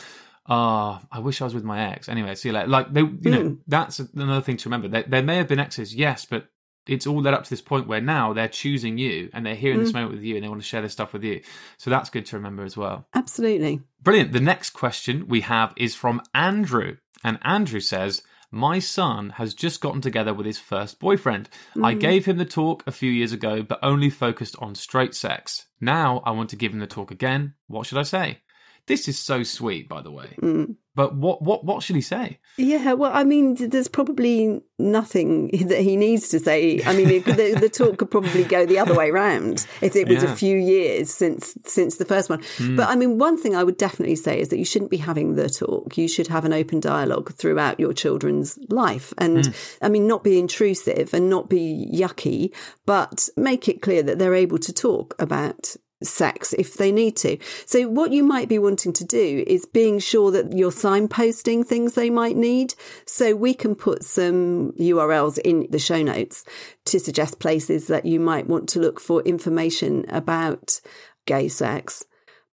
"Ah, 0.48 1.02
I 1.12 1.20
wish 1.20 1.42
I 1.42 1.46
was 1.46 1.54
with 1.54 1.64
my 1.64 1.92
ex." 1.92 2.08
Anyway, 2.08 2.36
see 2.36 2.50
you 2.50 2.54
later. 2.54 2.68
Like 2.68 2.94
they, 2.94 3.02
you 3.02 3.32
know, 3.32 3.58
that's 3.68 4.00
another 4.00 4.42
thing 4.42 4.58
to 4.58 4.70
remember. 4.70 4.88
There, 4.88 5.04
there 5.04 5.24
may 5.24 5.38
have 5.38 5.48
been 5.48 5.60
exes, 5.60 5.96
yes, 5.96 6.26
but 6.26 6.48
it's 6.88 7.08
all 7.08 7.22
led 7.22 7.34
up 7.34 7.44
to 7.46 7.50
this 7.50 7.62
point 7.62 7.88
where 7.88 8.02
now 8.02 8.34
they're 8.34 8.48
choosing 8.48 8.98
you 8.98 9.30
and 9.34 9.46
they're 9.46 9.56
here 9.56 9.74
in 9.74 9.80
this 9.80 9.94
moment 9.94 10.12
with 10.12 10.24
you 10.24 10.36
and 10.36 10.44
they 10.44 10.50
want 10.50 10.62
to 10.62 10.68
share 10.68 10.82
this 10.82 10.92
stuff 10.92 11.14
with 11.14 11.24
you. 11.24 11.42
So 11.78 11.90
that's 11.90 12.10
good 12.10 12.26
to 12.28 12.36
remember 12.36 12.64
as 12.64 12.76
well. 12.76 13.08
Absolutely. 13.14 13.82
Brilliant. 14.02 14.34
The 14.34 14.42
next 14.42 14.72
question 14.72 15.28
we 15.28 15.42
have 15.42 15.74
is 15.78 15.96
from 15.96 16.22
Andrew. 16.34 16.98
And 17.24 17.40
Andrew 17.42 17.80
says, 17.80 18.22
My 18.56 18.78
son 18.78 19.32
has 19.32 19.56
just 19.56 19.82
gotten 19.82 20.00
together 20.00 20.32
with 20.32 20.46
his 20.46 20.60
first 20.60 21.00
boyfriend. 21.00 21.50
I 21.82 21.96
mm. 21.96 22.00
gave 22.00 22.26
him 22.26 22.38
the 22.38 22.46
talk 22.46 22.84
a 22.86 22.92
few 22.92 23.10
years 23.10 23.32
ago, 23.32 23.64
but 23.64 23.80
only 23.82 24.12
focused 24.12 24.56
on 24.60 24.76
straight 24.76 25.16
sex. 25.16 25.66
Now 25.82 26.22
I 26.24 26.30
want 26.30 26.52
to 26.52 26.56
give 26.56 26.72
him 26.72 26.78
the 26.78 26.86
talk 26.86 27.10
again. 27.10 27.56
What 27.66 27.88
should 27.88 27.98
I 27.98 28.04
say? 28.04 28.42
This 28.86 29.08
is 29.08 29.18
so 29.18 29.42
sweet, 29.42 29.90
by 29.90 30.04
the 30.04 30.12
way. 30.12 30.38
Mm. 30.40 30.76
But 30.96 31.16
what, 31.16 31.42
what, 31.42 31.66
what 31.66 31.82
should 31.82 31.96
he 31.96 32.02
say? 32.02 32.40
Yeah, 32.58 32.94
well, 32.94 33.12
I 33.14 33.24
mean, 33.24 33.56
there's 33.56 33.88
probably 33.88 34.62
nothing 34.78 35.48
that 35.68 35.82
he 35.82 35.96
needs 35.96 36.30
to 36.30 36.40
say. 36.40 36.82
I 36.86 36.96
mean, 36.96 37.10
it, 37.10 37.26
the, 37.26 37.58
the 37.60 37.70
talk 37.70 37.98
could 37.98 38.12
probably 38.12 38.44
go 38.44 38.66
the 38.66 38.78
other 38.78 38.94
way 38.94 39.10
round 39.10 39.66
if 39.82 39.96
it 39.96 40.08
was 40.08 40.24
Yeah. 40.24 40.32
a 40.32 40.36
few 40.36 40.56
years 40.58 41.12
since 41.12 41.58
since 41.66 41.98
the 41.98 42.06
first 42.06 42.30
one. 42.30 42.44
Hmm. 42.58 42.76
But 42.76 42.90
I 42.90 42.96
mean, 42.96 43.18
one 43.18 43.38
thing 43.42 43.56
I 43.56 43.64
would 43.64 43.78
definitely 43.78 44.16
say 44.16 44.40
is 44.40 44.50
that 44.50 44.60
you 44.60 44.66
shouldn't 44.66 44.92
be 44.92 44.98
having 44.98 45.36
the 45.36 45.50
talk. 45.50 45.98
You 45.98 46.08
should 46.08 46.28
have 46.28 46.46
an 46.46 46.54
open 46.54 46.80
dialogue 46.80 47.34
throughout 47.34 47.80
your 47.80 47.94
children's 47.94 48.60
life, 48.70 49.14
and 49.18 49.48
hmm. 49.48 49.52
I 49.82 49.90
mean, 49.90 50.08
not 50.08 50.24
be 50.24 50.38
intrusive 50.38 51.14
and 51.14 51.30
not 51.30 51.50
be 51.50 51.90
yucky, 51.92 52.56
but 52.86 53.30
make 53.36 53.68
it 53.68 53.82
clear 53.82 54.04
that 54.04 54.20
they're 54.20 54.36
able 54.36 54.60
to 54.60 54.74
talk 54.74 55.16
about 55.18 55.76
sex 56.06 56.54
if 56.54 56.76
they 56.76 56.92
need 56.92 57.16
to. 57.18 57.38
So 57.66 57.88
what 57.88 58.12
you 58.12 58.24
might 58.24 58.50
be 58.50 58.60
wanting 58.60 58.94
to 58.94 59.06
do 59.06 59.44
is 59.48 59.66
being 59.66 60.00
sure 60.00 60.32
that 60.32 60.54
you're 60.54 60.72
signposting 60.72 61.66
things 61.66 61.94
they 61.94 62.10
might 62.10 62.38
need. 62.38 62.76
So 63.06 63.36
we 63.36 63.54
can 63.54 63.76
put 63.76 64.04
some 64.04 64.72
URLs 64.74 65.40
in 65.40 65.68
the 65.70 65.80
show 65.80 66.02
notes 66.02 66.46
to 66.86 67.00
suggest 67.00 67.40
places 67.40 67.88
that 67.88 68.06
you 68.06 68.20
might 68.20 68.48
want 68.48 68.70
to 68.70 68.80
look 68.80 69.00
for 69.00 69.22
information 69.22 70.06
about 70.10 70.80
gay 71.26 71.48
sex. 71.48 72.04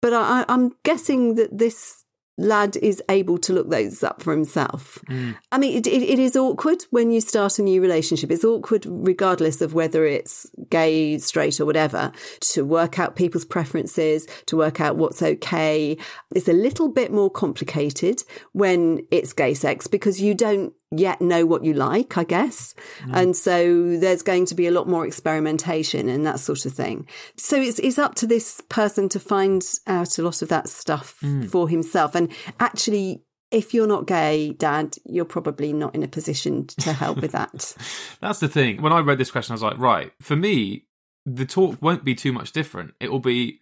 But 0.02 0.14
I, 0.14 0.46
I'm 0.48 0.74
guessing 0.84 1.36
that 1.36 1.58
this 1.58 2.04
lad 2.38 2.78
is 2.78 3.02
able 3.10 3.38
to 3.40 3.54
look 3.54 3.70
those 3.70 4.04
up 4.04 4.22
for 4.22 4.32
himself. 4.32 5.00
Mm. 5.10 5.36
I 5.52 5.58
mean, 5.58 5.78
it, 5.78 5.88
it, 5.88 6.04
it 6.04 6.20
is 6.20 6.36
awkward 6.36 6.84
when 6.92 7.12
you 7.12 7.20
start 7.20 7.60
a 7.60 7.64
new 7.64 7.82
relationship. 7.82 8.32
It's 8.32 8.46
awkward 8.46 8.86
regardless 8.88 9.62
of 9.62 9.74
whether 9.74 10.06
it's 10.06 10.50
gay, 10.70 11.18
straight, 11.18 11.60
or 11.60 11.66
whatever, 11.66 12.12
to 12.42 12.64
work 12.66 13.00
out 13.00 13.16
people's 13.16 13.46
preferences, 13.46 14.28
to 14.46 14.58
work 14.58 14.80
out 14.80 14.98
what's 14.98 15.22
okay. 15.22 15.98
It's 16.36 16.48
a 16.48 16.54
little 16.54 16.90
bit 16.90 17.12
more 17.12 17.30
complicated 17.30 18.24
when 18.54 19.06
it's 19.12 19.34
gay 19.34 19.54
sex 19.54 19.88
because 19.88 20.22
you 20.22 20.36
don't 20.36 20.74
yet 20.92 21.22
know 21.22 21.46
what 21.46 21.64
you 21.64 21.74
like, 21.74 22.18
I 22.18 22.24
guess. 22.24 22.74
Mm. 23.02 23.16
And 23.16 23.36
so 23.36 23.98
there's 23.98 24.22
going 24.22 24.46
to 24.46 24.56
be 24.56 24.68
a 24.68 24.72
lot 24.72 24.88
more 24.88 25.06
experimentation 25.06 26.08
and 26.08 26.26
that 26.26 26.40
sort 26.40 26.66
of 26.66 26.74
thing. 26.74 27.08
So 27.36 27.58
it's, 27.58 27.80
it's 27.80 28.00
up 28.00 28.16
to 28.16 28.28
this 28.28 28.62
person 28.70 29.10
to 29.10 29.20
find 29.20 29.64
out 29.86 30.18
a 30.18 30.22
lot 30.22 30.42
of 30.42 30.50
that 30.50 30.70
stuff 30.70 31.18
mm. 31.22 31.50
for 31.50 31.68
himself. 31.68 32.16
And 32.16 32.32
actually, 32.60 33.24
if 33.52 33.74
you're 33.74 33.88
not 33.88 34.08
gay, 34.08 34.52
dad, 34.54 34.96
you're 35.06 35.26
probably 35.26 35.74
not 35.74 35.96
in 35.96 36.04
a 36.04 36.08
position 36.08 36.68
to 36.68 36.94
help 36.94 37.22
with 37.22 37.32
that. 37.32 37.76
That's 38.22 38.40
the 38.40 38.48
thing. 38.48 38.82
When 38.82 38.94
I 38.94 39.00
read 39.00 39.18
this 39.18 39.32
question, 39.32 39.54
I 39.54 39.56
was 39.56 39.64
like, 39.64 39.78
right, 39.78 40.12
for 40.22 40.36
me, 40.36 40.86
the 41.26 41.46
talk 41.46 41.82
won't 41.82 42.04
be 42.04 42.16
too 42.16 42.32
much 42.32 42.52
different. 42.52 42.94
It 43.00 43.12
will 43.12 43.20
be 43.20 43.60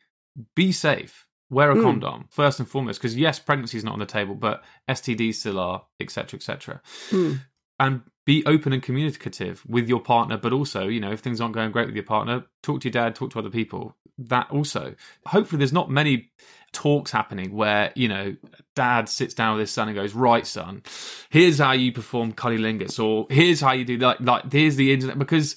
be 0.56 0.72
safe, 0.72 1.25
wear 1.50 1.72
a 1.72 1.76
hmm. 1.76 1.82
condom, 1.82 2.28
first 2.30 2.60
and 2.60 2.68
foremost, 2.68 3.00
because 3.00 3.16
yes, 3.16 3.40
pregnancy 3.40 3.78
is 3.78 3.84
not 3.84 3.94
on 3.94 4.00
the 4.00 4.06
table, 4.06 4.36
but 4.36 4.64
STDs 4.90 5.36
still 5.36 5.60
are, 5.60 5.86
etc., 6.00 6.38
etc. 6.38 6.82
Hmm. 7.10 7.34
And 7.80 8.02
be 8.26 8.44
open 8.46 8.74
and 8.74 8.82
communicative 8.82 9.64
with 9.68 9.88
your 9.88 10.00
partner, 10.00 10.38
but 10.38 10.54
also, 10.54 10.88
you 10.88 11.00
know, 11.00 11.12
if 11.12 11.20
things 11.20 11.40
aren't 11.40 11.54
going 11.54 11.72
great 11.72 11.86
with 11.86 11.96
your 11.96 12.06
partner, 12.06 12.46
talk 12.64 12.82
to 12.82 12.88
your 12.88 12.92
dad, 12.92 13.16
talk 13.16 13.32
to 13.32 13.40
other 13.40 13.50
people. 13.50 13.96
That 14.18 14.50
also. 14.50 14.96
Hopefully, 15.28 15.60
there's 15.60 15.74
not 15.74 15.92
many 15.92 16.32
talks 16.72 17.12
happening 17.12 17.54
where, 17.54 17.92
you 17.96 18.08
know, 18.08 18.36
dad 18.76 19.10
sits 19.10 19.34
down 19.34 19.56
with 19.56 19.62
his 19.62 19.72
son 19.72 19.90
and 19.90 19.96
goes, 19.96 20.14
right, 20.14 20.48
son, 20.48 20.84
here's 21.30 21.60
how 21.60 21.74
you 21.74 21.92
perform 21.92 22.34
cunnilingus, 22.34 23.04
or 23.04 23.28
here's 23.30 23.62
how 23.62 23.74
you 23.74 23.86
do 23.86 23.98
like 23.98 24.20
like, 24.22 24.52
here's 24.52 24.78
the 24.78 24.94
internet, 24.94 25.20
because 25.20 25.56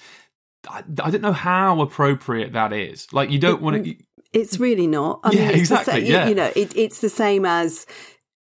I, 0.68 0.82
I 1.02 1.10
don't 1.10 1.22
know 1.22 1.32
how 1.32 1.80
appropriate 1.80 2.52
that 2.52 2.72
is. 2.72 3.12
Like, 3.12 3.30
you 3.30 3.38
don't 3.38 3.62
want 3.62 3.84
to. 3.84 3.96
It's 4.32 4.60
really 4.60 4.86
not. 4.86 5.20
I 5.24 5.32
Yeah, 5.32 5.40
mean, 5.40 5.50
it's 5.50 5.58
exactly, 5.60 6.00
The 6.02 6.06
same, 6.06 6.12
yeah. 6.12 6.28
You 6.28 6.34
know, 6.36 6.52
it, 6.56 6.76
it's 6.76 7.00
the 7.00 7.08
same 7.10 7.46
as 7.46 7.86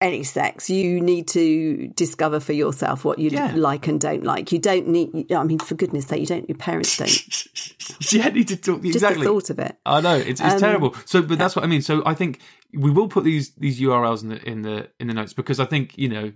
any 0.01 0.23
sex. 0.23 0.69
You 0.69 1.01
need 1.01 1.27
to 1.29 1.87
discover 1.95 2.39
for 2.41 2.53
yourself 2.53 3.05
what 3.05 3.19
you 3.19 3.29
Yeah. 3.31 3.53
like 3.55 3.87
and 3.87 4.01
don't 4.01 4.23
like. 4.23 4.51
You 4.51 4.59
don't 4.59 4.87
need. 4.89 5.31
I 5.31 5.43
mean, 5.43 5.59
for 5.59 5.75
goodness' 5.75 6.07
sake, 6.07 6.21
you 6.21 6.27
don't. 6.27 6.49
Your 6.49 6.57
parents 6.57 6.97
don't. 6.97 7.11
yeah, 8.13 8.29
need 8.29 8.47
to 8.49 8.57
talk 8.57 8.83
Exactly. 8.85 8.93
Just 8.93 9.03
the 9.19 9.25
thought 9.25 9.49
of 9.51 9.59
it. 9.59 9.77
I 9.85 10.01
know 10.01 10.15
it's, 10.15 10.41
it's 10.41 10.41
Um, 10.41 10.59
terrible. 10.59 10.95
So, 11.05 11.21
but 11.21 11.39
that's 11.39 11.55
what 11.55 11.63
I 11.65 11.67
mean. 11.67 11.81
So, 11.81 12.03
I 12.05 12.13
think 12.15 12.41
we 12.73 12.91
will 12.91 13.07
put 13.07 13.23
these 13.23 13.51
these 13.55 13.79
URLs 13.79 14.23
in 14.23 14.29
the 14.29 14.49
in 14.49 14.61
the 14.63 14.89
in 14.99 15.07
the 15.07 15.13
notes 15.13 15.33
because 15.33 15.59
I 15.59 15.65
think 15.65 15.97
you 15.97 16.09
know 16.09 16.33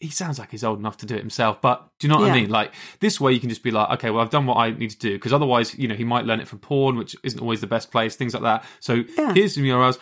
he 0.00 0.08
sounds 0.10 0.38
like 0.38 0.50
he's 0.50 0.62
old 0.64 0.78
enough 0.78 0.96
to 0.98 1.06
do 1.06 1.14
it 1.14 1.20
himself. 1.20 1.60
But 1.60 1.88
do 1.98 2.06
you 2.06 2.12
know 2.12 2.20
what 2.20 2.30
I 2.30 2.34
mean? 2.34 2.50
Like 2.50 2.72
this 3.00 3.20
way, 3.20 3.32
you 3.32 3.40
can 3.40 3.48
just 3.48 3.62
be 3.62 3.70
like, 3.70 3.90
okay, 3.98 4.10
well, 4.10 4.22
I've 4.22 4.30
done 4.30 4.46
what 4.46 4.56
I 4.56 4.70
need 4.70 4.90
to 4.90 4.98
do 4.98 5.12
because 5.14 5.32
otherwise, 5.32 5.76
you 5.78 5.88
know, 5.88 5.94
he 5.94 6.04
might 6.04 6.24
learn 6.24 6.40
it 6.40 6.48
from 6.48 6.58
porn, 6.60 6.96
which 6.96 7.16
isn't 7.22 7.40
always 7.40 7.60
the 7.60 7.66
best 7.66 7.90
place, 7.90 8.16
things 8.16 8.34
like 8.34 8.42
that. 8.44 8.64
So 8.80 9.02
Yeah. 9.18 9.34
here's 9.34 9.54
some 9.54 9.64
URLs. 9.64 9.98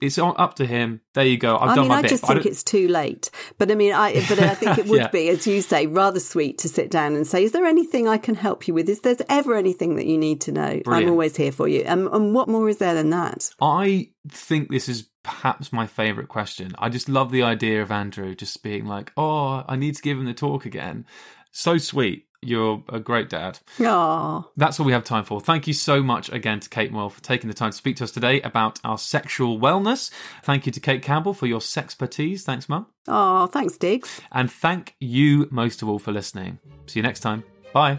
it's 0.00 0.18
up 0.18 0.54
to 0.54 0.66
him. 0.66 1.00
There 1.14 1.24
you 1.24 1.36
go. 1.38 1.56
I've 1.56 1.70
I 1.70 1.74
done 1.76 1.82
mean, 1.84 1.88
my 1.90 1.98
I 1.98 2.02
bit. 2.02 2.08
just 2.10 2.26
think 2.26 2.44
it's 2.44 2.64
too 2.64 2.88
late. 2.88 3.30
But 3.56 3.70
I 3.70 3.76
mean, 3.76 3.92
I 3.92 4.14
but 4.28 4.36
I 4.40 4.54
think 4.56 4.76
it 4.78 4.86
would 4.88 4.98
Yeah. 5.00 5.06
be, 5.08 5.28
as 5.28 5.46
you 5.46 5.62
say, 5.62 5.86
rather 5.86 6.18
sweet 6.18 6.58
to 6.58 6.68
sit 6.68 6.90
down 6.90 7.14
and 7.14 7.24
say, 7.24 7.44
"Is 7.44 7.52
there 7.52 7.64
anything 7.66 8.08
I 8.08 8.18
can 8.18 8.34
help 8.34 8.66
you 8.66 8.74
with? 8.74 8.88
Is 8.88 8.98
there 9.02 9.14
ever 9.28 9.54
anything 9.54 9.94
that 9.96 10.06
you 10.06 10.18
need 10.18 10.40
to 10.40 10.50
know? 10.50 10.80
Brilliant. 10.84 11.06
I'm 11.06 11.08
always 11.12 11.36
here 11.36 11.52
for 11.52 11.68
you." 11.68 11.82
And, 11.82 12.08
and 12.08 12.34
what 12.34 12.48
more 12.48 12.68
is 12.68 12.78
there 12.78 12.94
than 12.94 13.10
that? 13.10 13.50
I 13.60 14.08
think 14.28 14.70
this 14.72 14.88
is 14.88 15.08
perhaps 15.22 15.72
my 15.72 15.86
favourite 15.86 16.28
question. 16.28 16.72
I 16.78 16.88
just 16.88 17.08
love 17.08 17.30
the 17.30 17.42
idea 17.42 17.82
of 17.82 17.90
Andrew 17.90 18.34
just 18.34 18.62
being 18.62 18.86
like, 18.86 19.12
"Oh, 19.16 19.64
I 19.68 19.76
need 19.76 19.96
to 19.96 20.02
give 20.02 20.18
him 20.18 20.24
the 20.26 20.34
talk 20.34 20.66
again." 20.66 21.06
So 21.50 21.78
sweet. 21.78 22.26
You're 22.44 22.82
a 22.88 22.98
great 22.98 23.28
dad. 23.30 23.60
Oh, 23.78 24.50
That's 24.56 24.80
all 24.80 24.86
we 24.86 24.90
have 24.90 25.04
time 25.04 25.22
for. 25.22 25.40
Thank 25.40 25.68
you 25.68 25.72
so 25.72 26.02
much 26.02 26.28
again 26.32 26.58
to 26.58 26.68
Kate 26.68 26.90
Moyle 26.90 27.08
for 27.08 27.22
taking 27.22 27.46
the 27.46 27.54
time 27.54 27.70
to 27.70 27.76
speak 27.76 27.94
to 27.98 28.04
us 28.04 28.10
today 28.10 28.40
about 28.40 28.80
our 28.82 28.98
sexual 28.98 29.60
wellness. 29.60 30.10
Thank 30.42 30.66
you 30.66 30.72
to 30.72 30.80
Cate 30.80 31.02
Campbell 31.02 31.34
for 31.34 31.46
your 31.46 31.60
sexpertise. 31.60 32.40
Thanks, 32.42 32.68
Mum. 32.68 32.86
oh, 33.06 33.46
thanks, 33.46 33.76
Diggs. 33.76 34.20
And 34.32 34.50
thank 34.50 34.96
you 34.98 35.46
most 35.52 35.82
of 35.82 35.88
all 35.88 36.00
for 36.00 36.10
listening. 36.10 36.58
See 36.88 36.98
you 36.98 37.04
next 37.04 37.20
time. 37.20 37.44
Bye. 37.72 37.96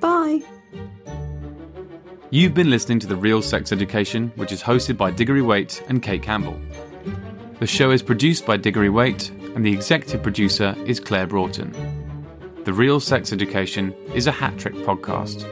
Bye. 0.00 0.42
You've 2.30 2.54
been 2.54 2.70
listening 2.70 2.98
to 3.00 3.06
The 3.06 3.14
Real 3.14 3.40
Sex 3.40 3.70
Education, 3.70 4.32
which 4.34 4.50
is 4.50 4.60
hosted 4.60 4.96
by 4.96 5.12
Diggory 5.12 5.42
Waite 5.42 5.80
and 5.88 6.02
Cate 6.02 6.24
Campbell. 6.24 6.60
The 7.60 7.68
show 7.68 7.92
is 7.92 8.02
produced 8.02 8.44
by 8.44 8.56
Diggory 8.56 8.90
Waite, 8.90 9.30
and 9.54 9.64
the 9.64 9.72
executive 9.72 10.24
producer 10.24 10.74
is 10.86 10.98
Claire 10.98 11.28
Broughton. 11.28 11.72
The 12.64 12.72
Real 12.72 12.98
Sex 12.98 13.32
Education 13.32 13.94
is 14.12 14.26
a 14.26 14.32
hat 14.32 14.58
trick 14.58 14.74
podcast. 14.74 15.44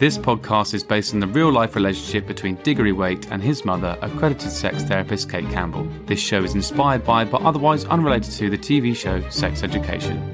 This 0.00 0.18
podcast 0.18 0.74
is 0.74 0.82
based 0.82 1.14
on 1.14 1.20
the 1.20 1.28
real 1.28 1.52
life 1.52 1.76
relationship 1.76 2.26
between 2.26 2.56
Diggory 2.56 2.92
Waite 2.92 3.30
and 3.30 3.40
his 3.40 3.64
mother, 3.64 3.96
accredited 4.02 4.50
sex 4.50 4.82
therapist 4.82 5.30
Cate 5.30 5.48
Campbell. 5.50 5.88
This 6.06 6.18
show 6.18 6.42
is 6.42 6.56
inspired 6.56 7.04
by, 7.04 7.24
but 7.24 7.42
otherwise 7.42 7.84
unrelated 7.84 8.32
to, 8.32 8.50
the 8.50 8.58
TV 8.58 8.94
show 8.96 9.26
Sex 9.30 9.62
Education. 9.62 10.33